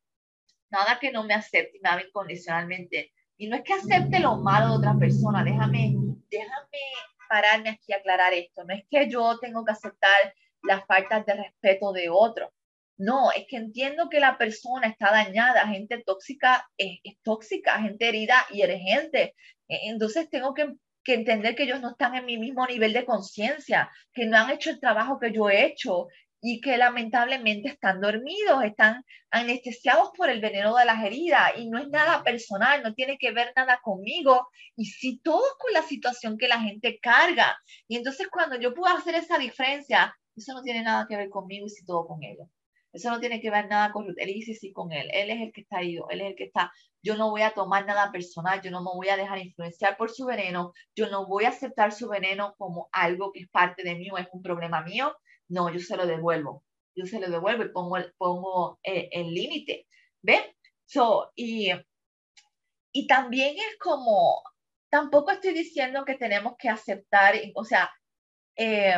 Nada 0.69 0.99
que 0.99 1.11
no 1.11 1.23
me 1.23 1.33
acepte 1.33 1.77
y 1.77 1.81
me 1.81 1.89
ame 1.89 2.03
incondicionalmente. 2.07 3.11
Y 3.37 3.47
no 3.47 3.55
es 3.55 3.63
que 3.63 3.73
acepte 3.73 4.19
lo 4.19 4.37
malo 4.37 4.69
de 4.69 4.77
otra 4.77 4.95
persona, 4.97 5.43
déjame, 5.43 5.95
déjame 6.29 6.79
pararme 7.27 7.69
aquí 7.69 7.93
a 7.93 7.97
aclarar 7.97 8.33
esto. 8.33 8.63
No 8.63 8.73
es 8.73 8.83
que 8.89 9.09
yo 9.09 9.39
tengo 9.39 9.65
que 9.65 9.71
aceptar 9.71 10.33
las 10.63 10.85
faltas 10.85 11.25
de 11.25 11.33
respeto 11.33 11.91
de 11.91 12.09
otro. 12.09 12.53
No, 12.97 13.31
es 13.31 13.45
que 13.47 13.57
entiendo 13.57 14.09
que 14.09 14.19
la 14.19 14.37
persona 14.37 14.87
está 14.87 15.11
dañada, 15.11 15.67
gente 15.67 16.03
tóxica 16.05 16.69
es, 16.77 16.99
tóxica, 17.23 17.79
gente 17.81 18.07
herida 18.07 18.45
y 18.51 18.61
eres. 18.61 18.81
E, 18.85 19.33
entonces 19.67 20.29
tengo 20.29 20.53
que, 20.53 20.75
que, 21.03 21.15
entender 21.15 21.55
que 21.55 21.63
ellos 21.63 21.81
no 21.81 21.91
están 21.91 22.13
en 22.13 22.25
mi 22.25 22.37
mismo 22.37 22.67
nivel 22.67 22.93
de 22.93 23.05
conciencia, 23.05 23.89
que 24.13 24.27
no 24.27 24.37
han 24.37 24.51
hecho 24.51 24.69
el 24.69 24.79
trabajo 24.79 25.19
que 25.19 25.31
yo 25.31 25.49
he 25.49 25.65
hecho 25.65 26.09
y 26.41 26.59
que 26.59 26.77
lamentablemente 26.77 27.69
están 27.69 28.01
dormidos, 28.01 28.63
están 28.63 29.05
anestesiados 29.29 30.09
por 30.17 30.29
el 30.29 30.41
veneno 30.41 30.75
de 30.75 30.85
las 30.85 31.03
heridas 31.03 31.51
y 31.57 31.69
no 31.69 31.77
es 31.77 31.87
nada 31.89 32.23
personal, 32.23 32.81
no 32.83 32.95
tiene 32.95 33.17
que 33.19 33.31
ver 33.31 33.53
nada 33.55 33.79
conmigo 33.83 34.47
y 34.75 34.85
sí 34.85 35.21
todo 35.23 35.43
con 35.59 35.73
la 35.73 35.83
situación 35.83 36.37
que 36.37 36.47
la 36.47 36.59
gente 36.59 36.99
carga. 36.99 37.55
Y 37.87 37.95
entonces 37.97 38.27
cuando 38.29 38.59
yo 38.59 38.73
puedo 38.73 38.93
hacer 38.95 39.15
esa 39.15 39.37
diferencia, 39.37 40.15
eso 40.35 40.53
no 40.53 40.63
tiene 40.63 40.81
nada 40.81 41.05
que 41.07 41.15
ver 41.15 41.29
conmigo 41.29 41.67
y 41.67 41.69
sí 41.69 41.85
todo 41.85 42.07
con 42.07 42.23
ellos. 42.23 42.47
Eso 42.93 43.09
no 43.09 43.19
tiene 43.19 43.39
que 43.39 43.49
ver 43.49 43.67
nada 43.69 43.91
con 43.91 44.05
Ruth. 44.05 44.17
Él 44.17 44.33
dice 44.33 44.53
sí 44.53 44.73
con 44.73 44.91
él. 44.91 45.09
Él 45.13 45.29
es 45.29 45.41
el 45.41 45.53
que 45.53 45.61
está 45.61 45.81
ido. 45.81 46.09
Él 46.09 46.21
es 46.21 46.27
el 46.27 46.35
que 46.35 46.43
está. 46.45 46.71
Yo 47.01 47.15
no 47.15 47.29
voy 47.29 47.41
a 47.41 47.51
tomar 47.51 47.85
nada 47.85 48.11
personal. 48.11 48.61
Yo 48.61 48.69
no 48.69 48.81
me 48.81 48.91
voy 48.93 49.07
a 49.09 49.15
dejar 49.15 49.37
influenciar 49.39 49.95
por 49.95 50.11
su 50.11 50.25
veneno. 50.25 50.73
Yo 50.95 51.09
no 51.09 51.25
voy 51.25 51.45
a 51.45 51.49
aceptar 51.49 51.93
su 51.93 52.09
veneno 52.09 52.53
como 52.57 52.89
algo 52.91 53.31
que 53.31 53.41
es 53.41 53.49
parte 53.49 53.83
de 53.83 53.95
mí 53.95 54.09
o 54.11 54.17
es 54.17 54.27
un 54.33 54.41
problema 54.41 54.81
mío. 54.81 55.15
No, 55.51 55.69
yo 55.71 55.79
se 55.79 55.97
lo 55.97 56.05
devuelvo. 56.07 56.63
Yo 56.95 57.05
se 57.05 57.19
lo 57.19 57.29
devuelvo 57.29 57.63
y 57.65 57.69
pongo, 57.69 57.97
pongo 58.17 58.79
eh, 58.83 59.09
el 59.11 59.33
límite. 59.33 59.87
¿Ven? 60.21 60.43
So, 60.85 61.31
y, 61.35 61.71
y 62.93 63.07
también 63.07 63.55
es 63.57 63.77
como, 63.79 64.43
tampoco 64.89 65.31
estoy 65.31 65.53
diciendo 65.53 66.05
que 66.05 66.15
tenemos 66.15 66.53
que 66.57 66.69
aceptar, 66.69 67.35
o 67.55 67.63
sea, 67.63 67.89
eh, 68.57 68.95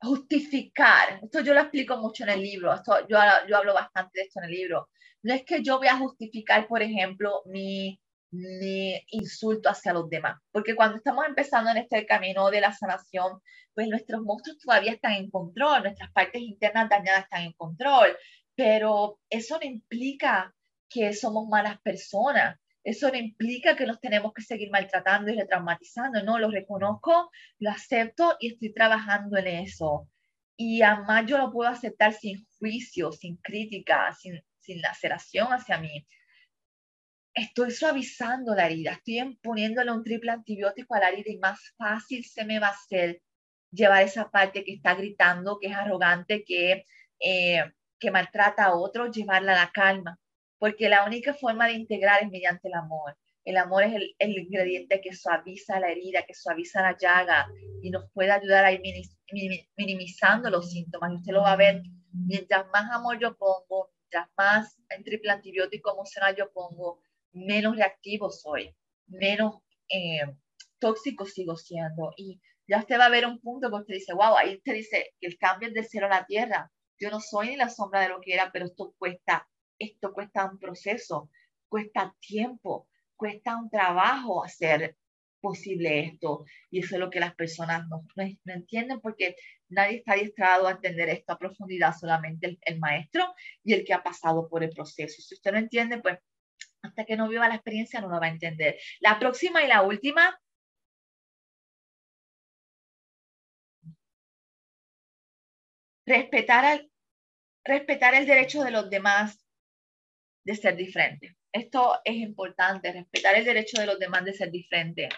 justificar, 0.00 1.20
esto 1.22 1.40
yo 1.40 1.54
lo 1.54 1.60
explico 1.60 1.96
mucho 1.96 2.24
en 2.24 2.30
el 2.30 2.42
libro, 2.42 2.72
esto, 2.74 3.00
yo, 3.08 3.18
yo 3.48 3.56
hablo 3.56 3.74
bastante 3.74 4.20
de 4.20 4.26
esto 4.26 4.40
en 4.40 4.46
el 4.46 4.52
libro, 4.52 4.88
no 5.22 5.34
es 5.34 5.44
que 5.44 5.62
yo 5.62 5.78
voy 5.78 5.88
a 5.88 5.96
justificar, 5.98 6.68
por 6.68 6.82
ejemplo, 6.82 7.42
mi, 7.46 7.98
mi 8.30 9.00
insulto 9.10 9.70
hacia 9.70 9.92
los 9.92 10.08
demás, 10.10 10.38
porque 10.52 10.74
cuando 10.76 10.96
estamos 10.96 11.26
empezando 11.26 11.70
en 11.70 11.78
este 11.78 12.04
camino 12.06 12.50
de 12.50 12.60
la 12.60 12.72
sanación, 12.72 13.40
pues 13.74 13.88
nuestros 13.88 14.22
monstruos 14.22 14.58
todavía 14.58 14.92
están 14.92 15.12
en 15.12 15.30
control, 15.30 15.82
nuestras 15.82 16.12
partes 16.12 16.42
internas 16.42 16.88
dañadas 16.88 17.24
están 17.24 17.42
en 17.42 17.52
control, 17.52 18.16
pero 18.54 19.18
eso 19.30 19.58
no 19.58 19.66
implica 19.66 20.54
que 20.88 21.12
somos 21.12 21.48
malas 21.48 21.80
personas, 21.80 22.58
eso 22.82 23.10
no 23.10 23.16
implica 23.16 23.76
que 23.76 23.86
nos 23.86 24.00
tenemos 24.00 24.32
que 24.32 24.42
seguir 24.42 24.70
maltratando 24.70 25.30
y 25.30 25.36
retraumatizando, 25.36 26.22
no, 26.22 26.38
lo 26.38 26.50
reconozco, 26.50 27.30
lo 27.58 27.70
acepto 27.70 28.36
y 28.40 28.54
estoy 28.54 28.72
trabajando 28.72 29.36
en 29.36 29.46
eso. 29.46 30.08
Y 30.56 30.82
además 30.82 31.26
yo 31.26 31.38
lo 31.38 31.52
puedo 31.52 31.70
aceptar 31.70 32.12
sin 32.14 32.44
juicio, 32.58 33.12
sin 33.12 33.36
crítica, 33.36 34.12
sin, 34.12 34.42
sin 34.58 34.80
laceración 34.80 35.48
hacia 35.48 35.78
mí. 35.78 36.06
Estoy 37.38 37.70
suavizando 37.70 38.54
la 38.54 38.66
herida, 38.66 38.92
estoy 38.92 39.38
poniéndole 39.42 39.92
un 39.92 40.02
triple 40.02 40.32
antibiótico 40.32 40.94
a 40.94 41.00
la 41.00 41.08
herida 41.10 41.30
y 41.30 41.38
más 41.38 41.74
fácil 41.76 42.24
se 42.24 42.44
me 42.44 42.58
va 42.58 42.68
a 42.68 42.70
hacer 42.70 43.20
llevar 43.70 44.02
esa 44.02 44.30
parte 44.30 44.64
que 44.64 44.72
está 44.72 44.94
gritando, 44.94 45.58
que 45.60 45.68
es 45.68 45.76
arrogante, 45.76 46.42
que, 46.44 46.84
eh, 47.20 47.64
que 47.98 48.10
maltrata 48.10 48.64
a 48.64 48.74
otros, 48.74 49.14
llevarla 49.14 49.52
a 49.52 49.64
la 49.66 49.70
calma 49.72 50.18
porque 50.58 50.88
la 50.88 51.04
única 51.04 51.34
forma 51.34 51.66
de 51.66 51.74
integrar 51.74 52.22
es 52.22 52.30
mediante 52.30 52.68
el 52.68 52.74
amor. 52.74 53.16
El 53.44 53.56
amor 53.56 53.84
es 53.84 53.94
el, 54.18 54.38
ingrediente 54.38 55.00
que 55.00 55.14
suaviza 55.14 55.80
la 55.80 55.90
herida, 55.90 56.24
que 56.26 56.34
suaviza 56.34 56.82
la 56.82 56.96
llaga 56.98 57.46
y 57.82 57.90
nos 57.90 58.10
puede 58.12 58.30
ayudar 58.30 58.64
a 58.64 58.72
ir 58.72 58.82
minimizando 59.76 60.50
los 60.50 60.70
síntomas. 60.70 61.12
Y 61.12 61.16
usted 61.16 61.32
lo 61.32 61.42
va 61.42 61.52
a 61.52 61.56
ver, 61.56 61.82
mientras 62.12 62.66
más 62.72 62.90
amor 62.90 63.18
yo 63.18 63.36
pongo, 63.36 63.90
mientras 64.02 64.28
más 64.36 64.76
triple 65.04 65.30
antibiótico 65.30 65.92
emocional 65.92 66.34
yo 66.36 66.52
pongo, 66.52 67.00
menos 67.32 67.76
reactivo 67.76 68.30
soy, 68.30 68.74
menos 69.06 69.56
eh, 69.88 70.20
tóxico 70.78 71.26
sigo 71.26 71.56
siendo. 71.56 72.12
Y 72.16 72.40
ya 72.66 72.78
usted 72.80 72.98
va 72.98 73.06
a 73.06 73.10
ver 73.10 73.26
un 73.26 73.40
punto 73.40 73.70
que 73.70 73.76
usted 73.76 73.94
dice, 73.94 74.14
wow, 74.14 74.36
ahí 74.36 74.56
usted 74.56 74.74
dice 74.74 75.14
que 75.20 75.26
el 75.28 75.38
cambio 75.38 75.68
es 75.68 75.74
del 75.74 75.86
cielo 75.86 76.06
a 76.06 76.10
la 76.10 76.26
tierra. 76.26 76.70
Yo 76.98 77.10
no 77.10 77.20
soy 77.20 77.48
ni 77.50 77.56
la 77.56 77.68
sombra 77.68 78.00
de 78.00 78.08
lo 78.08 78.20
que 78.20 78.34
era, 78.34 78.50
pero 78.52 78.66
esto 78.66 78.94
cuesta 78.98 79.48
esto 79.78 80.12
cuesta 80.12 80.50
un 80.50 80.58
proceso, 80.58 81.30
cuesta 81.68 82.14
tiempo, 82.20 82.88
cuesta 83.16 83.56
un 83.56 83.70
trabajo 83.70 84.44
hacer 84.44 84.96
posible 85.40 86.00
esto. 86.00 86.44
Y 86.70 86.80
eso 86.80 86.96
es 86.96 87.00
lo 87.00 87.10
que 87.10 87.20
las 87.20 87.34
personas 87.34 87.86
no, 87.88 88.04
no, 88.16 88.52
entienden 88.52 89.00
porque 89.00 89.36
nadie 89.68 89.98
está 89.98 90.12
adiestrado 90.12 90.66
a 90.66 90.72
entender 90.72 91.08
esto 91.10 91.32
a 91.32 91.38
profundidad, 91.38 91.94
solamente 91.98 92.48
el, 92.48 92.58
el, 92.62 92.78
maestro 92.78 93.24
y 93.62 93.74
el 93.74 93.84
que 93.84 93.94
ha 93.94 94.02
pasado 94.02 94.48
por 94.48 94.64
el 94.64 94.70
proceso. 94.70 95.22
Si 95.22 95.34
usted 95.34 95.52
no 95.52 95.58
entiende, 95.58 96.00
pues 96.00 96.18
Hasta 96.82 97.04
que 97.04 97.16
no 97.16 97.28
viva 97.28 97.48
la 97.48 97.56
experiencia 97.56 98.00
no 98.00 98.08
lo 98.08 98.20
va 98.20 98.26
a 98.26 98.30
entender. 98.30 98.78
La 99.00 99.18
próxima 99.18 99.62
y 99.64 99.68
la 99.68 99.82
última. 99.82 100.38
Respetar, 106.06 106.86
respetar 107.64 108.14
el 108.14 108.26
derecho 108.26 108.62
de 108.64 108.70
los 108.70 108.88
demás 108.90 109.44
de 110.44 110.54
ser 110.56 110.76
diferente. 110.76 111.36
Esto 111.52 112.00
es 112.04 112.16
importante, 112.16 112.92
respetar 112.92 113.34
el 113.36 113.44
derecho 113.44 113.80
de 113.80 113.86
los 113.86 113.98
demás 113.98 114.24
de 114.24 114.32
ser 114.32 114.50
diferente. 114.50 115.08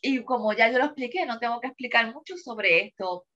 Y 0.00 0.22
como 0.24 0.52
ya 0.52 0.70
yo 0.70 0.78
lo 0.78 0.84
expliqué, 0.86 1.26
no 1.26 1.38
tengo 1.38 1.60
que 1.60 1.68
explicar 1.68 2.12
mucho 2.12 2.36
sobre 2.36 2.86
esto. 2.86 3.26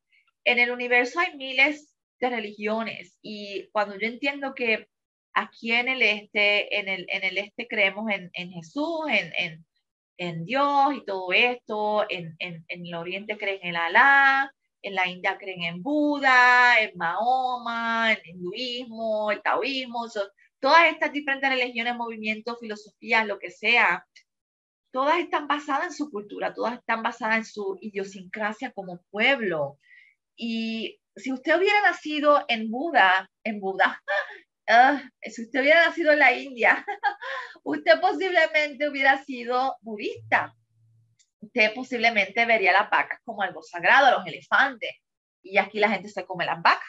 En 0.45 0.59
el 0.59 0.71
universo 0.71 1.21
hay 1.21 1.37
miles 1.37 1.93
de 2.21 2.31
religiones 2.31 3.19
y 3.21 3.69
cuando 3.73 3.99
yo 3.99 4.07
entiendo 4.07 4.55
que 4.55 4.89
aquí 5.35 5.73
en 5.73 5.89
el 5.89 6.03
este, 6.03 6.79
en 6.79 6.89
el, 6.89 7.07
en 7.09 7.25
el 7.25 7.39
este 7.39 7.67
creemos 7.67 8.11
en, 8.11 8.31
en 8.35 8.51
Jesús, 8.53 9.07
en, 9.09 9.33
en, 9.39 9.67
en, 10.19 10.45
Dios 10.45 10.95
y 10.95 11.05
todo 11.05 11.33
esto, 11.33 12.07
en, 12.09 12.37
el 12.39 12.95
oriente 12.95 13.39
creen 13.39 13.61
en 13.63 13.77
Alá, 13.77 14.53
en 14.83 14.95
la 14.95 15.09
India 15.09 15.39
creen 15.39 15.63
en 15.63 15.83
Buda, 15.83 16.81
en 16.81 16.97
Mahoma, 16.97 18.13
en 18.13 18.19
el 18.19 18.31
hinduismo, 18.37 19.31
el 19.31 19.43
taoísmo, 19.43 20.07
todas 20.61 20.93
estas 20.93 21.13
diferentes 21.13 21.49
religiones, 21.49 21.97
movimientos, 21.97 22.59
filosofías, 22.61 23.27
lo 23.27 23.39
que 23.39 23.51
sea, 23.51 24.07
todas 24.93 25.19
están 25.19 25.49
basadas 25.49 25.87
en 25.87 25.93
su 25.93 26.11
cultura, 26.11 26.55
todas 26.55 26.75
están 26.75 27.03
basadas 27.03 27.39
en 27.39 27.45
su 27.45 27.79
idiosincrasia 27.81 28.73
como 28.73 29.03
pueblo. 29.11 29.79
Y 30.37 31.01
si 31.17 31.33
usted 31.33 31.59
hubiera 31.59 31.81
nacido 31.83 32.45
en 32.49 32.71
Buda, 32.71 33.31
en 33.45 33.61
Buda, 33.61 34.03
ah, 34.73 35.03
si 35.23 35.43
usted 35.43 35.61
hubiera 35.61 35.87
nacido 35.87 36.13
en 36.13 36.19
la 36.19 36.33
India, 36.33 36.85
usted 37.63 38.01
posiblemente 38.01 38.89
hubiera 38.89 39.23
sido 39.25 39.77
budista. 39.81 40.55
Usted 41.41 41.75
posiblemente 41.75 42.47
vería 42.47 42.73
las 42.73 42.89
vacas 42.89 43.21
como 43.25 43.43
algo 43.43 43.63
sagrado, 43.63 44.19
los 44.19 44.27
elefantes. 44.27 44.91
Y 45.43 45.59
aquí 45.59 45.79
la 45.79 45.91
gente 45.91 46.09
se 46.09 46.25
come 46.25 46.47
las 46.47 46.63
vacas. 46.63 46.89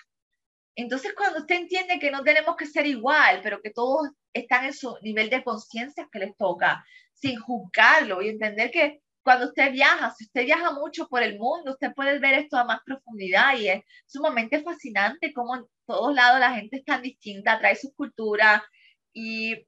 Entonces, 0.75 1.13
cuando 1.15 1.39
usted 1.39 1.55
entiende 1.55 1.99
que 1.99 2.11
no 2.11 2.23
tenemos 2.23 2.55
que 2.55 2.65
ser 2.65 2.87
igual, 2.87 3.41
pero 3.43 3.61
que 3.61 3.69
todos 3.69 4.09
están 4.33 4.65
en 4.65 4.73
su 4.73 4.97
nivel 5.01 5.29
de 5.29 5.43
conciencia 5.43 6.07
que 6.11 6.19
les 6.19 6.35
toca, 6.35 6.83
sin 7.13 7.39
juzgarlo 7.39 8.21
y 8.21 8.29
entender 8.29 8.71
que 8.71 9.02
cuando 9.23 9.47
usted 9.47 9.71
viaja, 9.71 10.11
si 10.11 10.25
usted 10.25 10.45
viaja 10.45 10.71
mucho 10.71 11.07
por 11.07 11.23
el 11.23 11.39
mundo, 11.39 11.71
usted 11.71 11.93
puede 11.93 12.19
ver 12.19 12.33
esto 12.35 12.57
a 12.57 12.65
más 12.65 12.81
profundidad 12.85 13.57
y 13.57 13.69
es 13.69 13.83
sumamente 14.05 14.61
fascinante 14.61 15.33
cómo 15.33 15.55
en 15.55 15.65
todos 15.85 16.13
lados 16.13 16.39
la 16.39 16.53
gente 16.53 16.77
es 16.77 16.85
tan 16.85 17.01
distinta, 17.01 17.59
trae 17.59 17.75
su 17.75 17.93
cultura 17.93 18.63
y 19.13 19.65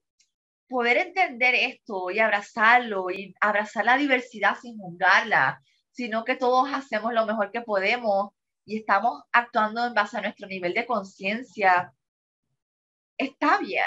poder 0.68 0.98
entender 0.98 1.56
esto 1.56 2.12
y 2.12 2.20
abrazarlo 2.20 3.10
y 3.12 3.34
abrazar 3.40 3.86
la 3.86 3.98
diversidad 3.98 4.58
sin 4.62 4.78
juzgarla, 4.78 5.62
sino 5.92 6.26
que 6.26 6.36
todos 6.36 6.70
hacemos 6.74 7.14
lo 7.14 7.26
mejor 7.26 7.52
que 7.52 7.62
podemos 7.62 8.32
y 8.66 8.80
estamos 8.80 9.24
actuando 9.32 9.86
en 9.86 9.94
base 9.94 10.18
a 10.18 10.22
nuestro 10.22 10.48
nivel 10.48 10.74
de 10.74 10.86
conciencia, 10.86 11.94
está 13.18 13.60
bien. 13.60 13.86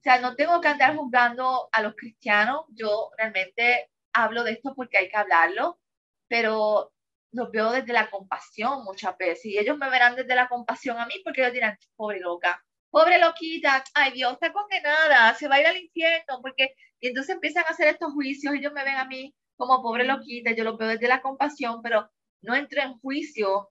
O 0.00 0.02
sea, 0.02 0.20
no 0.20 0.34
tengo 0.34 0.60
que 0.60 0.68
andar 0.68 0.96
juzgando 0.96 1.68
a 1.72 1.82
los 1.82 1.94
cristianos. 1.94 2.64
Yo 2.70 3.10
realmente 3.18 3.90
hablo 4.12 4.44
de 4.44 4.52
esto 4.52 4.74
porque 4.74 4.98
hay 4.98 5.08
que 5.08 5.16
hablarlo, 5.16 5.80
pero 6.28 6.92
los 7.32 7.50
veo 7.50 7.72
desde 7.72 7.92
la 7.92 8.10
compasión 8.10 8.84
muchas 8.84 9.16
veces. 9.18 9.46
Y 9.46 9.58
ellos 9.58 9.78
me 9.78 9.90
verán 9.90 10.16
desde 10.16 10.34
la 10.34 10.48
compasión 10.48 10.98
a 10.98 11.06
mí 11.06 11.14
porque 11.24 11.42
ellos 11.42 11.52
dirán, 11.52 11.78
pobre 11.96 12.20
loca, 12.20 12.62
pobre 12.90 13.18
loquita, 13.18 13.84
ay 13.94 14.12
Dios, 14.12 14.32
está 14.34 14.52
condenada, 14.52 15.34
se 15.34 15.48
va 15.48 15.56
a 15.56 15.60
ir 15.60 15.66
al 15.66 15.76
infierno. 15.76 16.40
Porque... 16.42 16.74
Y 17.00 17.08
entonces 17.08 17.34
empiezan 17.34 17.64
a 17.64 17.70
hacer 17.70 17.88
estos 17.88 18.12
juicios, 18.12 18.54
ellos 18.54 18.72
me 18.72 18.84
ven 18.84 18.96
a 18.96 19.04
mí 19.04 19.34
como 19.56 19.82
pobre 19.82 20.04
loquita, 20.04 20.52
yo 20.52 20.64
los 20.64 20.78
veo 20.78 20.88
desde 20.88 21.08
la 21.08 21.22
compasión, 21.22 21.82
pero 21.82 22.10
no 22.42 22.54
entro 22.54 22.80
en 22.82 22.98
juicio. 22.98 23.70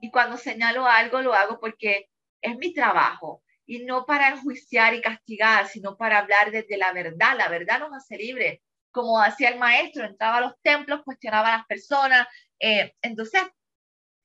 Y 0.00 0.10
cuando 0.10 0.36
señalo 0.36 0.86
algo, 0.86 1.20
lo 1.22 1.34
hago 1.34 1.60
porque 1.60 2.10
es 2.40 2.56
mi 2.56 2.72
trabajo 2.72 3.42
y 3.66 3.84
no 3.84 4.06
para 4.06 4.28
enjuiciar 4.28 4.94
y 4.94 5.00
castigar, 5.02 5.68
sino 5.68 5.96
para 5.96 6.18
hablar 6.18 6.50
desde 6.50 6.76
la 6.76 6.92
verdad. 6.92 7.36
La 7.36 7.48
verdad 7.48 7.80
nos 7.80 7.92
hace 7.92 8.16
libres. 8.16 8.60
Como 8.96 9.20
hacía 9.20 9.50
el 9.50 9.58
maestro, 9.58 10.06
entraba 10.06 10.38
a 10.38 10.40
los 10.40 10.54
templos, 10.62 11.02
cuestionaba 11.04 11.48
a 11.48 11.56
las 11.58 11.66
personas. 11.66 12.26
Eh, 12.58 12.94
entonces, 13.02 13.42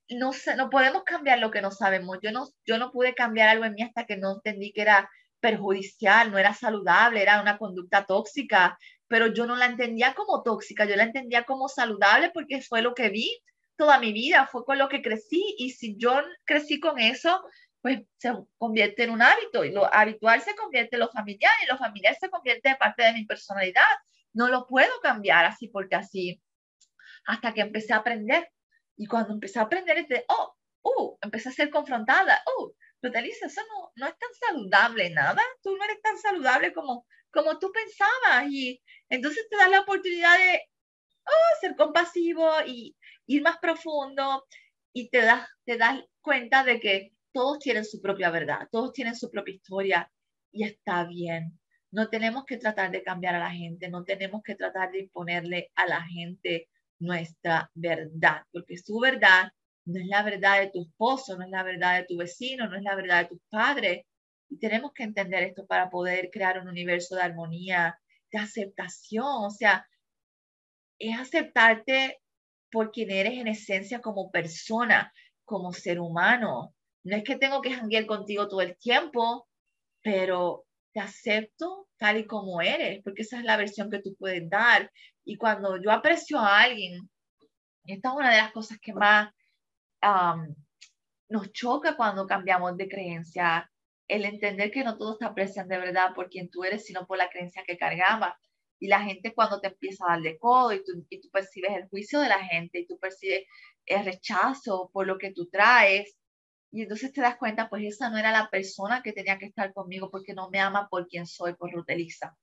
no, 0.08 0.30
no 0.56 0.70
podemos 0.70 1.04
cambiar 1.04 1.40
lo 1.40 1.50
que 1.50 1.60
no 1.60 1.70
sabemos. 1.70 2.16
Yo 2.22 2.32
no, 2.32 2.48
yo 2.64 2.78
no 2.78 2.90
pude 2.90 3.14
cambiar 3.14 3.50
algo 3.50 3.66
en 3.66 3.74
mí 3.74 3.82
hasta 3.82 4.06
que 4.06 4.16
no 4.16 4.36
entendí 4.36 4.72
que 4.72 4.80
era 4.80 5.10
perjudicial, 5.40 6.30
no 6.30 6.38
era 6.38 6.54
saludable, 6.54 7.20
era 7.20 7.42
una 7.42 7.58
conducta 7.58 8.06
tóxica, 8.06 8.78
pero 9.08 9.26
yo 9.26 9.44
no 9.44 9.56
la 9.56 9.66
entendía 9.66 10.14
como 10.14 10.42
tóxica, 10.42 10.86
yo 10.86 10.96
la 10.96 11.02
entendía 11.02 11.44
como 11.44 11.68
saludable 11.68 12.30
porque 12.32 12.62
fue 12.62 12.80
lo 12.80 12.94
que 12.94 13.10
vi 13.10 13.30
toda 13.76 13.98
mi 13.98 14.14
vida, 14.14 14.48
fue 14.50 14.64
con 14.64 14.78
lo 14.78 14.88
que 14.88 15.02
crecí 15.02 15.54
y 15.58 15.72
si 15.72 15.98
yo 15.98 16.18
crecí 16.46 16.80
con 16.80 16.98
eso, 16.98 17.44
pues 17.82 18.00
se 18.16 18.32
convierte 18.56 19.02
en 19.02 19.10
un 19.10 19.20
hábito 19.20 19.64
y 19.64 19.72
lo 19.72 19.92
habitual 19.92 20.40
se 20.40 20.54
convierte 20.54 20.96
en 20.96 21.00
lo 21.00 21.10
familiar 21.10 21.52
y 21.62 21.66
lo 21.66 21.76
familiar 21.76 22.16
se 22.18 22.30
convierte 22.30 22.70
en 22.70 22.76
parte 22.76 23.02
de 23.02 23.12
mi 23.12 23.26
personalidad. 23.26 23.82
No 24.34 24.48
lo 24.48 24.66
puedo 24.66 24.92
cambiar 25.02 25.44
así 25.44 25.68
porque 25.68 25.96
así, 25.96 26.42
hasta 27.26 27.52
que 27.52 27.62
empecé 27.62 27.92
a 27.92 27.98
aprender. 27.98 28.48
Y 28.96 29.06
cuando 29.06 29.32
empecé 29.34 29.58
a 29.58 29.62
aprender, 29.62 29.98
este, 29.98 30.24
oh, 30.28 30.54
uh, 30.82 31.18
empecé 31.22 31.48
a 31.48 31.52
ser 31.52 31.70
confrontada, 31.70 32.42
oh, 32.46 32.74
pero 33.00 33.18
Elisa, 33.18 33.46
eso 33.46 33.60
no, 33.68 33.90
no 33.96 34.06
es 34.06 34.14
tan 34.18 34.30
saludable, 34.48 35.10
nada, 35.10 35.42
tú 35.62 35.76
no 35.76 35.84
eres 35.84 36.00
tan 36.02 36.16
saludable 36.18 36.72
como, 36.72 37.06
como 37.32 37.58
tú 37.58 37.72
pensabas. 37.72 38.50
Y 38.50 38.80
entonces 39.08 39.46
te 39.50 39.56
das 39.56 39.70
la 39.70 39.80
oportunidad 39.80 40.38
de 40.38 40.62
oh, 41.26 41.60
ser 41.60 41.76
compasivo 41.76 42.48
y 42.66 42.96
ir 43.26 43.42
más 43.42 43.58
profundo 43.58 44.44
y 44.92 45.08
te 45.10 45.22
das, 45.22 45.48
te 45.64 45.78
das 45.78 46.00
cuenta 46.20 46.64
de 46.64 46.80
que 46.80 47.12
todos 47.32 47.58
tienen 47.58 47.84
su 47.84 48.00
propia 48.00 48.30
verdad, 48.30 48.68
todos 48.70 48.92
tienen 48.92 49.16
su 49.16 49.30
propia 49.30 49.54
historia 49.54 50.12
y 50.52 50.64
está 50.64 51.04
bien. 51.04 51.58
No 51.92 52.08
tenemos 52.08 52.44
que 52.46 52.56
tratar 52.56 52.90
de 52.90 53.02
cambiar 53.02 53.34
a 53.36 53.38
la 53.38 53.50
gente, 53.50 53.88
no 53.88 54.04
tenemos 54.04 54.42
que 54.42 54.54
tratar 54.54 54.90
de 54.90 55.00
imponerle 55.00 55.70
a 55.74 55.86
la 55.86 56.02
gente 56.02 56.68
nuestra 56.98 57.70
verdad, 57.74 58.42
porque 58.50 58.78
su 58.78 58.98
verdad 58.98 59.52
no 59.84 60.00
es 60.00 60.06
la 60.06 60.22
verdad 60.22 60.60
de 60.60 60.70
tu 60.70 60.82
esposo, 60.82 61.36
no 61.36 61.44
es 61.44 61.50
la 61.50 61.62
verdad 61.62 61.98
de 61.98 62.06
tu 62.06 62.16
vecino, 62.16 62.68
no 62.68 62.76
es 62.76 62.82
la 62.82 62.94
verdad 62.94 63.22
de 63.22 63.28
tus 63.28 63.40
padres. 63.50 64.06
Y 64.48 64.58
tenemos 64.58 64.92
que 64.92 65.02
entender 65.02 65.42
esto 65.42 65.66
para 65.66 65.90
poder 65.90 66.30
crear 66.30 66.60
un 66.60 66.68
universo 66.68 67.16
de 67.16 67.22
armonía, 67.22 67.98
de 68.30 68.38
aceptación. 68.38 69.26
O 69.26 69.50
sea, 69.50 69.86
es 70.98 71.18
aceptarte 71.18 72.20
por 72.70 72.90
quien 72.92 73.10
eres 73.10 73.34
en 73.34 73.48
esencia 73.48 74.00
como 74.00 74.30
persona, 74.30 75.12
como 75.44 75.72
ser 75.72 76.00
humano. 76.00 76.74
No 77.04 77.16
es 77.16 77.24
que 77.24 77.36
tengo 77.36 77.60
que 77.60 77.72
janguear 77.72 78.06
contigo 78.06 78.48
todo 78.48 78.60
el 78.62 78.76
tiempo, 78.78 79.48
pero 80.02 80.64
te 80.92 81.00
acepto 81.00 81.88
tal 81.96 82.18
y 82.18 82.26
como 82.26 82.60
eres, 82.60 83.00
porque 83.02 83.22
esa 83.22 83.38
es 83.38 83.44
la 83.44 83.56
versión 83.56 83.90
que 83.90 84.00
tú 84.00 84.14
puedes 84.18 84.48
dar. 84.50 84.90
Y 85.24 85.36
cuando 85.36 85.80
yo 85.82 85.90
aprecio 85.90 86.38
a 86.38 86.60
alguien, 86.60 87.08
esta 87.86 88.10
es 88.10 88.14
una 88.14 88.30
de 88.30 88.36
las 88.38 88.52
cosas 88.52 88.78
que 88.80 88.92
más 88.92 89.32
nos 91.28 91.52
choca 91.52 91.96
cuando 91.96 92.26
cambiamos 92.26 92.76
de 92.76 92.88
creencia, 92.88 93.70
el 94.08 94.24
entender 94.24 94.70
que 94.70 94.84
no 94.84 94.98
todos 94.98 95.18
te 95.18 95.24
aprecian 95.24 95.68
de 95.68 95.78
verdad 95.78 96.14
por 96.14 96.28
quien 96.28 96.50
tú 96.50 96.64
eres, 96.64 96.84
sino 96.84 97.06
por 97.06 97.18
la 97.18 97.30
creencia 97.30 97.62
que 97.66 97.78
cargabas. 97.78 98.34
Y 98.78 98.88
la 98.88 99.00
gente 99.00 99.32
cuando 99.32 99.60
te 99.60 99.68
empieza 99.68 100.04
a 100.04 100.14
dar 100.14 100.22
de 100.22 100.38
codo 100.38 100.72
y 100.72 100.82
tú, 100.84 101.06
y 101.08 101.20
tú 101.20 101.30
percibes 101.30 101.70
el 101.76 101.88
juicio 101.88 102.20
de 102.20 102.28
la 102.28 102.44
gente 102.44 102.80
y 102.80 102.86
tú 102.86 102.98
percibes 102.98 103.44
el 103.86 104.04
rechazo 104.04 104.90
por 104.92 105.06
lo 105.06 105.18
que 105.18 105.32
tú 105.32 105.48
traes, 105.48 106.18
y 106.72 106.82
entonces 106.82 107.12
te 107.12 107.20
das 107.20 107.36
cuenta, 107.36 107.68
pues 107.68 107.84
esa 107.84 108.08
no 108.08 108.16
era 108.16 108.32
la 108.32 108.48
persona 108.48 109.02
que 109.02 109.12
tenía 109.12 109.38
que 109.38 109.44
estar 109.46 109.74
conmigo 109.74 110.10
porque 110.10 110.32
no 110.32 110.48
me 110.48 110.58
ama 110.58 110.88
por 110.88 111.06
quien 111.06 111.26
soy, 111.26 111.54
por 111.54 111.70
Ruteliza. 111.70 112.34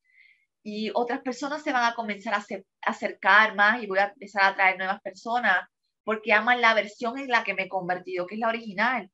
Y 0.62 0.92
otras 0.94 1.22
personas 1.22 1.64
se 1.64 1.74
van 1.74 1.92
a 1.92 1.96
comenzar 1.96 2.36
a, 2.36 2.46
acercar 2.84 3.56
más 3.56 3.82
y 3.82 3.88
voy 3.88 3.98
a 3.98 4.14
empezar 4.14 4.44
a 4.44 4.56
traer 4.56 4.78
nuevas 4.78 5.02
personas 5.02 5.58
porque 6.04 6.32
aman 6.32 6.62
la 6.62 6.76
versión 6.76 7.18
en 7.18 7.28
la 7.28 7.44
que 7.44 7.56
me 7.56 7.64
he 7.64 7.70
convertido, 7.70 8.28
que 8.28 8.36
es 8.36 8.40
la 8.40 8.50
original. 8.50 9.10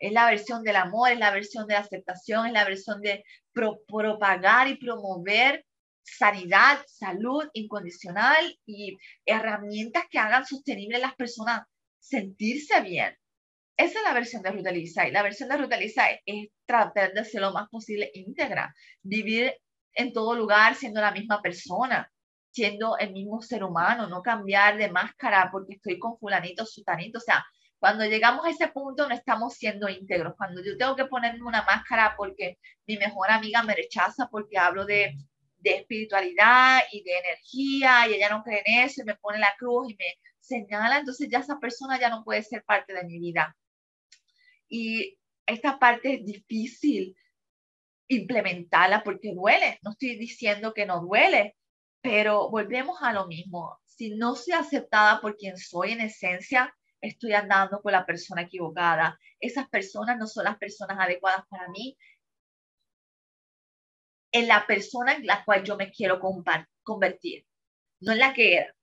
Es 0.00 0.12
la 0.12 0.26
versión 0.26 0.64
del 0.64 0.76
amor, 0.76 1.10
es 1.12 1.18
la 1.18 1.30
versión 1.30 1.68
de 1.68 1.74
la 1.74 1.80
aceptación, 1.80 2.46
es 2.46 2.52
la 2.52 2.64
versión 2.64 3.00
de 3.02 3.22
propagar 3.52 4.66
y 4.68 4.78
promover 4.78 5.64
sanidad, 6.02 6.80
salud 6.88 7.44
incondicional 7.52 8.58
y 8.66 8.98
herramientas 9.24 10.04
que 10.10 10.18
hagan 10.18 10.44
sostenible 10.44 10.96
a 10.96 11.00
las 11.00 11.14
personas 11.14 11.62
sentirse 12.00 12.80
bien 12.82 13.16
esa 13.76 13.98
es 13.98 14.04
la 14.04 14.14
versión 14.14 14.42
de 14.42 14.50
Ruta 14.50 14.70
Elisa. 14.70 15.06
Y 15.06 15.12
la 15.12 15.22
versión 15.22 15.48
de 15.48 15.56
Ruta 15.56 15.76
es, 15.76 15.94
tratar 16.66 17.12
de 17.12 17.24
ser 17.24 17.42
lo 17.42 17.52
más 17.52 17.68
posible 17.68 18.10
íntegra, 18.14 18.74
vivir 19.02 19.54
en 19.94 20.12
todo 20.12 20.34
lugar 20.34 20.74
siendo 20.74 21.00
la 21.00 21.12
misma 21.12 21.40
persona, 21.42 22.10
siendo 22.50 22.98
el 22.98 23.12
mismo 23.12 23.42
ser 23.42 23.64
humano, 23.64 24.08
no 24.08 24.22
cambiar 24.22 24.76
de 24.78 24.90
máscara 24.90 25.50
porque 25.52 25.74
estoy 25.74 25.98
con 25.98 26.18
fulanito, 26.18 26.64
sutanito. 26.66 27.18
O 27.18 27.22
sea, 27.22 27.44
cuando 27.78 28.04
llegamos 28.04 28.46
a 28.46 28.50
ese 28.50 28.68
punto 28.68 29.08
no 29.08 29.14
estamos 29.14 29.54
siendo 29.54 29.88
íntegros. 29.88 30.34
Cuando 30.36 30.62
yo 30.64 30.76
tengo 30.76 30.96
que 30.96 31.04
ponerme 31.06 31.42
una 31.42 31.62
máscara 31.62 32.14
porque 32.16 32.58
mi 32.86 32.96
mejor 32.96 33.30
amiga 33.30 33.62
me 33.62 33.74
rechaza 33.74 34.28
porque 34.30 34.58
hablo 34.58 34.86
de 34.86 35.14
de 35.58 35.76
espiritualidad 35.78 36.80
y 36.92 37.02
de 37.02 37.18
energía 37.18 38.08
y 38.08 38.14
ella 38.14 38.30
no 38.30 38.42
cree 38.42 38.62
en 38.64 38.84
eso 38.84 39.02
y 39.02 39.04
me 39.04 39.16
pone 39.16 39.38
la 39.38 39.54
cruz 39.58 39.90
y 39.90 39.96
me 39.96 40.04
señala, 40.40 40.98
entonces 40.98 41.28
ya 41.30 41.40
esa 41.40 41.58
persona 41.58 41.98
ya 41.98 42.08
no 42.08 42.22
puede 42.24 42.42
ser 42.42 42.62
parte 42.64 42.94
de 42.94 43.04
mi 43.04 43.18
vida. 43.18 43.56
Y 44.68 45.18
esta 45.46 45.78
parte 45.78 46.14
es 46.14 46.24
difícil 46.24 47.16
implementarla 48.08 49.02
porque 49.02 49.34
duele. 49.34 49.78
No 49.82 49.92
estoy 49.92 50.16
diciendo 50.16 50.72
que 50.74 50.86
no 50.86 51.00
duele, 51.00 51.56
pero 52.00 52.50
volvemos 52.50 52.98
a 53.02 53.12
lo 53.12 53.26
mismo. 53.26 53.78
Si 53.84 54.10
no 54.10 54.34
soy 54.34 54.54
aceptada 54.54 55.20
por 55.20 55.36
quien 55.36 55.56
soy 55.56 55.92
en 55.92 56.00
esencia, 56.00 56.74
estoy 57.00 57.32
andando 57.32 57.80
con 57.82 57.92
la 57.92 58.06
persona 58.06 58.42
equivocada. 58.42 59.18
Esas 59.40 59.68
personas 59.68 60.18
no 60.18 60.26
son 60.26 60.44
las 60.44 60.58
personas 60.58 60.98
adecuadas 61.00 61.44
para 61.48 61.68
mí. 61.68 61.96
En 64.32 64.48
la 64.48 64.66
persona 64.66 65.14
en 65.14 65.26
la 65.26 65.44
cual 65.44 65.64
yo 65.64 65.76
me 65.76 65.90
quiero 65.90 66.20
convertir, 66.82 67.46
no 68.00 68.12
en 68.12 68.18
la 68.18 68.34
que 68.34 68.54
era 68.56 68.75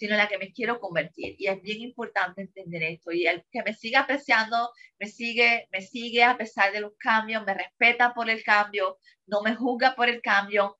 sino 0.00 0.16
la 0.16 0.28
que 0.28 0.38
me 0.38 0.50
quiero 0.50 0.80
convertir. 0.80 1.36
Y 1.38 1.46
es 1.46 1.60
bien 1.60 1.82
importante 1.82 2.40
entender 2.40 2.82
esto. 2.82 3.12
Y 3.12 3.26
el 3.26 3.44
que 3.52 3.62
me 3.62 3.74
sigue 3.74 3.96
apreciando, 3.96 4.70
me 4.98 5.06
sigue, 5.06 5.68
me 5.70 5.82
sigue 5.82 6.24
a 6.24 6.38
pesar 6.38 6.72
de 6.72 6.80
los 6.80 6.92
cambios, 6.98 7.44
me 7.44 7.52
respeta 7.52 8.14
por 8.14 8.30
el 8.30 8.42
cambio, 8.42 8.96
no 9.26 9.42
me 9.42 9.54
juzga 9.54 9.94
por 9.94 10.08
el 10.08 10.22
cambio 10.22 10.78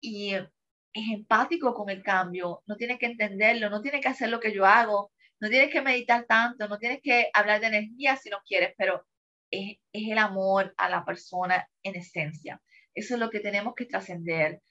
y 0.00 0.34
es 0.34 0.48
empático 0.92 1.72
con 1.72 1.88
el 1.88 2.02
cambio, 2.02 2.64
no 2.66 2.74
tiene 2.74 2.98
que 2.98 3.06
entenderlo, 3.06 3.70
no 3.70 3.80
tiene 3.80 4.00
que 4.00 4.08
hacer 4.08 4.28
lo 4.28 4.40
que 4.40 4.52
yo 4.52 4.66
hago, 4.66 5.12
no 5.38 5.48
tienes 5.48 5.70
que 5.70 5.80
meditar 5.80 6.26
tanto, 6.26 6.66
no 6.66 6.78
tienes 6.78 6.98
que 7.00 7.30
hablar 7.32 7.60
de 7.60 7.68
energía 7.68 8.16
si 8.16 8.28
no 8.28 8.38
quieres, 8.44 8.74
pero 8.76 9.06
es, 9.52 9.78
es 9.92 10.10
el 10.10 10.18
amor 10.18 10.74
a 10.78 10.88
la 10.88 11.04
persona 11.04 11.68
en 11.84 11.94
esencia. 11.94 12.60
Eso 12.92 13.14
es 13.14 13.20
lo 13.20 13.30
que 13.30 13.38
tenemos 13.38 13.74
que 13.76 13.86
trascender. 13.86 14.62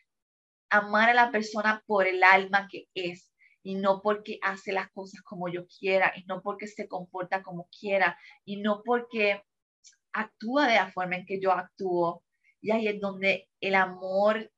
Amar 0.69 1.09
a 1.09 1.13
la 1.13 1.31
persona 1.31 1.81
por 1.85 2.05
el 2.05 2.21
alma 2.21 2.67
que 2.69 2.87
es, 2.93 3.31
y 3.67 3.75
no 3.75 4.01
porque 4.01 4.39
hace 4.43 4.71
las 4.71 4.89
cosas 4.91 5.21
como 5.23 5.49
yo 5.49 5.67
quiera, 5.67 6.13
y 6.15 6.23
no 6.23 6.41
porque 6.41 6.67
se 6.67 6.87
comporta 6.87 7.43
como 7.43 7.67
quiera, 7.67 8.17
y 8.45 8.61
no 8.61 8.81
porque 8.81 9.43
actúa 10.13 10.69
de 10.69 10.75
la 10.75 10.89
forma 10.93 11.17
en 11.17 11.25
que 11.25 11.41
yo 11.41 11.51
actúo. 11.51 12.23
Y 12.61 12.71
ahí 12.71 12.87
es 12.87 13.01
donde 13.01 13.49
el 13.59 13.75
amor 13.75 14.49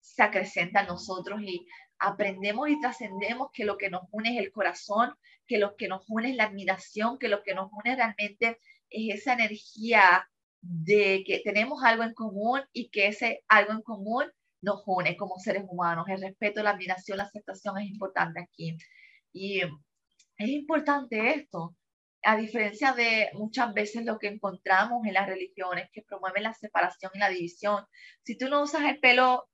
se 0.00 0.24
acrecenta 0.24 0.80
a 0.80 0.86
nosotros 0.86 1.40
y 1.42 1.64
aprendemos 2.00 2.68
y 2.68 2.80
trascendemos 2.80 3.50
que 3.52 3.64
lo 3.64 3.78
que 3.78 3.88
nos 3.88 4.02
une 4.10 4.30
es 4.30 4.44
el 4.44 4.50
corazón, 4.50 5.14
que 5.46 5.58
lo 5.58 5.76
que 5.76 5.86
nos 5.86 6.02
une 6.08 6.30
es 6.30 6.34
la 6.36 6.46
admiración, 6.46 7.20
que 7.20 7.28
lo 7.28 7.44
que 7.44 7.54
nos 7.54 7.70
une 7.70 7.94
realmente 7.94 8.58
es 8.90 9.20
esa 9.20 9.34
energía 9.34 10.28
de 10.60 11.22
que 11.24 11.38
tenemos 11.44 11.84
algo 11.84 12.02
en 12.02 12.14
común 12.14 12.62
y 12.72 12.90
que 12.90 13.06
ese 13.06 13.44
algo 13.46 13.74
en 13.74 13.82
común 13.82 14.24
nos 14.60 14.82
une 14.86 15.16
como 15.16 15.38
seres 15.38 15.64
humanos. 15.68 16.06
El 16.08 16.22
respeto, 16.22 16.62
la 16.62 16.70
admiración, 16.70 17.18
la 17.18 17.24
aceptación 17.24 17.78
es 17.78 17.88
importante 17.88 18.40
aquí. 18.40 18.76
Y 19.32 19.60
es 19.60 20.48
importante 20.48 21.34
esto, 21.34 21.76
a 22.22 22.36
diferencia 22.36 22.92
de 22.92 23.30
muchas 23.34 23.72
veces 23.74 24.04
lo 24.04 24.18
que 24.18 24.28
encontramos 24.28 25.06
en 25.06 25.14
las 25.14 25.26
religiones 25.26 25.88
que 25.92 26.02
promueven 26.02 26.42
la 26.44 26.54
separación 26.54 27.12
y 27.14 27.18
la 27.18 27.28
división. 27.28 27.84
Si 28.22 28.36
tú 28.36 28.48
no 28.48 28.62
usas 28.62 28.82
el 28.84 28.98
pelo, 29.00 29.48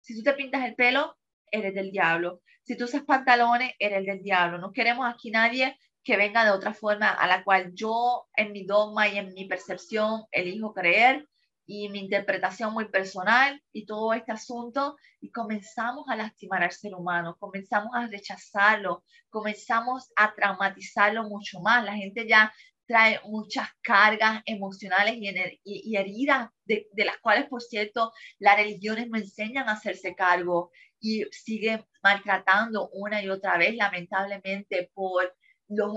si 0.00 0.16
tú 0.16 0.22
te 0.22 0.34
pintas 0.34 0.64
el 0.64 0.74
pelo, 0.74 1.16
eres 1.50 1.74
del 1.74 1.90
diablo. 1.90 2.40
Si 2.62 2.76
tú 2.76 2.84
usas 2.84 3.02
pantalones, 3.02 3.72
eres 3.78 4.04
del 4.06 4.22
diablo. 4.22 4.58
No 4.58 4.72
queremos 4.72 5.06
aquí 5.12 5.30
nadie 5.30 5.76
que 6.02 6.16
venga 6.16 6.44
de 6.44 6.50
otra 6.50 6.74
forma 6.74 7.10
a 7.10 7.26
la 7.26 7.44
cual 7.44 7.72
yo 7.74 8.26
en 8.36 8.52
mi 8.52 8.64
dogma 8.64 9.08
y 9.08 9.18
en 9.18 9.32
mi 9.32 9.46
percepción 9.46 10.24
elijo 10.30 10.74
creer 10.74 11.28
y 11.66 11.88
mi 11.88 12.00
interpretación 12.00 12.72
muy 12.72 12.88
personal 12.88 13.62
y 13.72 13.86
todo 13.86 14.12
este 14.12 14.32
asunto 14.32 14.96
y 15.20 15.30
comenzamos 15.30 16.04
a 16.08 16.16
lastimar 16.16 16.62
al 16.62 16.72
ser 16.72 16.94
humano, 16.94 17.36
comenzamos 17.38 17.90
a 17.94 18.06
rechazarlo, 18.06 19.04
comenzamos 19.30 20.12
a 20.16 20.34
traumatizarlo 20.34 21.24
mucho 21.24 21.60
más. 21.60 21.84
La 21.84 21.94
gente 21.94 22.26
ya 22.28 22.52
trae 22.86 23.20
muchas 23.24 23.68
cargas 23.82 24.42
emocionales 24.44 25.16
y, 25.16 25.30
y, 25.64 25.96
heridas 25.96 26.50
de, 26.64 26.86
de, 26.92 27.04
las 27.04 27.18
cuales, 27.18 27.48
por 27.48 27.62
cierto, 27.62 28.12
las 28.38 28.56
religiones 28.56 29.08
no 29.08 29.16
enseñan 29.16 29.68
a 29.68 29.72
hacerse 29.72 30.14
cargo 30.14 30.70
y 31.00 31.24
siguen 31.30 31.84
maltratando 32.02 32.90
una 32.92 33.22
y 33.22 33.30
otra 33.30 33.56
vez, 33.56 33.74
lamentablemente, 33.74 34.90
por 34.94 35.34
los 35.68 35.94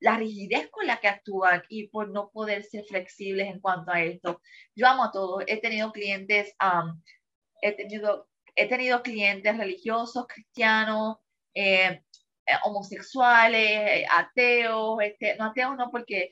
la 0.00 0.16
rigidez 0.16 0.68
con 0.70 0.86
la 0.86 0.98
que 0.98 1.08
actúan 1.08 1.62
y 1.68 1.88
por 1.88 2.10
no 2.10 2.30
poder 2.30 2.64
ser 2.64 2.84
flexibles 2.84 3.48
en 3.48 3.60
cuanto 3.60 3.92
a 3.92 4.02
esto. 4.02 4.40
Yo 4.74 4.86
amo 4.86 5.04
a 5.04 5.12
todos. 5.12 5.44
He 5.46 5.60
tenido 5.60 5.92
clientes, 5.92 6.54
he, 7.62 7.72
tenido, 7.72 8.28
he 8.54 8.68
tenido 8.68 9.02
clientes 9.02 9.56
religiosos, 9.56 10.26
cristianos, 10.26 11.16
eh, 11.54 12.02
eh, 12.48 12.54
homosexuales, 12.64 14.06
ateos, 14.08 14.98
este, 15.02 15.36
no 15.36 15.46
ateos 15.46 15.76
no 15.76 15.90
porque 15.90 16.30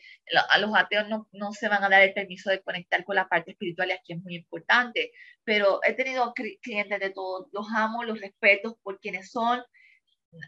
a 0.51 0.59
los 0.59 0.71
ateos 0.77 1.09
no, 1.09 1.29
no, 1.33 1.53
se 1.53 1.69
van 1.69 1.83
a 1.83 1.89
dar 1.89 2.03
el 2.03 2.15
permiso 2.15 2.51
de 2.51 2.63
conectar 2.63 3.05
con 3.05 3.17
la 3.17 3.29
parte 3.29 3.51
espiritual 3.53 3.89
y 3.89 3.93
aquí 3.93 4.13
es 4.13 4.23
muy 4.23 4.37
importante, 4.37 5.11
pero 5.43 5.81
he 5.83 5.95
tenido 5.95 6.33
clientes 6.35 7.01
de 7.01 7.11
todos, 7.11 7.49
los 7.53 7.67
amo, 7.75 8.05
los 8.05 8.21
respeto 8.21 8.79
por 8.85 9.01
quienes 9.01 9.33
son, 9.33 9.61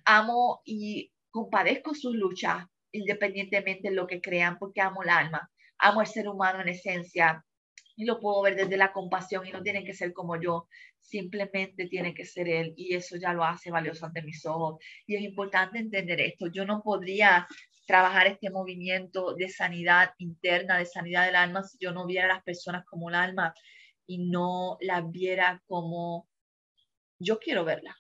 amo 0.04 0.62
y 0.64 1.12
compadezco 1.30 1.94
sus 1.94 2.14
luchas, 2.14 2.66
independientemente 2.96 3.88
de 3.88 3.94
lo 3.94 4.06
que 4.06 4.20
crean, 4.20 4.58
porque 4.58 4.80
amo 4.80 5.02
el 5.02 5.10
alma, 5.10 5.50
amo 5.78 6.00
el 6.00 6.06
ser 6.06 6.28
humano 6.28 6.60
en 6.60 6.68
esencia 6.68 7.44
y 7.96 8.04
lo 8.04 8.20
puedo 8.20 8.42
ver 8.42 8.56
desde 8.56 8.76
la 8.76 8.92
compasión 8.92 9.46
y 9.46 9.52
no 9.52 9.62
tiene 9.62 9.84
que 9.84 9.94
ser 9.94 10.12
como 10.12 10.40
yo, 10.40 10.68
simplemente 10.98 11.86
tiene 11.86 12.14
que 12.14 12.24
ser 12.24 12.48
él 12.48 12.74
y 12.76 12.94
eso 12.94 13.16
ya 13.16 13.32
lo 13.32 13.44
hace 13.44 13.70
valioso 13.70 14.06
ante 14.06 14.22
mis 14.22 14.44
ojos. 14.44 14.78
Y 15.06 15.16
es 15.16 15.22
importante 15.22 15.78
entender 15.78 16.20
esto, 16.20 16.48
yo 16.48 16.64
no 16.66 16.82
podría 16.82 17.46
trabajar 17.86 18.26
este 18.26 18.50
movimiento 18.50 19.34
de 19.34 19.48
sanidad 19.48 20.10
interna, 20.18 20.78
de 20.78 20.86
sanidad 20.86 21.26
del 21.26 21.36
alma, 21.36 21.62
si 21.62 21.78
yo 21.80 21.92
no 21.92 22.06
viera 22.06 22.26
a 22.26 22.34
las 22.34 22.42
personas 22.42 22.84
como 22.84 23.08
el 23.08 23.14
alma 23.14 23.54
y 24.06 24.18
no 24.28 24.76
las 24.80 25.08
viera 25.10 25.62
como 25.66 26.28
yo 27.18 27.38
quiero 27.38 27.64
verla. 27.64 27.96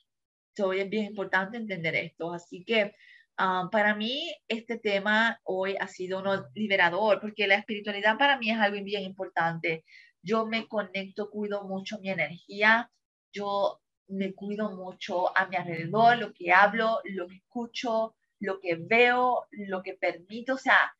Entonces 0.54 0.84
es 0.84 0.90
bien 0.90 1.06
importante 1.06 1.56
entender 1.56 1.94
esto. 1.94 2.32
Así 2.32 2.64
que 2.64 2.94
Ah, 3.38 3.68
para 3.70 3.94
mí 3.94 4.34
este 4.48 4.78
tema 4.78 5.40
hoy 5.44 5.76
ha 5.78 5.86
sido 5.88 6.20
uno 6.20 6.46
liberador 6.54 7.20
porque 7.20 7.46
la 7.46 7.56
espiritualidad 7.56 8.16
para 8.16 8.38
mí 8.38 8.50
es 8.50 8.58
algo 8.58 8.82
bien 8.82 9.02
importante. 9.02 9.84
Yo 10.22 10.46
me 10.46 10.66
conecto, 10.66 11.30
cuido 11.30 11.64
mucho 11.64 11.98
mi 12.00 12.10
energía, 12.10 12.90
yo 13.32 13.80
me 14.08 14.32
cuido 14.34 14.70
mucho 14.70 15.36
a 15.36 15.46
mi 15.48 15.56
alrededor, 15.56 16.16
lo 16.18 16.32
que 16.32 16.50
hablo, 16.52 17.00
lo 17.04 17.28
que 17.28 17.36
escucho, 17.36 18.14
lo 18.40 18.58
que 18.60 18.76
veo, 18.76 19.46
lo 19.50 19.82
que 19.82 19.94
permito, 19.94 20.54
o 20.54 20.58
sea, 20.58 20.96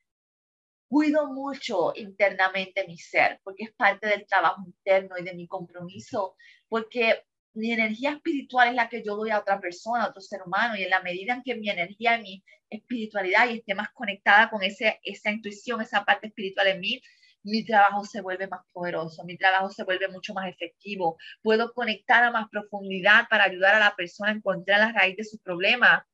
cuido 0.89 1.33
mucho 1.33 1.93
internamente 1.97 2.87
mi 2.87 2.99
ser 2.99 3.41
porque 3.45 3.65
es 3.65 3.73
parte 3.73 4.09
del 4.09 4.27
trabajo 4.27 4.63
interno 4.67 5.17
y 5.19 5.25
de 5.25 5.35
mi 5.35 5.47
compromiso, 5.47 6.37
porque 6.69 7.25
mi 7.57 7.73
energía 7.73 8.11
espiritual 8.11 8.69
es 8.69 8.75
la 8.75 8.89
que 8.89 9.03
yo 9.03 9.17
doy 9.17 9.31
a 9.31 9.41
otra 9.41 9.61
persona, 9.61 10.05
a 10.05 10.09
otro 10.11 10.21
ser 10.21 10.43
humano, 10.45 10.77
y 10.77 10.85
en 10.85 10.91
la 10.91 11.01
medida 11.01 11.35
en 11.35 11.43
que 11.43 11.55
mi 11.55 11.71
energía, 11.71 12.19
mi 12.19 12.45
espiritualidad 12.71 13.49
y 13.49 13.59
esté 13.59 13.75
más 13.75 13.89
conectada 13.95 14.51
con 14.51 14.63
ese, 14.63 15.01
esa 15.03 15.31
intuición, 15.31 15.81
esa 15.81 16.05
parte 16.05 16.29
espiritual 16.29 16.69
en 16.69 16.81
mí, 16.81 17.01
mi 17.43 17.65
trabajo 17.65 18.05
se 18.05 18.21
vuelve 18.21 18.49
más 18.49 18.61
poderoso, 18.73 19.25
mi 19.25 19.39
trabajo 19.39 19.71
se 19.71 19.85
vuelve 19.85 20.09
mucho 20.09 20.35
más 20.35 20.49
efectivo, 20.49 21.17
puedo 21.43 21.73
conectar 21.73 22.25
a 22.25 22.31
más 22.31 22.49
profundidad 22.51 23.29
para 23.31 23.45
ayudar 23.45 23.75
a 23.77 23.79
la 23.79 23.95
persona 23.97 24.31
a 24.31 24.35
encontrar 24.35 24.81
la 24.81 24.93
raíz 24.93 25.17
de 25.17 25.25
su 25.25 25.39
problema. 25.39 26.07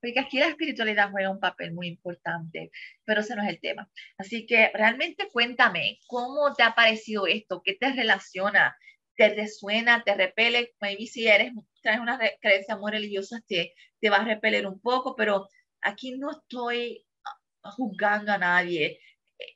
Porque 0.00 0.18
aquí 0.18 0.38
la 0.38 0.48
espiritualidad 0.48 1.10
juega 1.10 1.30
un 1.30 1.40
papel 1.40 1.74
muy 1.74 1.88
importante, 1.88 2.70
pero 3.04 3.20
ese 3.20 3.36
no 3.36 3.42
es 3.42 3.50
el 3.50 3.60
tema. 3.60 3.90
Así 4.16 4.46
que 4.46 4.70
realmente 4.72 5.28
cuéntame, 5.30 5.98
¿cómo 6.06 6.54
te 6.54 6.62
ha 6.62 6.74
parecido 6.74 7.26
esto? 7.26 7.60
¿Qué 7.62 7.74
te 7.74 7.92
relaciona? 7.92 8.74
Te 9.20 9.34
resuena, 9.34 10.02
te 10.02 10.14
repele, 10.14 10.72
maybe 10.80 11.06
si 11.06 11.28
eres, 11.28 11.52
traes 11.82 12.00
una 12.00 12.18
creencia 12.40 12.78
muy 12.78 12.90
religiosa, 12.90 13.42
te, 13.46 13.74
te 14.00 14.08
va 14.08 14.16
a 14.16 14.24
repeler 14.24 14.66
un 14.66 14.80
poco, 14.80 15.14
pero 15.14 15.46
aquí 15.82 16.16
no 16.16 16.30
estoy 16.30 17.04
juzgando 17.62 18.32
a 18.32 18.38
nadie, 18.38 18.98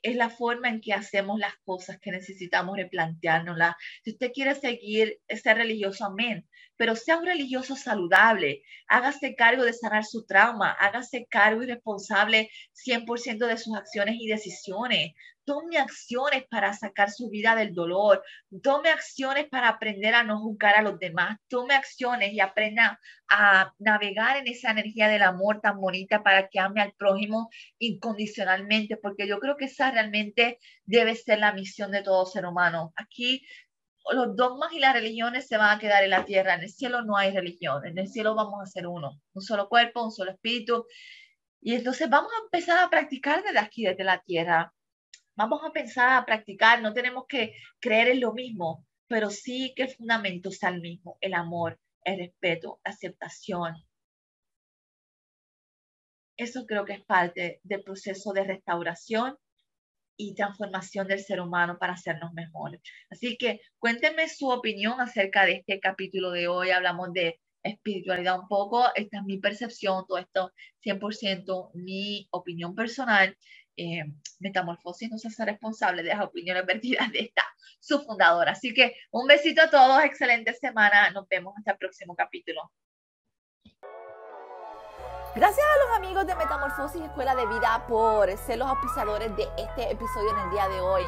es 0.03 0.15
la 0.15 0.29
forma 0.29 0.69
en 0.69 0.81
que 0.81 0.93
hacemos 0.93 1.39
las 1.39 1.55
cosas 1.63 1.97
que 1.99 2.11
necesitamos 2.11 2.77
replanteárnoslas. 2.77 3.73
Si 4.03 4.11
usted 4.11 4.31
quiere 4.33 4.53
seguir, 4.53 5.19
ser 5.29 5.57
religioso, 5.57 6.05
amén, 6.05 6.47
pero 6.77 6.95
sea 6.95 7.17
un 7.17 7.25
religioso 7.25 7.75
saludable, 7.75 8.63
hágase 8.87 9.35
cargo 9.35 9.63
de 9.63 9.73
sanar 9.73 10.05
su 10.05 10.25
trauma, 10.25 10.71
hágase 10.71 11.27
cargo 11.29 11.63
y 11.63 11.67
responsable 11.67 12.49
100% 12.73 13.47
de 13.47 13.57
sus 13.57 13.75
acciones 13.75 14.15
y 14.19 14.27
decisiones 14.27 15.13
tome 15.45 15.77
acciones 15.77 16.43
para 16.49 16.73
sacar 16.73 17.11
su 17.11 17.29
vida 17.29 17.55
del 17.55 17.73
dolor, 17.73 18.23
tome 18.63 18.89
acciones 18.89 19.45
para 19.45 19.69
aprender 19.69 20.15
a 20.15 20.23
no 20.23 20.39
juzgar 20.39 20.75
a 20.75 20.81
los 20.81 20.99
demás, 20.99 21.37
tome 21.47 21.75
acciones 21.75 22.33
y 22.33 22.39
aprenda 22.39 22.99
a 23.29 23.73
navegar 23.79 24.37
en 24.37 24.47
esa 24.47 24.71
energía 24.71 25.07
del 25.07 25.21
amor 25.21 25.61
tan 25.61 25.79
bonita 25.79 26.23
para 26.23 26.49
que 26.49 26.59
ame 26.59 26.81
al 26.81 26.93
prójimo 26.93 27.49
incondicionalmente, 27.79 28.97
porque 28.97 29.27
yo 29.27 29.39
creo 29.39 29.55
que 29.55 29.65
esa 29.65 29.91
realmente 29.91 30.59
debe 30.85 31.15
ser 31.15 31.39
la 31.39 31.53
misión 31.53 31.91
de 31.91 32.01
todo 32.01 32.25
ser 32.25 32.45
humano. 32.45 32.93
Aquí 32.95 33.45
los 34.13 34.35
dogmas 34.35 34.71
y 34.73 34.79
las 34.79 34.93
religiones 34.93 35.47
se 35.47 35.57
van 35.57 35.75
a 35.75 35.79
quedar 35.79 36.03
en 36.03 36.11
la 36.11 36.25
tierra. 36.25 36.55
En 36.55 36.61
el 36.61 36.69
cielo 36.69 37.03
no 37.03 37.17
hay 37.17 37.31
religión. 37.31 37.85
En 37.85 37.97
el 37.97 38.07
cielo 38.07 38.35
vamos 38.35 38.61
a 38.61 38.65
ser 38.65 38.87
uno, 38.87 39.21
un 39.33 39.41
solo 39.41 39.67
cuerpo, 39.67 40.03
un 40.03 40.11
solo 40.11 40.31
espíritu. 40.31 40.85
Y 41.61 41.75
entonces 41.75 42.09
vamos 42.09 42.31
a 42.33 42.43
empezar 42.45 42.77
a 42.77 42.89
practicar 42.89 43.43
desde 43.43 43.59
aquí, 43.59 43.83
desde 43.83 44.03
la 44.03 44.21
tierra. 44.21 44.73
Vamos 45.35 45.63
a 45.63 45.67
empezar 45.67 46.09
a 46.09 46.25
practicar. 46.25 46.81
No 46.81 46.93
tenemos 46.93 47.25
que 47.27 47.53
creer 47.79 48.09
en 48.09 48.21
lo 48.21 48.33
mismo, 48.33 48.85
pero 49.07 49.29
sí 49.29 49.73
que 49.75 49.83
el 49.83 49.89
fundamento 49.89 50.49
está 50.49 50.69
el 50.69 50.81
mismo, 50.81 51.17
el 51.21 51.33
amor, 51.33 51.79
el 52.03 52.19
respeto, 52.19 52.79
la 52.85 52.91
aceptación. 52.91 53.75
Eso 56.37 56.65
creo 56.65 56.85
que 56.85 56.93
es 56.93 57.05
parte 57.05 57.61
del 57.63 57.81
proceso 57.81 58.33
de 58.33 58.43
restauración 58.43 59.37
y 60.17 60.35
transformación 60.35 61.07
del 61.07 61.19
ser 61.19 61.41
humano 61.41 61.77
para 61.79 61.93
hacernos 61.93 62.33
mejores. 62.33 62.81
Así 63.09 63.37
que 63.37 63.61
cuéntenme 63.79 64.29
su 64.29 64.49
opinión 64.49 64.99
acerca 65.01 65.45
de 65.45 65.53
este 65.53 65.79
capítulo 65.79 66.31
de 66.31 66.47
hoy. 66.47 66.71
Hablamos 66.71 67.13
de 67.13 67.39
espiritualidad 67.63 68.39
un 68.39 68.47
poco. 68.47 68.85
Esta 68.95 69.17
es 69.19 69.23
mi 69.23 69.37
percepción, 69.39 70.05
todo 70.07 70.17
esto 70.17 70.53
100% 70.83 71.71
mi 71.73 72.27
opinión 72.31 72.75
personal. 72.75 73.37
Eh, 73.77 74.05
Metamorfosis 74.39 75.09
no 75.09 75.17
se 75.17 75.27
hace 75.27 75.45
responsable 75.45 76.03
de 76.03 76.09
las 76.09 76.21
opiniones 76.21 76.65
vertidas 76.67 77.11
de 77.11 77.19
esta, 77.19 77.43
su 77.79 78.01
fundadora. 78.01 78.51
Así 78.51 78.73
que 78.73 78.95
un 79.11 79.27
besito 79.27 79.61
a 79.63 79.69
todos, 79.69 80.03
excelente 80.03 80.53
semana. 80.53 81.11
Nos 81.11 81.27
vemos 81.27 81.53
hasta 81.57 81.71
el 81.71 81.77
próximo 81.77 82.15
capítulo. 82.15 82.71
Gracias 85.35 85.65
a 85.65 85.89
los 85.89 85.97
amigos 85.97 86.25
de 86.25 86.33
Metamorfosis 86.33 87.01
Escuela 87.01 87.35
de 87.35 87.45
Vida 87.45 87.83
por 87.89 88.31
ser 88.37 88.57
los 88.57 88.69
auspiciadores 88.69 89.35
de 89.35 89.43
este 89.57 89.91
episodio 89.91 90.29
en 90.29 90.39
el 90.45 90.51
día 90.51 90.69
de 90.69 90.79
hoy. 90.79 91.03